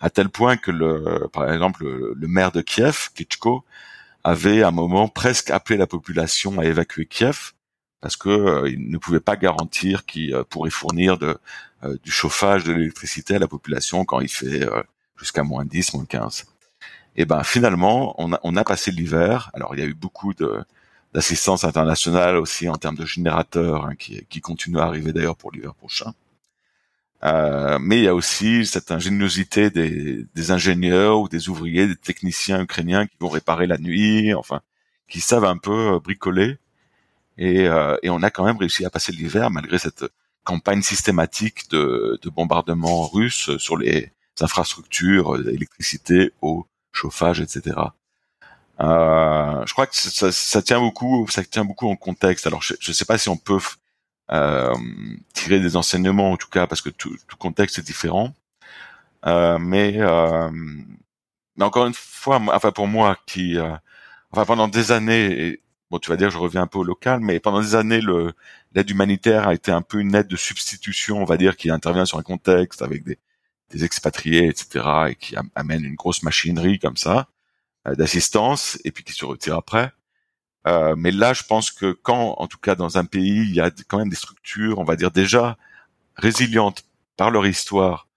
À 0.00 0.10
tel 0.10 0.28
point 0.28 0.56
que 0.56 0.70
le, 0.70 1.28
par 1.32 1.50
exemple, 1.50 1.84
le, 1.84 2.28
maire 2.28 2.52
de 2.52 2.60
Kiev, 2.60 3.10
Klitschko, 3.14 3.64
avait 4.24 4.62
à 4.62 4.68
un 4.68 4.72
moment 4.72 5.08
presque 5.08 5.50
appelé 5.50 5.78
la 5.78 5.86
population 5.86 6.58
à 6.58 6.64
évacuer 6.66 7.06
Kiev 7.06 7.52
parce 8.00 8.16
que 8.16 8.28
euh, 8.28 8.68
il 8.70 8.90
ne 8.90 8.98
pouvait 8.98 9.20
pas 9.20 9.36
garantir 9.36 10.04
qu'il 10.04 10.36
pourrait 10.50 10.70
fournir 10.70 11.16
de, 11.18 11.38
du 12.02 12.10
chauffage, 12.10 12.64
de 12.64 12.72
l'électricité 12.72 13.36
à 13.36 13.38
la 13.38 13.48
population 13.48 14.04
quand 14.04 14.20
il 14.20 14.28
fait 14.28 14.68
jusqu'à 15.16 15.42
moins 15.42 15.64
10, 15.64 15.94
moins 15.94 16.04
15. 16.04 16.46
Et 17.16 17.24
ben 17.24 17.42
finalement, 17.42 18.14
on 18.18 18.56
a, 18.56 18.64
passé 18.64 18.90
l'hiver. 18.90 19.50
Alors 19.54 19.74
il 19.74 19.80
y 19.80 19.82
a 19.82 19.86
eu 19.86 19.94
beaucoup 19.94 20.34
d'assistance 21.14 21.64
internationale 21.64 22.36
aussi 22.36 22.68
en 22.68 22.76
termes 22.76 22.96
de 22.96 23.06
générateurs 23.06 23.86
hein, 23.86 23.94
qui, 23.96 24.40
continuent 24.40 24.78
à 24.78 24.84
arriver 24.84 25.12
d'ailleurs 25.12 25.36
pour 25.36 25.50
l'hiver 25.50 25.74
prochain. 25.74 26.12
Euh, 27.24 27.78
mais 27.80 27.98
il 27.98 28.04
y 28.04 28.08
a 28.08 28.14
aussi 28.14 28.66
cette 28.66 28.90
ingéniosité 28.92 29.70
des, 29.70 30.50
ingénieurs 30.50 31.20
ou 31.20 31.28
des 31.28 31.48
ouvriers, 31.48 31.86
des 31.86 31.96
techniciens 31.96 32.60
ukrainiens 32.62 33.06
qui 33.06 33.16
vont 33.18 33.30
réparer 33.30 33.66
la 33.66 33.78
nuit, 33.78 34.34
enfin, 34.34 34.60
qui 35.08 35.20
savent 35.20 35.46
un 35.46 35.56
peu 35.56 35.94
euh, 35.94 36.00
bricoler. 36.00 36.58
Et, 37.38 37.66
euh, 37.68 37.96
et 38.02 38.10
on 38.10 38.22
a 38.22 38.30
quand 38.30 38.44
même 38.44 38.58
réussi 38.58 38.84
à 38.84 38.90
passer 38.90 39.12
l'hiver 39.12 39.50
malgré 39.50 39.78
cette 39.78 40.04
campagne 40.44 40.82
systématique 40.82 41.70
de, 41.70 42.18
de 42.22 42.30
bombardements 42.30 43.06
russes 43.06 43.56
sur 43.56 43.78
les 43.78 44.12
infrastructures, 44.40 45.36
l'électricité, 45.36 46.32
eau, 46.42 46.66
chauffage, 46.96 47.40
etc. 47.40 47.76
Euh, 48.80 49.62
je 49.66 49.72
crois 49.72 49.86
que 49.86 49.96
ça, 49.96 50.32
ça, 50.32 50.62
tient 50.62 50.80
beaucoup, 50.80 51.26
ça 51.28 51.42
tient 51.44 51.64
beaucoup 51.64 51.88
en 51.88 51.96
contexte. 51.96 52.46
Alors, 52.46 52.62
je 52.62 52.74
ne 52.86 52.92
sais 52.92 53.04
pas 53.04 53.18
si 53.18 53.28
on 53.28 53.36
peut 53.36 53.58
euh, 54.32 54.74
tirer 55.34 55.60
des 55.60 55.76
enseignements, 55.76 56.32
en 56.32 56.36
tout 56.36 56.48
cas, 56.48 56.66
parce 56.66 56.82
que 56.82 56.90
tout, 56.90 57.16
tout 57.28 57.36
contexte 57.36 57.78
est 57.78 57.82
différent. 57.82 58.34
Euh, 59.26 59.58
mais 59.58 59.94
euh, 59.98 60.50
mais 61.56 61.64
encore 61.64 61.86
une 61.86 61.94
fois, 61.94 62.40
enfin 62.52 62.70
pour 62.72 62.86
moi 62.86 63.16
qui, 63.26 63.58
euh, 63.58 63.74
enfin 64.30 64.44
pendant 64.44 64.68
des 64.68 64.92
années, 64.92 65.60
bon 65.90 65.98
tu 65.98 66.10
vas 66.10 66.16
dire 66.16 66.30
je 66.30 66.38
reviens 66.38 66.62
un 66.62 66.66
peu 66.66 66.78
au 66.78 66.84
local, 66.84 67.20
mais 67.20 67.40
pendant 67.40 67.60
des 67.60 67.74
années 67.74 68.00
l'aide 68.74 68.90
humanitaire 68.90 69.48
a 69.48 69.54
été 69.54 69.72
un 69.72 69.82
peu 69.82 70.00
une 70.00 70.14
aide 70.14 70.28
de 70.28 70.36
substitution, 70.36 71.20
on 71.20 71.24
va 71.24 71.36
dire, 71.38 71.56
qui 71.56 71.70
intervient 71.70 72.04
sur 72.06 72.18
un 72.18 72.22
contexte 72.22 72.82
avec 72.82 73.04
des, 73.04 73.18
des 73.70 73.84
expatriés, 73.84 74.48
etc., 74.48 74.84
et 75.10 75.14
qui 75.16 75.34
amène 75.54 75.84
une 75.84 75.94
grosse 75.94 76.22
machinerie 76.22 76.78
comme 76.78 76.96
ça 76.96 77.28
euh, 77.86 77.94
d'assistance, 77.94 78.78
et 78.84 78.92
puis 78.92 79.04
qui 79.04 79.12
se 79.12 79.24
retire 79.24 79.56
après. 79.56 79.92
Euh, 80.66 80.94
mais 80.96 81.12
là, 81.12 81.32
je 81.32 81.44
pense 81.44 81.70
que 81.70 81.92
quand, 81.92 82.34
en 82.38 82.46
tout 82.48 82.58
cas 82.58 82.74
dans 82.74 82.98
un 82.98 83.04
pays, 83.04 83.42
il 83.48 83.54
y 83.54 83.60
a 83.60 83.70
quand 83.88 83.98
même 83.98 84.08
des 84.08 84.16
structures, 84.16 84.78
on 84.78 84.84
va 84.84 84.96
dire 84.96 85.10
déjà 85.10 85.56
résilientes 86.16 86.84
par 87.16 87.30
leur 87.30 87.46
histoire, 87.46 88.08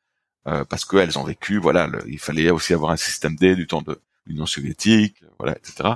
euh, 0.47 0.65
parce 0.65 0.85
qu'elles 0.85 1.19
ont 1.19 1.23
vécu, 1.23 1.59
voilà, 1.59 1.89
il 2.07 2.19
fallait 2.19 2.49
aussi 2.49 2.73
avoir 2.73 2.91
un 2.91 2.97
système 2.97 3.35
D 3.35 3.55
du 3.55 3.67
temps 3.67 3.81
de 3.81 4.01
l'Union 4.25 4.45
soviétique, 4.45 5.21
voilà, 5.37 5.55
etc. 5.57 5.95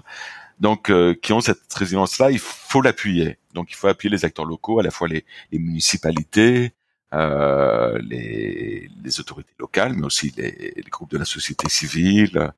Donc, 0.59 0.89
euh, 0.91 1.15
qui 1.15 1.33
ont 1.33 1.41
cette 1.41 1.73
résilience-là, 1.73 2.31
il 2.31 2.39
faut 2.39 2.81
l'appuyer. 2.81 3.37
Donc, 3.53 3.71
il 3.71 3.75
faut 3.75 3.87
appuyer 3.87 4.11
les 4.11 4.25
acteurs 4.25 4.45
locaux, 4.45 4.79
à 4.79 4.83
la 4.83 4.91
fois 4.91 5.07
les, 5.07 5.25
les 5.51 5.59
municipalités, 5.59 6.73
euh, 7.13 7.99
les, 7.99 8.89
les, 9.03 9.19
autorités 9.19 9.53
locales, 9.59 9.93
mais 9.93 10.05
aussi 10.05 10.33
les, 10.37 10.73
les, 10.75 10.89
groupes 10.89 11.11
de 11.11 11.17
la 11.17 11.25
société 11.25 11.69
civile. 11.69 12.51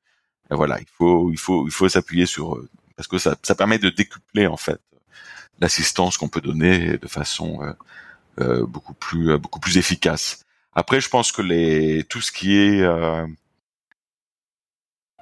Et 0.51 0.55
voilà, 0.55 0.79
il 0.79 0.87
faut, 0.87 1.31
il 1.31 1.37
faut, 1.37 1.67
il 1.67 1.71
faut 1.71 1.89
s'appuyer 1.89 2.25
sur 2.25 2.59
parce 2.95 3.07
que 3.07 3.17
ça, 3.17 3.35
ça 3.43 3.55
permet 3.55 3.79
de 3.79 3.89
décupler 3.89 4.47
en 4.47 4.57
fait 4.57 4.79
l'assistance 5.59 6.17
qu'on 6.17 6.29
peut 6.29 6.41
donner 6.41 6.97
de 6.97 7.07
façon 7.07 7.61
euh, 7.61 7.73
euh 8.39 8.65
beaucoup 8.65 8.93
plus, 8.93 9.31
euh, 9.31 9.37
beaucoup 9.37 9.59
plus 9.59 9.77
efficace. 9.77 10.43
Après, 10.73 11.01
je 11.01 11.09
pense 11.09 11.31
que 11.31 11.41
les, 11.41 12.03
tout 12.03 12.21
ce 12.21 12.31
qui 12.31 12.57
est, 12.57 12.81
euh, 12.81 13.25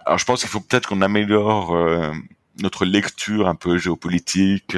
alors 0.06 0.18
je 0.18 0.26
pense 0.26 0.42
qu'il 0.42 0.50
faut 0.50 0.60
peut-être 0.60 0.90
qu'on 0.90 1.02
améliore 1.02 1.76
notre 2.62 2.86
lecture 2.86 3.48
un 3.48 3.56
peu 3.56 3.78
géopolitique 3.78 4.76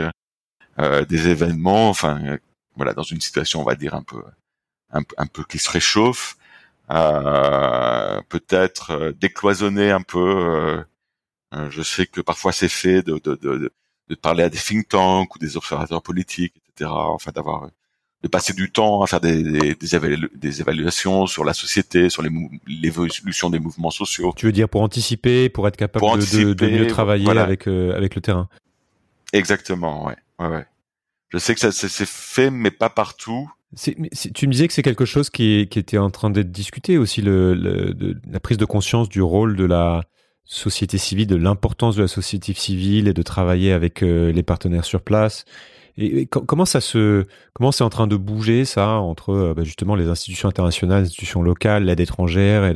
des 0.78 1.28
événements. 1.30 1.90
Enfin, 1.90 2.38
voilà, 2.76 2.94
dans 2.94 3.04
une 3.04 3.22
situation, 3.22 3.62
on 3.62 3.64
va 3.64 3.76
dire 3.76 3.96
un 3.96 4.04
peu 4.04 4.22
un, 5.18 5.28
peu 5.28 5.44
qui 5.44 5.60
se 5.60 5.70
réchauffe, 5.70 6.38
euh, 6.92 8.22
peut-être 8.30 9.14
décloisonner 9.20 9.92
un 9.92 10.02
peu. 10.02 10.84
Euh, 11.54 11.70
je 11.70 11.82
sais 11.82 12.06
que 12.06 12.22
parfois 12.22 12.52
c'est 12.52 12.70
fait 12.70 13.02
de, 13.02 13.20
de, 13.24 13.36
de, 13.36 13.72
de, 14.10 14.16
parler 14.16 14.44
à 14.44 14.50
des 14.50 14.58
think 14.58 14.88
tanks 14.90 15.36
ou 15.36 15.40
des 15.40 15.58
observateurs 15.58 16.02
politiques, 16.02 16.54
etc. 16.70 16.90
Enfin, 16.92 17.32
d'avoir 17.32 17.70
de 18.26 18.28
passer 18.28 18.54
du 18.54 18.72
temps 18.72 19.04
à 19.04 19.08
faire 19.08 19.22
des, 19.22 19.44
des, 19.44 19.76
des, 19.76 20.62
évaluations 20.62 21.28
sur 21.28 21.46
la 21.46 21.54
société, 21.54 22.10
sur 22.10 22.24
l'évolution 22.66 23.52
des 23.52 23.60
mouvements 23.60 23.92
sociaux. 23.92 24.34
Tu 24.36 24.48
veux 24.48 24.52
dire 24.52 24.68
pour 24.68 24.82
anticiper, 24.82 25.48
pour 25.48 25.68
être 25.68 25.78
capable 25.78 26.04
de, 26.20 26.54
de, 26.54 26.68
mieux 26.68 26.88
travailler 26.88 27.30
avec 27.30 27.68
euh, 27.68 27.96
avec 27.96 28.16
le 28.16 28.22
terrain. 28.22 28.50
Exactement, 29.32 30.06
ouais, 30.08 30.16
ouais, 30.40 30.48
ouais. 30.48 30.66
Je 31.30 31.38
sais 31.38 31.54
que 31.54 31.60
ça 31.60 31.72
c'est 31.72 32.08
fait, 32.08 32.50
mais 32.50 32.72
pas 32.72 32.90
partout 32.90 33.52
tu 33.76 34.48
me 34.48 34.52
disais 34.52 34.68
que 34.68 34.74
c'est 34.74 34.84
quelque 34.84 35.06
chose 35.06 35.30
qui, 35.30 35.60
était 35.60 35.98
en 35.98 36.10
train 36.10 36.30
d'être 36.30 36.52
discuté 36.52 36.98
aussi, 36.98 37.22
la 37.22 38.40
prise 38.42 38.58
de 38.58 38.66
conscience 38.66 39.10
du 39.10 39.22
rôle 39.22 39.56
de 39.56 39.66
la 39.66 40.04
société 40.46 40.98
civile, 40.98 41.28
de 41.28 41.36
l'importance 41.36 41.96
de 41.96 42.04
la 42.04 42.08
société 42.08 42.54
civile 42.54 43.08
et 43.08 43.14
de 43.14 43.22
travailler 43.24 43.72
avec 43.72 44.04
euh, 44.04 44.32
les 44.32 44.44
partenaires 44.44 44.86
sur 44.86 45.02
place. 45.02 45.44
Comment 46.30 46.66
ça 46.66 46.82
se, 46.82 47.26
comment 47.54 47.72
c'est 47.72 47.84
en 47.84 47.90
train 47.90 48.06
de 48.06 48.16
bouger 48.16 48.64
ça 48.66 49.00
entre 49.00 49.30
euh, 49.32 49.54
bah, 49.56 49.64
justement 49.64 49.96
les 49.96 50.08
institutions 50.08 50.48
internationales, 50.50 51.02
les 51.02 51.08
institutions 51.08 51.42
locales, 51.42 51.86
l'aide 51.86 52.00
étrangère 52.00 52.72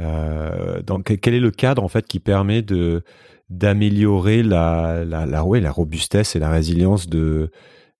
euh, 0.00 0.80
quel 1.04 1.34
est 1.34 1.40
le 1.40 1.50
cadre 1.50 1.82
en 1.82 1.88
fait 1.88 2.06
qui 2.06 2.20
permet 2.20 2.64
d'améliorer 3.50 4.42
la 4.42 5.42
robustesse 5.70 6.36
et 6.36 6.38
la 6.38 6.50
résilience 6.50 7.08
de 7.08 7.50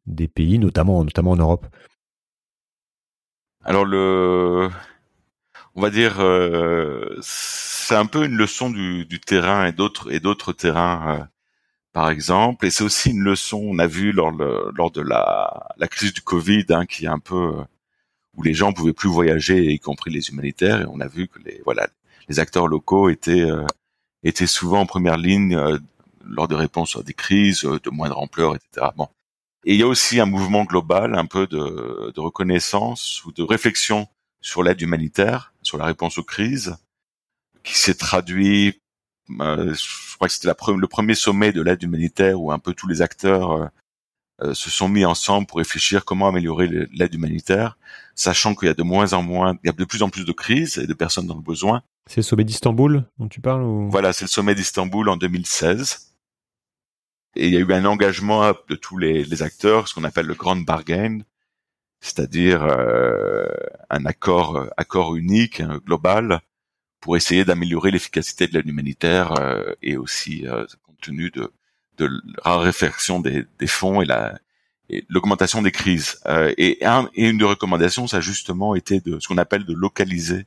des 0.07 0.29
pays, 0.29 0.59
notamment 0.59 0.99
en 0.99 1.37
Europe? 1.37 1.67
Alors 3.69 3.85
le, 3.85 4.71
on 5.75 5.83
va 5.83 5.91
dire, 5.91 6.21
euh, 6.21 7.19
c'est 7.21 7.95
un 7.95 8.07
peu 8.07 8.25
une 8.25 8.35
leçon 8.35 8.71
du, 8.71 9.21
terrain 9.21 9.67
et 9.67 9.73
d'autres 9.73 10.11
et 10.11 10.21
d'autres 10.21 10.55
terrains, 10.55 11.19
euh, 11.21 11.25
par 11.93 12.09
exemple. 12.09 12.65
Et 12.65 12.71
c'est 12.71 12.83
aussi 12.83 13.11
une 13.11 13.21
leçon, 13.23 13.59
on 13.63 13.79
a 13.79 13.87
vu 13.87 14.13
lors, 14.13 14.31
le, 14.31 14.73
lors 14.75 14.91
de 14.91 15.03
la, 15.03 15.77
crise 15.91 16.15
du 16.15 16.23
Covid, 16.23 16.65
hein, 16.71 16.87
qui 16.87 17.05
est 17.05 17.09
un 17.09 17.19
peu 17.19 17.53
où 18.39 18.43
les 18.43 18.55
gens 18.55 18.73
pouvaient 18.73 18.95
plus 18.95 19.11
voyager, 19.11 19.67
y 19.71 19.79
compris 19.79 20.11
les 20.11 20.31
humanitaires. 20.31 20.81
Et 20.81 20.87
on 20.89 21.01
a 21.01 21.07
vu 21.07 21.29
que 21.29 21.39
les 21.45 21.61
voilà, 21.67 21.89
les 22.31 22.39
acteurs 22.41 22.69
locaux 22.69 23.11
étaient 23.11 23.43
euh, 23.43 23.67
étaient 24.23 24.47
souvent 24.47 24.81
en 24.81 24.87
première 24.87 25.19
ligne 25.19 25.61
lors 26.25 26.49
de 26.49 26.55
réponses 26.55 26.97
à 26.97 27.03
des 27.03 27.13
crises 27.13 27.65
de 27.65 27.91
moindre 27.91 28.17
ampleur, 28.19 28.57
etc. 28.57 28.87
et 29.69 29.75
il 29.75 29.81
y 29.81 29.83
a 29.83 29.87
aussi 29.87 30.19
un 30.19 30.25
mouvement 30.25 30.65
global, 30.65 31.15
un 31.15 31.27
peu 31.27 31.47
de, 31.47 32.11
de 32.15 32.21
reconnaissance 32.21 33.23
ou 33.27 33.33
de 33.33 33.43
réflexion 33.43 34.09
sur 34.41 34.63
l'aide 34.63 34.81
humanitaire, 34.81 35.53
sur 35.61 35.77
la 35.77 35.85
réponse 35.85 36.17
aux 36.17 36.23
crises, 36.23 36.79
qui 37.65 37.77
s'est 37.77 37.95
traduit, 37.95 38.81
euh, 39.41 39.75
je 39.75 40.17
crois 40.17 40.27
que 40.27 40.33
c'était 40.33 40.49
le 40.49 40.87
premier 40.87 41.15
sommet 41.15 41.53
de 41.53 41.61
l'aide 41.61 41.83
humanitaire 41.83 42.41
où 42.41 42.51
un 42.51 42.59
peu 42.59 42.73
tous 42.73 42.89
les 42.89 43.03
acteurs 43.03 43.53
euh, 43.53 43.67
euh, 44.41 44.55
se 44.55 44.71
sont 44.71 44.89
mis 44.89 45.05
ensemble 45.05 45.47
pour 45.47 45.59
réfléchir 45.59 46.07
comment 46.07 46.29
améliorer 46.29 46.67
l'aide 46.95 47.13
humanitaire, 47.13 47.77
sachant 48.15 48.55
qu'il 48.55 48.69
y 48.69 48.71
a 48.71 48.75
de 48.75 48.83
moins 48.83 49.13
en 49.13 49.23
moins, 49.23 49.59
il 49.63 49.67
y 49.67 49.71
a 49.71 49.75
de 49.75 49.85
plus 49.85 50.03
en 50.03 50.09
plus 50.09 50.25
de 50.25 50.33
crises 50.33 50.79
et 50.79 50.87
de 50.87 50.95
personnes 50.95 51.27
dans 51.27 51.37
le 51.37 51.43
besoin. 51.43 51.83
C'est 52.07 52.21
le 52.21 52.23
sommet 52.23 52.45
d'Istanbul 52.45 53.05
dont 53.19 53.29
tu 53.29 53.43
parles 53.43 53.65
ou... 53.65 53.91
Voilà, 53.91 54.15
c'est 54.15 54.25
le 54.25 54.31
sommet 54.31 54.55
d'Istanbul 54.55 55.11
en 55.11 55.19
2016 55.19 56.08
et 57.37 57.47
il 57.47 57.55
y 57.55 57.57
a 57.57 57.61
eu 57.61 57.73
un 57.73 57.85
engagement 57.85 58.53
de 58.69 58.75
tous 58.75 58.99
les, 58.99 59.43
acteurs, 59.43 59.89
ce 59.89 59.95
qu'on 59.95 60.05
appelle 60.05 60.27
le 60.27 60.35
grand 60.35 60.57
bargain, 60.57 61.21
c'est-à-dire 62.01 62.63
euh, 62.63 63.47
un 63.91 64.07
accord, 64.07 64.67
accord 64.77 65.17
unique, 65.17 65.63
global, 65.87 66.41
pour 67.01 67.17
essayer 67.17 67.45
d'améliorer 67.45 67.91
l'efficacité 67.91 68.47
de 68.47 68.55
l'aide 68.55 68.69
humanitaire 68.69 69.33
euh, 69.39 69.73
et 69.83 69.97
aussi 69.97 70.47
euh, 70.47 70.67
compte 70.85 71.01
tenu 71.01 71.31
de, 71.31 71.53
de 71.99 72.11
la 72.45 72.59
réflexion 72.59 73.21
des, 73.21 73.45
des 73.59 73.67
fonds 73.67 74.03
et 74.03 74.05
la 74.05 74.39
l'augmentation 75.09 75.63
des 75.63 75.73
crises. 75.73 76.21
Euh, 76.27 76.53
et, 76.57 76.85
un, 76.85 77.09
et 77.15 77.29
une 77.29 77.39
des 77.39 77.45
recommandations, 77.45 78.07
ça 78.07 78.19
a 78.19 78.21
justement 78.21 78.75
été 78.75 79.01
de 79.01 79.21
ce 79.21 79.29
qu'on 79.29 79.39
appelle 79.39 79.65
de 79.65 79.75
localiser 79.75 80.47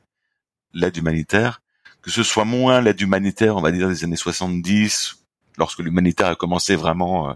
l'aide 0.74 0.96
humanitaire, 0.96 1.62
que 2.00 2.10
ce 2.10 2.22
soit 2.22 2.44
moins 2.44 2.80
l'aide 2.80 3.00
humanitaire, 3.00 3.56
on 3.56 3.60
va 3.60 3.70
dire 3.70 3.88
des 3.88 4.04
années 4.04 4.16
70 4.16 5.21
lorsque 5.58 5.80
l'humanitaire 5.80 6.28
a 6.28 6.34
commencé 6.34 6.76
vraiment, 6.76 7.30
euh, 7.30 7.34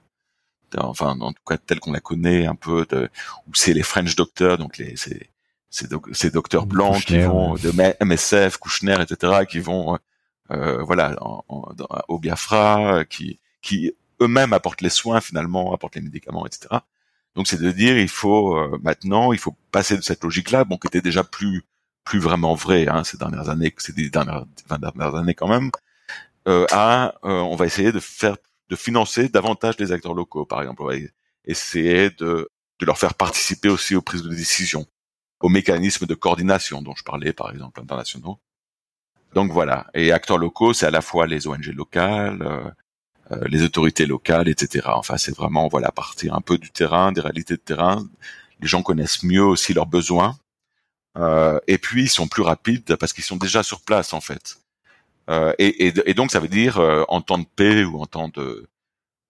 enfin 0.79 1.19
en 1.21 1.33
tout 1.33 1.43
cas 1.47 1.57
tel 1.57 1.81
qu'on 1.81 1.93
la 1.93 2.01
connaît 2.01 2.47
un 2.47 2.55
peu, 2.55 2.87
de, 2.89 3.09
où 3.47 3.55
c'est 3.55 3.73
les 3.73 3.83
French 3.83 4.17
doctors, 4.17 4.59
donc 4.59 4.79
les 4.79 4.97
ces, 4.97 5.31
ces, 5.71 6.31
docteurs 6.31 6.67
blancs 6.67 7.05
qui 7.05 7.19
vont 7.19 7.55
de 7.55 7.73
MSF, 8.05 8.57
Kouchner, 8.59 8.97
etc., 9.01 9.45
qui 9.49 9.61
vont 9.61 9.99
euh, 10.51 10.83
voilà 10.83 11.17
au 12.09 12.19
Biafra, 12.19 13.05
qui 13.05 13.41
qui 13.63 13.93
eux-mêmes 14.21 14.53
apportent 14.53 14.81
les 14.81 14.91
soins 14.91 15.21
finalement, 15.21 15.75
apportent 15.75 15.97
les 15.97 16.03
médicaments, 16.03 16.47
etc. 16.47 16.81
Donc 17.35 17.47
c'est 17.49 17.61
de 17.61 17.71
dire 17.71 17.99
il 17.99 18.09
faut 18.09 18.57
euh, 18.57 18.79
maintenant 18.83 19.33
il 19.33 19.39
faut 19.39 19.55
passer 19.71 19.97
de 19.97 20.03
cette 20.03 20.25
logique-là, 20.25 20.65
bon 20.65 20.79
qui 20.79 20.87
était 20.87 21.03
déjà 21.03 21.23
plus 21.25 21.65
plus 22.05 22.19
vraiment 22.19 22.55
vrai 22.55 22.89
hein, 22.89 23.05
ces 23.05 23.19
dernières 23.19 23.49
années, 23.51 23.75
ces 23.79 23.93
dernières 23.93 24.47
20 24.69 24.79
dernières 24.79 25.15
années 25.15 25.35
quand 25.35 25.49
même, 25.49 25.67
euh, 25.67 25.71
à 26.47 27.15
euh, 27.25 27.41
on 27.41 27.57
va 27.57 27.67
essayer 27.67 27.93
de 27.93 28.01
faire 28.01 28.37
de 28.69 28.77
financer 28.77 29.29
davantage 29.29 29.77
les 29.79 29.93
acteurs 29.93 30.15
locaux, 30.15 30.45
par 30.45 30.61
exemple. 30.61 30.83
On 30.83 30.87
va 30.87 30.95
essayer 31.45 32.11
de, 32.11 32.49
leur 32.81 32.99
faire 32.99 33.15
participer 33.15 33.69
aussi 33.69 33.95
aux 33.95 34.03
prises 34.03 34.23
de 34.23 34.35
décision, 34.35 34.87
aux 35.41 35.49
mécanismes 35.49 36.07
de 36.07 36.15
coordination 36.15 36.83
dont 36.83 36.95
je 36.97 37.05
parlais, 37.05 37.33
par 37.33 37.51
exemple, 37.51 37.81
internationaux. 37.81 38.41
Donc 39.35 39.53
voilà. 39.53 39.87
Et 39.95 40.13
acteurs 40.13 40.39
locaux, 40.39 40.73
c'est 40.73 40.87
à 40.87 40.91
la 40.91 41.01
fois 41.01 41.27
les 41.27 41.47
ONG 41.47 41.67
locales, 41.67 42.43
euh, 43.33 43.41
les 43.49 43.63
autorités 43.63 44.07
locales, 44.07 44.49
etc. 44.49 44.87
Enfin, 44.89 45.17
c'est 45.17 45.35
vraiment 45.35 45.69
voilà 45.69 45.91
partir 45.91 46.35
un 46.35 46.41
peu 46.41 46.59
du 46.59 46.71
terrain, 46.71 47.13
des 47.13 47.21
réalités 47.21 47.55
de 47.55 47.61
terrain. 47.61 48.07
Les 48.61 48.69
gens 48.69 48.83
connaissent 48.83 49.23
mieux 49.23 49.45
aussi 49.45 49.75
leurs 49.75 49.87
besoins. 49.87 50.39
Euh, 51.17 51.59
et 51.67 51.79
puis 51.79 52.05
ils 52.05 52.09
sont 52.09 52.29
plus 52.29 52.43
rapides 52.43 52.97
parce 52.97 53.13
qu'ils 53.13 53.25
sont 53.25 53.37
déjà 53.37 53.63
sur 53.63 53.81
place 53.81 54.13
en 54.13 54.21
fait. 54.21 54.59
Euh, 55.29 55.53
et, 55.59 55.89
et, 55.89 55.93
et, 56.07 56.15
donc 56.15 56.31
ça 56.31 56.39
veut 56.39 56.49
dire 56.49 56.79
euh, 56.79 57.03
en 57.09 57.21
temps 57.21 57.39
de 57.39 57.47
paix 57.57 57.83
ou 57.83 58.01
en 58.01 58.07
temps 58.07 58.29
de 58.29 58.69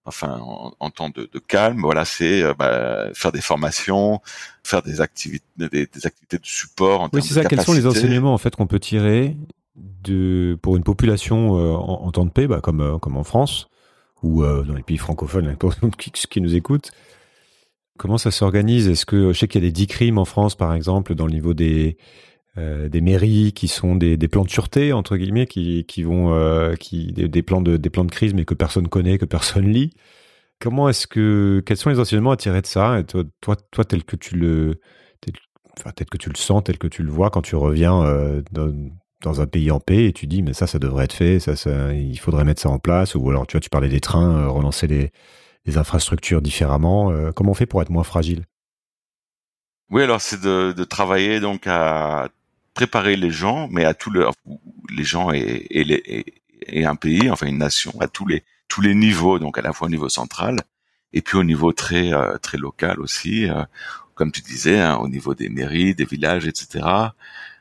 enfin 0.05 0.39
en, 0.39 0.89
temps 0.91 1.09
de, 1.09 1.27
de, 1.31 1.39
calme 1.39 1.81
voilà 1.81 2.05
c'est 2.05 2.43
euh, 2.43 2.53
bah, 2.53 3.07
faire 3.13 3.31
des 3.31 3.41
formations 3.41 4.21
faire 4.63 4.83
des 4.83 5.01
activités 5.01 5.43
des, 5.57 5.67
des 5.67 6.05
activités 6.05 6.37
de 6.37 6.45
support 6.45 7.01
en 7.01 7.09
oui 7.11 7.23
c'est 7.23 7.33
ça. 7.33 7.43
quels 7.43 7.61
sont 7.61 7.73
les 7.73 7.87
enseignements 7.87 8.33
en 8.33 8.37
fait 8.37 8.55
qu'on 8.55 8.67
peut 8.67 8.79
tirer 8.79 9.35
de 9.75 10.57
pour 10.61 10.77
une 10.77 10.83
population 10.83 11.53
en, 11.53 12.05
en, 12.05 12.11
temps 12.11 12.25
de 12.25 12.31
paix 12.31 12.47
bah, 12.47 12.61
comme 12.61 12.99
comme 12.99 13.17
en 13.17 13.23
France 13.23 13.67
ou 14.21 14.43
dans 14.43 14.75
les 14.75 14.83
pays 14.83 14.97
francophones 14.97 15.55
pour 15.57 15.75
qui, 15.97 16.11
qui 16.11 16.41
nous 16.41 16.55
écoutent. 16.55 16.91
Comment 17.97 18.17
ça 18.17 18.31
s'organise? 18.31 18.87
Est-ce 18.87 19.05
que 19.05 19.31
je 19.33 19.37
sais 19.37 19.47
qu'il 19.47 19.61
y 19.61 19.65
a 19.65 19.67
des 19.67 19.71
dix 19.71 19.87
crimes 19.87 20.17
en 20.17 20.25
France 20.25 20.55
par 20.55 20.73
exemple 20.73 21.15
dans 21.15 21.25
le 21.25 21.33
niveau 21.33 21.53
des 21.53 21.97
euh, 22.57 22.89
des 22.89 23.01
mairies 23.01 23.53
qui 23.53 23.67
sont 23.67 23.95
des, 23.95 24.17
des 24.17 24.27
plans 24.27 24.43
de 24.43 24.49
sûreté 24.49 24.91
entre 24.91 25.15
guillemets 25.17 25.45
qui, 25.45 25.85
qui 25.85 26.03
vont 26.03 26.33
euh, 26.33 26.73
qui 26.75 27.11
des, 27.13 27.27
des, 27.27 27.43
plans 27.43 27.61
de 27.61 27.77
des 27.77 27.89
plans 27.91 28.05
de 28.05 28.11
crise 28.11 28.33
mais 28.33 28.45
que 28.45 28.55
personne 28.55 28.87
connaît 28.87 29.17
que 29.17 29.25
personne 29.25 29.67
lit. 29.71 29.93
Comment 30.59 30.89
est-ce 30.89 31.05
que 31.05 31.61
quels 31.65 31.77
sont 31.77 31.91
les 31.91 31.99
enseignements 31.99 32.31
à 32.31 32.37
tirer 32.37 32.61
de 32.61 32.67
ça? 32.67 32.99
Et 32.99 33.03
toi 33.05 33.23
toi, 33.41 33.55
toi 33.71 33.85
tel 33.85 34.03
que 34.03 34.15
tu 34.15 34.35
le 34.37 34.81
tel, 35.21 35.33
que 36.09 36.17
tu 36.17 36.29
le 36.29 36.35
sens 36.35 36.63
tel 36.63 36.79
que 36.79 36.87
tu 36.87 37.03
le 37.03 37.11
vois 37.11 37.29
quand 37.29 37.43
tu 37.43 37.55
reviens 37.55 38.01
euh, 38.03 38.41
dans, 38.51 38.73
dans 39.21 39.39
un 39.41 39.45
pays 39.45 39.69
en 39.69 39.79
paix 39.79 40.05
et 40.05 40.13
tu 40.13 40.25
dis 40.25 40.41
mais 40.41 40.53
ça 40.53 40.65
ça 40.65 40.79
devrait 40.79 41.05
être 41.05 41.13
fait 41.13 41.39
ça, 41.39 41.55
ça 41.55 41.93
il 41.93 42.17
faudrait 42.19 42.43
mettre 42.43 42.61
ça 42.61 42.69
en 42.69 42.79
place. 42.79 43.13
Ou 43.13 43.29
alors 43.29 43.45
tu 43.45 43.53
vois 43.53 43.61
tu 43.61 43.69
parlais 43.69 43.89
des 43.89 43.99
trains 43.99 44.35
euh, 44.35 44.49
relancer 44.49 44.87
les, 44.87 45.11
les 45.65 45.77
infrastructures 45.77 46.41
différemment. 46.41 47.11
Euh, 47.11 47.31
comment 47.31 47.51
on 47.51 47.53
fait 47.53 47.67
pour 47.67 47.83
être 47.83 47.91
moins 47.91 48.03
fragile? 48.03 48.45
Oui 49.91 50.01
alors 50.01 50.21
c'est 50.21 50.41
de, 50.41 50.71
de 50.71 50.83
travailler 50.83 51.39
donc 51.39 51.67
à 51.67 52.29
préparer 52.77 53.15
les 53.15 53.31
gens, 53.31 53.67
mais 53.71 53.85
à 53.85 53.95
tous 53.95 54.11
le, 54.11 54.27
les 54.95 55.03
gens 55.03 55.31
et, 55.33 55.65
et, 55.71 55.83
les, 55.83 56.01
et, 56.67 56.85
un 56.85 56.95
pays, 56.95 57.27
enfin 57.31 57.47
une 57.47 57.57
nation, 57.57 57.91
à 57.99 58.07
tous 58.07 58.27
les 58.27 58.43
tous 58.67 58.81
les 58.81 58.93
niveaux, 58.93 59.39
donc 59.39 59.57
à 59.57 59.63
la 59.63 59.73
fois 59.73 59.87
au 59.87 59.89
niveau 59.89 60.09
central 60.09 60.57
et 61.11 61.23
puis 61.23 61.37
au 61.37 61.43
niveau 61.43 61.71
très 61.73 62.13
euh, 62.13 62.37
très 62.37 62.59
local 62.59 62.99
aussi, 62.99 63.49
euh, 63.49 63.63
comme 64.13 64.31
tu 64.31 64.41
disais, 64.41 64.79
hein, 64.79 64.97
au 64.97 65.07
niveau 65.09 65.33
des 65.33 65.49
mairies, 65.49 65.95
des 65.95 66.05
villages, 66.05 66.45
etc. 66.45 66.85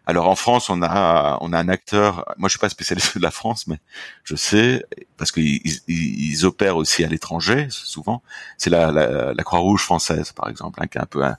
Alors 0.04 0.28
en 0.28 0.36
France, 0.36 0.68
on 0.68 0.82
a 0.82 1.38
on 1.40 1.54
a 1.54 1.58
un 1.58 1.70
acteur. 1.70 2.26
Moi, 2.36 2.48
je 2.48 2.52
suis 2.54 2.60
pas 2.60 2.68
spécialiste 2.68 3.16
de 3.16 3.22
la 3.22 3.30
France, 3.30 3.66
mais 3.68 3.78
je 4.22 4.36
sais 4.36 4.84
parce 5.16 5.32
qu'ils 5.32 5.62
ils, 5.88 6.44
opèrent 6.44 6.76
aussi 6.76 7.04
à 7.04 7.08
l'étranger 7.08 7.68
souvent. 7.70 8.22
C'est 8.58 8.70
la, 8.70 8.92
la, 8.92 9.32
la 9.32 9.44
Croix-Rouge 9.44 9.82
française, 9.82 10.32
par 10.32 10.48
exemple, 10.50 10.78
hein, 10.82 10.88
qui 10.88 10.98
est 10.98 11.02
un 11.02 11.12
peu 11.14 11.24
un, 11.24 11.36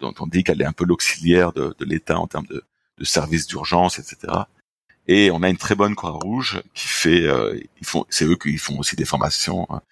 dont 0.00 0.14
on 0.20 0.26
dit 0.26 0.44
qu'elle 0.44 0.60
est 0.60 0.66
un 0.66 0.72
peu 0.80 0.84
l'auxiliaire 0.84 1.52
de, 1.52 1.74
de 1.78 1.84
l'État 1.86 2.18
en 2.18 2.26
termes 2.26 2.46
de, 2.46 2.62
de 2.98 3.04
services 3.04 3.46
d'urgence, 3.46 3.98
etc. 3.98 4.32
Et 5.08 5.30
on 5.30 5.42
a 5.42 5.48
une 5.48 5.56
très 5.56 5.74
bonne 5.74 5.94
Croix-Rouge 5.94 6.62
qui 6.74 6.88
fait, 6.88 7.22
euh, 7.22 7.58
ils 7.80 7.86
font, 7.86 8.04
c'est 8.10 8.24
eux 8.24 8.36
qui 8.36 8.58
font 8.58 8.78
aussi 8.78 8.96
des 8.96 9.04
formations, 9.04 9.66
hein, 9.70 9.82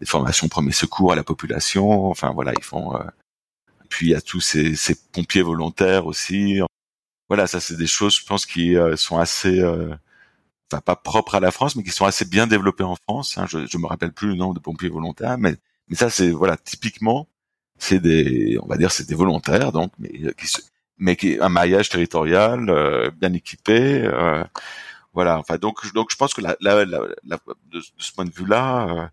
des 0.00 0.06
formations 0.06 0.48
premiers 0.48 0.72
secours 0.72 1.12
à 1.12 1.16
la 1.16 1.24
population. 1.24 2.06
Enfin 2.10 2.30
voilà, 2.32 2.52
ils 2.56 2.64
font. 2.64 2.96
Euh, 2.96 3.04
puis 3.88 4.08
il 4.08 4.10
y 4.10 4.14
a 4.14 4.20
tous 4.20 4.40
ces, 4.40 4.74
ces, 4.76 4.94
pompiers 5.12 5.42
volontaires 5.42 6.06
aussi. 6.06 6.60
Voilà, 7.28 7.46
ça 7.46 7.60
c'est 7.60 7.76
des 7.76 7.86
choses, 7.86 8.18
je 8.18 8.24
pense, 8.26 8.46
qui 8.46 8.76
euh, 8.76 8.96
sont 8.96 9.18
assez, 9.18 9.60
euh, 9.60 9.94
enfin 10.72 10.80
pas 10.80 10.96
propres 10.96 11.34
à 11.36 11.40
la 11.40 11.50
France, 11.50 11.76
mais 11.76 11.82
qui 11.82 11.90
sont 11.90 12.06
assez 12.06 12.24
bien 12.24 12.46
développées 12.46 12.84
en 12.84 12.96
France. 12.96 13.38
Hein. 13.38 13.46
Je, 13.48 13.66
je 13.66 13.78
me 13.78 13.86
rappelle 13.86 14.12
plus 14.12 14.28
le 14.28 14.34
nombre 14.36 14.54
de 14.54 14.60
pompiers 14.60 14.88
volontaires, 14.88 15.38
mais 15.38 15.56
mais 15.88 15.96
ça 15.96 16.10
c'est 16.10 16.30
voilà 16.30 16.56
typiquement 16.56 17.28
c'est 17.82 17.98
des, 18.00 18.58
on 18.62 18.66
va 18.66 18.76
dire, 18.76 18.92
c'est 18.92 19.08
des 19.08 19.14
volontaires, 19.14 19.72
donc, 19.72 19.92
mais 19.98 20.10
qui 20.38 20.46
se, 20.46 20.60
mais 21.02 21.16
qui 21.16 21.36
un 21.40 21.48
maillage 21.48 21.88
territorial 21.88 22.70
euh, 22.70 23.10
bien 23.10 23.32
équipé. 23.32 24.02
Euh, 24.04 24.44
voilà. 25.12 25.38
Enfin, 25.38 25.58
donc, 25.58 25.92
donc, 25.94 26.10
je 26.10 26.16
pense 26.16 26.32
que 26.32 26.40
la, 26.40 26.56
la, 26.60 26.84
la, 26.84 26.98
de, 27.72 27.80
ce 27.98 28.12
point 28.12 28.24
de 28.24 28.30
vue-là, 28.30 28.88
euh, 28.88 29.06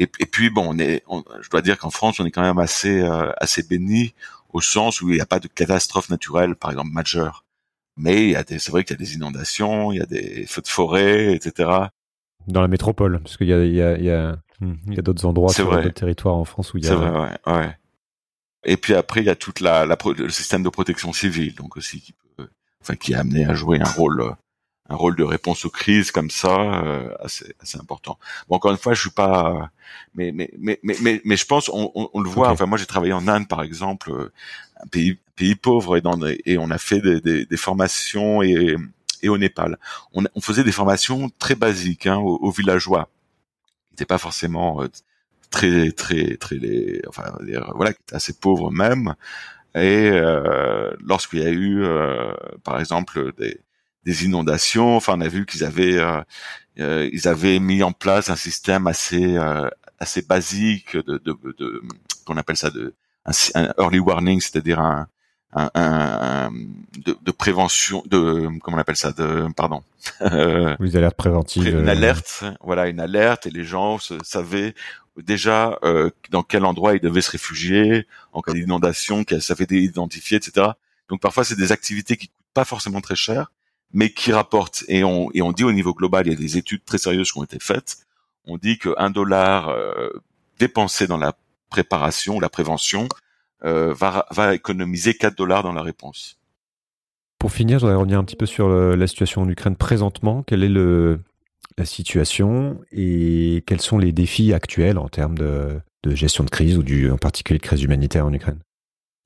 et, 0.00 0.10
et, 0.18 0.26
puis 0.26 0.50
bon, 0.50 0.66
on 0.68 0.78
est, 0.78 1.04
je 1.40 1.48
dois 1.48 1.62
dire 1.62 1.78
qu'en 1.78 1.90
France, 1.90 2.18
on 2.18 2.26
est 2.26 2.32
quand 2.32 2.42
même 2.42 2.58
assez, 2.58 3.00
assez 3.38 3.62
béni 3.62 4.14
au 4.50 4.60
sens 4.60 5.00
où 5.00 5.10
il 5.10 5.14
n'y 5.14 5.20
a 5.20 5.26
pas 5.26 5.40
de 5.40 5.48
catastrophe 5.48 6.10
naturelle, 6.10 6.56
par 6.56 6.72
exemple 6.72 6.90
majeure. 6.90 7.44
Mais 7.96 8.24
il 8.24 8.30
y 8.30 8.36
a 8.36 8.42
des, 8.42 8.58
c'est 8.58 8.70
vrai 8.70 8.84
qu'il 8.84 8.96
y 8.96 9.00
a 9.00 9.04
des 9.04 9.14
inondations, 9.14 9.92
il 9.92 9.98
y 9.98 10.02
a 10.02 10.06
des 10.06 10.44
feux 10.46 10.62
de 10.62 10.68
forêt, 10.68 11.34
etc. 11.34 11.70
Dans 12.46 12.62
la 12.62 12.68
métropole, 12.68 13.20
parce 13.20 13.36
qu'il 13.36 13.48
y 13.48 13.52
a, 13.52 13.64
il 13.64 13.74
y 13.74 13.82
a, 13.82 13.96
il 13.96 14.04
y 14.04 14.10
a, 14.10 14.36
il 14.60 14.94
y 14.94 14.98
a 14.98 15.02
d'autres 15.02 15.24
endroits 15.24 15.52
sur 15.52 15.70
d'autres 15.70 15.88
territoires 15.90 16.36
en 16.36 16.44
France 16.44 16.74
où 16.74 16.78
il 16.78 16.84
y 16.84 16.86
a. 16.86 16.90
C'est 16.90 16.96
vrai, 16.96 17.10
ouais, 17.10 17.52
ouais. 17.52 17.76
Et 18.64 18.76
puis 18.76 18.94
après, 18.94 19.20
il 19.20 19.26
y 19.26 19.30
a 19.30 19.36
toute 19.36 19.60
la, 19.60 19.86
la 19.86 19.96
le 20.16 20.30
système 20.30 20.62
de 20.62 20.68
protection 20.68 21.12
civile, 21.12 21.54
donc 21.54 21.76
aussi 21.76 22.00
qui 22.00 22.12
peut, 22.36 22.48
enfin, 22.80 22.96
qui 22.96 23.12
est 23.12 23.16
amené 23.16 23.44
à 23.46 23.54
jouer 23.54 23.78
un 23.80 23.88
rôle, 23.88 24.34
un 24.88 24.94
rôle 24.96 25.16
de 25.16 25.22
réponse 25.22 25.64
aux 25.64 25.70
crises 25.70 26.10
comme 26.10 26.30
ça, 26.30 26.82
euh, 26.84 27.14
assez, 27.20 27.54
assez 27.60 27.78
important. 27.78 28.18
Bon, 28.48 28.56
encore 28.56 28.72
une 28.72 28.78
fois, 28.78 28.94
je 28.94 29.00
suis 29.00 29.10
pas, 29.10 29.70
mais, 30.14 30.32
mais, 30.32 30.50
mais, 30.58 30.80
mais, 30.82 31.20
mais, 31.24 31.36
je 31.36 31.46
pense, 31.46 31.68
on, 31.68 31.92
on, 31.94 32.10
on 32.12 32.20
le 32.20 32.28
voit. 32.28 32.50
Enfin, 32.50 32.66
moi, 32.66 32.78
j'ai 32.78 32.86
travaillé 32.86 33.12
en 33.12 33.28
Inde, 33.28 33.46
par 33.46 33.62
exemple, 33.62 34.30
un 34.82 34.86
pays, 34.88 35.18
pays 35.36 35.54
pauvre, 35.54 35.96
et, 35.96 36.00
dans, 36.00 36.18
et 36.26 36.58
on 36.58 36.70
a 36.70 36.78
fait 36.78 37.00
des, 37.00 37.20
des, 37.20 37.46
des 37.46 37.56
formations 37.56 38.42
et, 38.42 38.76
et 39.22 39.28
au 39.28 39.38
Népal, 39.38 39.78
on, 40.12 40.24
on, 40.34 40.40
faisait 40.40 40.64
des 40.64 40.72
formations 40.72 41.30
très 41.38 41.54
basiques 41.54 42.06
hein, 42.06 42.16
aux, 42.16 42.36
aux 42.36 42.50
villageois. 42.50 43.08
C'était 43.90 44.04
pas 44.04 44.18
forcément 44.18 44.82
euh, 44.82 44.88
très 45.50 45.92
très 45.92 46.36
très 46.36 46.56
les, 46.56 47.02
enfin 47.08 47.24
voilà 47.74 47.92
qui 47.92 48.00
assez 48.12 48.34
pauvres 48.34 48.70
même. 48.70 49.14
Et 49.74 50.10
euh, 50.10 50.90
lorsqu'il 51.04 51.40
y 51.40 51.46
a 51.46 51.50
eu 51.50 51.82
euh, 51.82 52.32
par 52.64 52.80
exemple 52.80 53.32
des, 53.38 53.60
des 54.04 54.24
inondations 54.24 54.96
enfin 54.96 55.14
on 55.16 55.20
a 55.20 55.28
vu 55.28 55.46
qu'ils 55.46 55.64
avaient 55.64 55.98
euh, 55.98 56.20
euh 56.80 57.08
ils 57.12 57.28
avaient 57.28 57.58
mis 57.58 57.82
en 57.82 57.92
place 57.92 58.30
un 58.30 58.36
système 58.36 58.86
assez 58.86 59.36
euh, 59.36 59.68
assez 60.00 60.22
basique 60.22 60.96
de, 60.96 61.18
de, 61.18 61.36
de 61.58 61.82
qu'on 62.24 62.36
appelle 62.36 62.56
ça 62.56 62.70
de 62.70 62.94
un, 63.26 63.32
un 63.54 63.72
early 63.78 63.98
warning 63.98 64.40
c'est-à-dire 64.40 64.80
un, 64.80 65.06
un, 65.52 65.70
un 65.74 66.50
de, 67.04 67.16
de, 67.22 67.30
prévention 67.30 68.02
de 68.06 68.48
comment 68.60 68.76
on 68.76 68.80
appelle 68.80 68.96
ça 68.96 69.12
de 69.12 69.46
pardon. 69.56 69.82
Les 70.80 70.96
alertes 70.96 71.16
préventives 71.16 71.66
une 71.68 71.88
alerte 71.88 72.44
voilà 72.62 72.88
une 72.88 73.00
alerte 73.00 73.46
et 73.46 73.50
les 73.50 73.64
gens 73.64 73.98
se, 73.98 74.14
savaient 74.22 74.74
déjà 75.22 75.78
euh, 75.82 76.10
dans 76.30 76.42
quel 76.42 76.64
endroit 76.64 76.94
ils 76.94 77.00
devaient 77.00 77.20
se 77.20 77.30
réfugier 77.30 78.06
en 78.32 78.42
cas 78.42 78.52
d'inondation, 78.52 79.24
qu'elles 79.24 79.42
savaient 79.42 79.66
identifier, 79.70 80.36
etc. 80.36 80.68
Donc 81.08 81.20
parfois 81.20 81.44
c'est 81.44 81.56
des 81.56 81.72
activités 81.72 82.16
qui 82.16 82.28
coûtent 82.28 82.36
pas 82.54 82.64
forcément 82.64 83.00
très 83.00 83.16
cher, 83.16 83.52
mais 83.92 84.10
qui 84.10 84.32
rapportent. 84.32 84.84
Et 84.88 85.04
on, 85.04 85.30
et 85.34 85.42
on 85.42 85.52
dit 85.52 85.64
au 85.64 85.72
niveau 85.72 85.94
global, 85.94 86.26
il 86.26 86.32
y 86.32 86.36
a 86.36 86.38
des 86.38 86.56
études 86.56 86.84
très 86.84 86.98
sérieuses 86.98 87.32
qui 87.32 87.38
ont 87.38 87.44
été 87.44 87.58
faites. 87.60 87.98
On 88.46 88.56
dit 88.56 88.78
qu'un 88.78 89.10
dollar 89.10 89.68
euh, 89.68 90.10
dépensé 90.58 91.06
dans 91.06 91.18
la 91.18 91.34
préparation, 91.70 92.40
la 92.40 92.48
prévention, 92.48 93.08
euh, 93.64 93.92
va, 93.92 94.26
va 94.30 94.54
économiser 94.54 95.14
4 95.14 95.36
dollars 95.36 95.62
dans 95.62 95.72
la 95.72 95.82
réponse. 95.82 96.38
Pour 97.38 97.52
finir, 97.52 97.78
je 97.78 97.84
voudrais 97.84 97.98
revenir 97.98 98.18
un 98.18 98.24
petit 98.24 98.36
peu 98.36 98.46
sur 98.46 98.68
la 98.68 99.06
situation 99.06 99.42
en 99.42 99.48
Ukraine 99.48 99.76
présentement. 99.76 100.42
Quel 100.44 100.64
est 100.64 100.68
le, 100.68 101.20
situation 101.84 102.80
et 102.92 103.62
quels 103.66 103.80
sont 103.80 103.98
les 103.98 104.12
défis 104.12 104.52
actuels 104.52 104.98
en 104.98 105.08
termes 105.08 105.36
de, 105.36 105.80
gestion 106.06 106.44
de 106.44 106.50
crise 106.50 106.78
ou 106.78 106.82
du, 106.82 107.10
en 107.10 107.18
particulier 107.18 107.58
de 107.58 107.64
crise 107.64 107.82
humanitaire 107.82 108.26
en 108.26 108.32
Ukraine? 108.32 108.58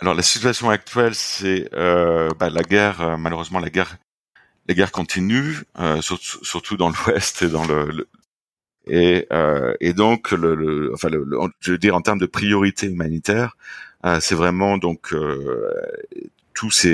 Alors 0.01 0.15
la 0.15 0.23
situation 0.23 0.69
actuelle, 0.71 1.15
c'est 1.15 1.69
euh, 1.75 2.29
bah, 2.39 2.51
la 2.51 2.63
guerre. 2.63 3.01
Euh, 3.01 3.17
malheureusement, 3.17 3.61
la 3.61 3.71
guerre, 3.71 3.99
la 4.67 4.75
guerre 4.75 4.91
continue, 4.91 5.59
euh, 5.79 6.01
surtout, 6.01 6.77
dans 6.77 6.91
l'Ouest 7.07 7.43
et 7.43 7.49
dans 7.49 7.65
le, 7.65 8.09
et, 8.87 9.27
euh, 9.33 9.75
donc 9.95 10.33
le, 10.33 10.91
enfin 10.93 11.09
je 11.61 11.71
veux 11.71 11.79
dire 11.79 11.95
en 11.95 12.01
termes 12.01 12.19
de 12.19 12.27
priorité 12.27 12.87
humanitaire, 12.89 13.57
euh, 14.05 14.19
c'est 14.21 14.35
vraiment 14.35 14.77
donc 14.77 15.13
euh, 15.13 15.73
tous 16.55 16.87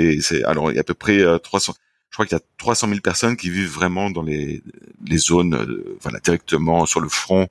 alors 0.45 0.71
il 0.71 0.75
y 0.75 0.77
a 0.77 0.81
à 0.81 0.83
peu 0.83 0.93
près 0.93 1.23
300 1.39 1.73
je 2.09 2.15
crois 2.15 2.25
qu'il 2.25 2.35
y 2.35 2.41
a 2.41 2.43
300 2.57 2.87
000 2.87 2.99
personnes 3.01 3.37
qui 3.37 3.49
vivent 3.49 3.71
vraiment 3.71 4.09
dans 4.09 4.23
les, 4.23 4.63
les 5.05 5.17
zones, 5.17 5.53
euh, 5.53 5.97
voilà, 6.01 6.19
directement 6.19 6.85
sur 6.85 6.99
le 6.99 7.09
front. 7.09 7.47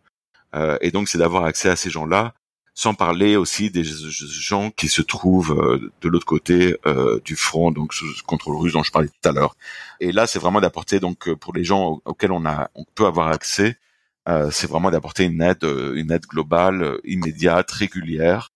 Euh, 0.55 0.79
et 0.81 0.91
donc, 0.91 1.09
c'est 1.09 1.19
d'avoir 1.19 1.45
accès 1.45 1.69
à 1.69 1.77
ces 1.77 1.91
gens-là, 1.91 2.35
sans 2.75 2.95
parler 2.95 3.37
aussi 3.37 3.71
des 3.71 3.85
gens 3.85 4.71
qui 4.71 4.89
se 4.89 5.03
trouvent 5.03 5.59
euh, 5.59 5.93
de 6.01 6.09
l'autre 6.09 6.27
côté 6.27 6.77
euh, 6.87 7.21
du 7.25 7.37
front, 7.37 7.71
donc 7.71 7.93
sous 7.93 8.07
contrôle 8.27 8.57
russe 8.57 8.73
dont 8.73 8.83
je 8.83 8.93
parlais 8.93 9.09
tout 9.09 9.29
à 9.29 9.33
l'heure. 9.33 9.57
Et 10.01 10.13
là, 10.13 10.27
c'est 10.27 10.39
vraiment 10.39 10.61
d'apporter, 10.61 11.01
donc, 11.01 11.33
pour 11.35 11.55
les 11.55 11.65
gens 11.65 12.01
auxquels 12.05 12.33
on 12.33 12.45
a, 12.47 12.71
on 12.75 12.85
peut 12.95 13.07
avoir 13.07 13.29
accès, 13.29 13.79
c'est 14.51 14.69
vraiment 14.69 14.91
d'apporter 14.91 15.25
une 15.25 15.41
aide, 15.41 15.65
une 15.65 16.13
aide 16.13 16.27
globale, 16.27 17.01
immédiate, 17.05 17.71
régulière. 17.71 18.51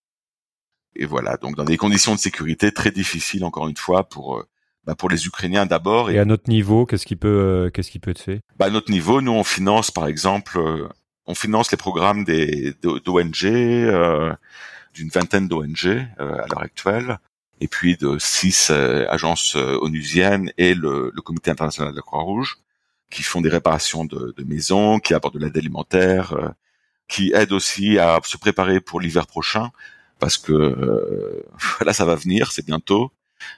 Et 0.95 1.05
voilà, 1.07 1.35
donc 1.37 1.55
dans 1.55 1.63
des 1.63 1.77
conditions 1.77 2.13
de 2.13 2.19
sécurité 2.19 2.71
très 2.71 2.91
difficiles, 2.91 3.43
encore 3.43 3.67
une 3.67 3.75
fois, 3.75 4.03
pour 4.03 4.45
bah 4.85 4.95
pour 4.95 5.09
les 5.09 5.25
Ukrainiens 5.25 5.65
d'abord. 5.65 6.09
Et, 6.09 6.19
à 6.19 6.25
notre 6.25 6.49
niveau, 6.49 6.85
qu'est-ce 6.85 7.05
qui 7.05 7.15
peut, 7.15 7.27
euh, 7.27 7.69
qu'est-ce 7.69 7.91
qui 7.91 7.99
peut 7.99 8.11
être 8.11 8.21
fait? 8.21 8.41
Bah 8.57 8.65
À 8.65 8.69
notre 8.69 8.91
niveau, 8.91 9.21
nous 9.21 9.31
on 9.31 9.43
finance 9.43 9.91
par 9.91 10.07
exemple, 10.07 10.57
euh, 10.59 10.87
on 11.25 11.35
finance 11.35 11.71
les 11.71 11.77
programmes 11.77 12.23
des 12.23 12.73
d'ONG, 12.81 13.45
euh, 13.45 14.33
d'une 14.93 15.09
vingtaine 15.09 15.47
d'ONG 15.47 15.85
euh, 15.85 16.05
à 16.19 16.47
l'heure 16.47 16.61
actuelle, 16.61 17.19
et 17.61 17.67
puis 17.67 17.95
de 17.95 18.17
six 18.19 18.71
agences 18.71 19.55
onusiennes 19.55 20.51
et 20.57 20.73
le, 20.73 21.11
le, 21.13 21.21
Comité 21.21 21.49
international 21.49 21.93
de 21.93 21.97
la 21.97 22.01
Croix-Rouge, 22.01 22.57
qui 23.09 23.23
font 23.23 23.39
des 23.39 23.49
réparations 23.49 24.03
de, 24.03 24.33
de 24.35 24.43
maisons, 24.43 24.99
qui 24.99 25.13
apportent 25.13 25.35
de 25.35 25.39
l'aide 25.39 25.55
alimentaire, 25.55 26.53
qui 27.07 27.31
aident 27.33 27.53
aussi 27.53 27.99
à 27.99 28.19
se 28.23 28.37
préparer 28.37 28.81
pour 28.81 28.99
l'hiver 28.99 29.27
prochain, 29.27 29.71
parce 30.19 30.37
que 30.37 31.45
voilà, 31.77 31.93
ça 31.93 32.03
va 32.03 32.15
venir, 32.15 32.51
c'est 32.51 32.65
bientôt. 32.65 33.13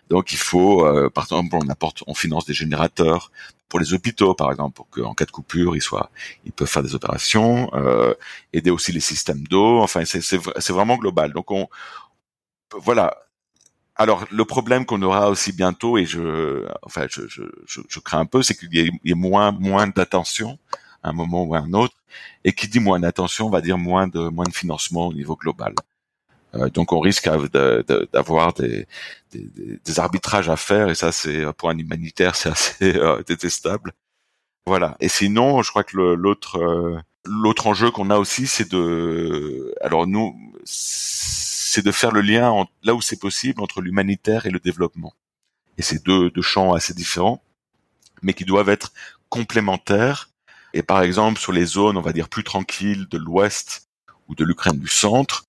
Donc 0.10 0.32
il 0.32 0.38
faut, 0.38 0.86
euh, 0.86 1.10
par 1.10 1.26
exemple, 1.26 1.56
on 1.56 1.70
apporte, 1.70 2.04
on 2.08 2.14
finance 2.14 2.46
des 2.46 2.54
générateurs 2.54 3.32
pour 3.70 3.80
les 3.80 3.94
hôpitaux, 3.94 4.34
par 4.36 4.52
exemple, 4.52 4.76
pour 4.76 4.90
qu'en 4.90 5.14
cas 5.14 5.26
de 5.26 5.32
coupure, 5.32 5.76
ils 5.76 5.82
soient, 5.82 6.12
ils 6.46 6.52
peuvent 6.52 6.68
faire 6.68 6.84
des 6.84 6.96
opérations, 6.96 7.70
euh, 7.74 8.14
aider 8.54 8.70
aussi 8.70 8.92
les 8.92 9.00
systèmes 9.00 9.44
d'eau. 9.48 9.80
Enfin, 9.82 10.04
c'est 10.06 10.70
vraiment 10.70 10.98
global. 10.98 11.34
Donc 11.34 11.52
on, 11.52 11.68
voilà, 12.74 13.18
Alors 13.96 14.26
le 14.32 14.46
problème 14.46 14.86
qu'on 14.86 15.02
aura 15.02 15.30
aussi 15.30 15.52
bientôt, 15.54 15.98
et 15.98 16.06
je, 16.06 16.66
enfin, 16.84 17.08
je, 17.10 17.28
je, 17.28 17.44
je, 17.66 18.00
crains 18.00 18.20
un 18.22 18.26
peu, 18.26 18.44
c'est 18.44 18.56
qu'il 18.56 18.74
y, 18.74 19.12
ait 19.12 19.16
moins, 19.16 19.52
moins 19.54 19.88
d'attention 19.88 20.60
à 21.04 21.10
un 21.10 21.14
moment 21.14 21.44
ou 21.44 21.56
à 21.56 21.60
un 21.60 21.74
autre, 21.74 21.96
et 22.44 22.54
qui 22.54 22.68
dit 22.68 22.80
moins 22.80 23.00
d'attention 23.00 23.50
va 23.50 23.62
dire 23.62 23.78
moins 23.78 24.08
de, 24.08 24.20
moins 24.30 24.46
de 24.46 24.54
financement 24.54 25.08
au 25.08 25.14
niveau 25.14 25.36
global. 25.36 25.74
Euh, 26.56 26.70
donc 26.70 26.92
on 26.94 27.00
risque 27.00 27.30
d'avoir 28.14 28.54
des, 28.54 28.88
des, 29.32 29.80
des- 29.84 30.00
arbitrages 30.00 30.50
à 30.50 30.56
faire, 30.58 30.90
et 30.90 30.96
ça 30.96 31.12
c'est 31.12 31.46
pour 31.54 31.70
un 31.70 31.78
humanitaire 31.78 32.36
c'est 32.36 32.50
assez 32.50 32.96
euh, 32.96 33.22
détestable. 33.24 33.94
Voilà. 34.66 34.98
Et 35.00 35.10
sinon, 35.10 35.62
je 35.62 35.70
crois 35.70 35.84
que 35.84 35.96
l'autre 35.98 36.58
euh, 36.60 37.00
l'autre 37.26 37.68
enjeu 37.68 37.92
qu'on 37.92 38.10
a 38.10 38.18
aussi, 38.18 38.48
c'est 38.48 38.70
de, 38.70 39.74
alors 39.82 40.08
nous, 40.08 40.36
c'est 40.64 41.84
de 41.84 41.92
faire 41.92 42.12
le 42.12 42.22
lien 42.22 42.50
en- 42.50 42.68
là 42.84 42.94
où 42.96 43.02
c'est 43.02 43.20
possible 43.20 43.62
entre 43.62 43.82
l'humanitaire 43.82 44.46
et 44.46 44.50
le 44.52 44.60
développement. 44.60 45.14
Et 45.78 45.82
c'est 45.82 46.04
deux, 46.06 46.30
deux 46.30 46.42
champs 46.42 46.74
assez 46.74 46.94
différents, 46.94 47.42
mais 48.22 48.34
qui 48.34 48.46
doivent 48.46 48.70
être 48.70 48.94
complémentaires. 49.30 50.30
Et 50.74 50.84
par 50.84 51.02
exemple, 51.02 51.40
sur 51.40 51.52
les 51.52 51.66
zones, 51.66 51.98
on 51.98 52.02
va 52.02 52.14
dire 52.14 52.30
plus 52.30 52.44
tranquilles 52.44 53.08
de 53.10 53.18
l'Ouest 53.18 53.88
ou 54.28 54.36
de 54.36 54.44
l'Ukraine 54.44 54.80
du 54.80 54.88
Centre, 54.88 55.45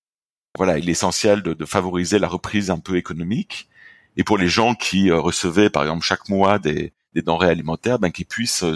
voilà, 0.57 0.77
il 0.77 0.89
est 0.89 0.91
essentiel 0.91 1.41
de, 1.43 1.53
de 1.53 1.65
favoriser 1.65 2.19
la 2.19 2.27
reprise 2.27 2.69
un 2.69 2.79
peu 2.79 2.97
économique. 2.97 3.69
Et 4.17 4.23
pour 4.23 4.37
les 4.37 4.47
gens 4.47 4.73
qui 4.75 5.09
euh, 5.09 5.19
recevaient, 5.19 5.69
par 5.69 5.83
exemple, 5.83 6.03
chaque 6.03 6.27
mois 6.27 6.59
des, 6.59 6.91
des 7.13 7.21
denrées 7.21 7.49
alimentaires, 7.49 7.99
ben, 7.99 8.11
qu'ils 8.11 8.25
puissent 8.25 8.63
euh, 8.63 8.75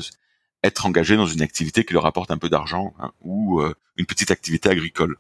être 0.64 0.86
engagés 0.86 1.18
dans 1.18 1.26
une 1.26 1.42
activité 1.42 1.84
qui 1.84 1.94
leur 1.94 2.06
apporte 2.06 2.30
un 2.32 2.38
peu 2.38 2.48
d'argent 2.48 2.94
hein, 3.00 3.12
ou 3.22 3.60
euh, 3.60 3.76
une 3.98 4.06
petite 4.06 4.30
activité 4.32 4.70
agricole. 4.70 5.18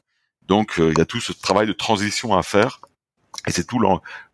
Donc, 0.47 0.75
il 0.77 0.97
y 0.97 1.01
a 1.01 1.05
tout 1.05 1.21
ce 1.21 1.31
travail 1.31 1.65
de 1.65 1.73
transition 1.73 2.35
à 2.35 2.43
faire. 2.43 2.81
Et 3.47 3.51
c'est 3.51 3.63
tout 3.63 3.79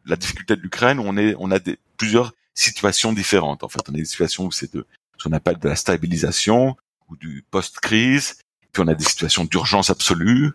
la 0.06 0.16
difficulté 0.16 0.56
de 0.56 0.62
l'Ukraine 0.62 1.00
où 1.00 1.04
on 1.04 1.16
on 1.38 1.52
a 1.52 1.60
des, 1.60 1.78
plusieurs 1.96 2.34
situations 2.56 3.14
différentes. 3.14 3.64
En 3.64 3.70
fait, 3.70 3.82
on 3.88 3.94
a 3.94 3.98
des 3.98 4.06
situations 4.06 4.46
où 4.46 4.52
c'est 4.52 4.74
de 4.74 4.86
ce 5.18 5.24
qu'on 5.24 5.34
appelle 5.34 5.60
de 5.60 5.70
la 5.70 5.76
stabilisation 5.76 6.76
ou 7.08 7.16
du 7.18 7.46
post-crise. 7.52 8.40
Puis 8.72 8.82
on 8.84 8.88
a 8.88 8.96
des 8.96 9.04
situations 9.04 9.46
d'urgence 9.46 9.90
absolue, 9.90 10.54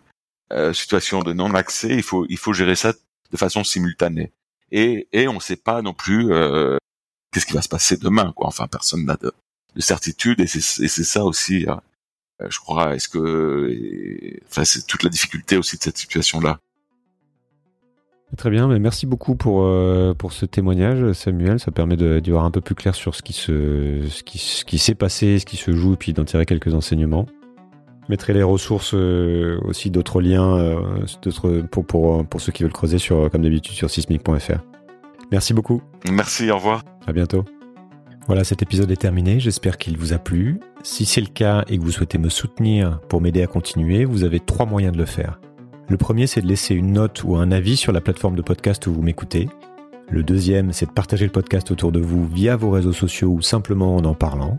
euh, 0.53 0.73
situations 0.73 1.21
de 1.23 1.33
non-accès. 1.33 1.95
Il 1.95 2.03
faut, 2.03 2.25
il 2.29 2.37
faut 2.37 2.53
gérer 2.53 2.75
ça 2.75 2.93
de 3.31 3.37
façon 3.37 3.63
simultanée. 3.63 4.31
Et, 4.71 5.07
et 5.11 5.27
on 5.27 5.35
ne 5.35 5.39
sait 5.39 5.55
pas 5.55 5.81
non 5.81 5.93
plus 5.93 6.31
euh, 6.31 6.77
qu'est-ce 7.31 7.45
qui 7.45 7.53
va 7.53 7.61
se 7.61 7.69
passer 7.69 7.97
demain. 7.97 8.31
Quoi. 8.35 8.47
Enfin, 8.47 8.67
personne 8.67 9.05
n'a 9.05 9.17
de, 9.17 9.31
de 9.75 9.81
certitude. 9.81 10.39
Et 10.39 10.47
c'est, 10.47 10.87
ça 10.87 11.25
aussi, 11.25 11.67
euh, 11.67 11.75
je 12.49 12.59
crois. 12.59 12.95
Est-ce 12.95 13.09
que, 13.09 14.39
enfin, 14.49 14.63
c'est 14.63 14.87
toute 14.87 15.03
la 15.03 15.09
difficulté 15.09 15.57
aussi 15.57 15.77
de 15.77 15.83
cette 15.83 15.97
situation-là. 15.97 16.59
Très 18.35 18.49
bien, 18.49 18.67
mais 18.67 18.79
merci 18.79 19.05
beaucoup 19.05 19.35
pour, 19.35 19.63
pour 20.17 20.33
ce 20.33 20.47
témoignage, 20.47 21.13
Samuel. 21.13 21.59
Ça 21.59 21.69
permet 21.69 21.95
d'y 22.19 22.31
voir 22.31 22.45
un 22.45 22.49
peu 22.49 22.61
plus 22.61 22.73
clair 22.73 22.95
sur 22.95 23.13
ce 23.13 23.21
qui 23.21 23.33
se, 23.33 24.07
ce 24.09 24.23
qui, 24.23 24.39
ce 24.39 24.65
qui 24.65 24.79
s'est 24.79 24.95
passé, 24.95 25.37
ce 25.37 25.45
qui 25.45 25.55
se 25.55 25.71
joue, 25.71 25.93
et 25.93 25.97
puis 25.97 26.13
d'en 26.13 26.25
tirer 26.25 26.47
quelques 26.47 26.73
enseignements. 26.73 27.27
Je 28.07 28.11
mettrai 28.11 28.33
les 28.33 28.43
ressources 28.43 28.93
euh, 28.93 29.59
aussi 29.65 29.89
d'autres 29.89 30.21
liens 30.21 30.57
euh, 30.57 30.79
d'autres- 31.21 31.61
pour, 31.71 31.85
pour, 31.85 32.25
pour 32.25 32.41
ceux 32.41 32.51
qui 32.51 32.63
veulent 32.63 32.73
creuser 32.73 32.97
sur, 32.97 33.29
comme 33.31 33.41
d'habitude 33.43 33.75
sur 33.75 33.89
sismic.fr. 33.89 34.59
Merci 35.31 35.53
beaucoup. 35.53 35.81
Merci, 36.11 36.51
au 36.51 36.55
revoir. 36.57 36.83
À 37.07 37.13
bientôt. 37.13 37.45
Voilà, 38.27 38.43
cet 38.43 38.61
épisode 38.61 38.91
est 38.91 38.97
terminé. 39.01 39.39
J'espère 39.39 39.77
qu'il 39.77 39.97
vous 39.97 40.13
a 40.13 40.17
plu. 40.17 40.59
Si 40.83 41.05
c'est 41.05 41.21
le 41.21 41.27
cas 41.27 41.63
et 41.67 41.77
que 41.77 41.83
vous 41.83 41.91
souhaitez 41.91 42.17
me 42.17 42.29
soutenir 42.29 42.99
pour 43.09 43.19
m'aider 43.21 43.41
à 43.41 43.47
continuer, 43.47 44.05
vous 44.05 44.23
avez 44.23 44.39
trois 44.39 44.65
moyens 44.65 44.93
de 44.93 44.97
le 44.97 45.05
faire. 45.05 45.39
Le 45.89 45.97
premier, 45.97 46.27
c'est 46.27 46.41
de 46.41 46.47
laisser 46.47 46.75
une 46.75 46.93
note 46.93 47.23
ou 47.23 47.35
un 47.35 47.51
avis 47.51 47.75
sur 47.75 47.91
la 47.91 47.99
plateforme 48.01 48.35
de 48.35 48.41
podcast 48.41 48.85
où 48.87 48.93
vous 48.93 49.01
m'écoutez. 49.01 49.49
Le 50.09 50.23
deuxième, 50.23 50.71
c'est 50.71 50.85
de 50.85 50.91
partager 50.91 51.25
le 51.25 51.31
podcast 51.31 51.71
autour 51.71 51.91
de 51.91 51.99
vous 51.99 52.25
via 52.27 52.55
vos 52.55 52.69
réseaux 52.71 52.93
sociaux 52.93 53.29
ou 53.29 53.41
simplement 53.41 53.95
en 53.95 54.05
en 54.05 54.13
parlant. 54.13 54.55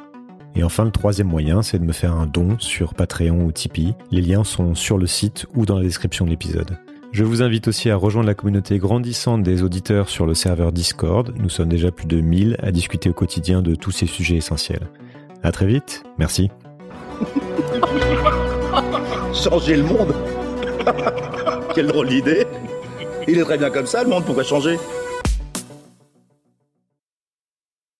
Et 0.57 0.63
enfin, 0.63 0.85
le 0.85 0.91
troisième 0.91 1.29
moyen, 1.29 1.63
c'est 1.63 1.79
de 1.79 1.85
me 1.85 1.93
faire 1.93 2.15
un 2.15 2.27
don 2.27 2.57
sur 2.59 2.95
Patreon 2.95 3.45
ou 3.45 3.53
Tipeee. 3.53 3.95
Les 4.11 4.21
liens 4.21 4.45
sont 4.45 4.75
sur 4.75 4.99
le 4.99 5.07
site 5.07 5.47
ou 5.55 5.67
dans 5.67 5.77
la 5.77 5.83
description 5.83 6.25
de 6.25 6.31
l'épisode. 6.31 6.79
Je 7.13 7.25
vous 7.25 7.43
invite 7.43 7.69
aussi 7.69 7.91
à 7.91 7.97
rejoindre 7.97 8.27
la 8.27 8.35
communauté 8.35 8.79
grandissante 8.79 9.43
des 9.43 9.63
auditeurs 9.63 10.09
sur 10.09 10.27
le 10.27 10.35
serveur 10.35 10.73
Discord. 10.73 11.33
Nous 11.39 11.49
sommes 11.49 11.69
déjà 11.69 11.91
plus 11.91 12.07
de 12.07 12.21
1000 12.21 12.57
à 12.63 12.73
discuter 12.73 13.09
au 13.09 13.13
quotidien 13.13 13.63
de 13.63 13.75
tous 13.75 13.93
ces 13.93 14.07
sujets 14.07 14.37
essentiels. 14.37 14.89
À 15.43 15.53
très 15.53 15.67
vite. 15.67 16.03
Merci. 16.19 16.51
Changer 19.33 19.77
le 19.77 19.85
monde 19.85 20.15
Quelle 21.75 21.87
drôle 21.89 22.09
d'idée 22.09 22.47
Il 23.27 23.39
est 23.39 23.45
très 23.45 23.59
bien 23.59 23.71
comme 23.71 23.87
ça, 23.87 24.05
le 24.05 24.11
monde, 24.11 24.25
pourquoi 24.25 24.45
changer? 24.45 24.79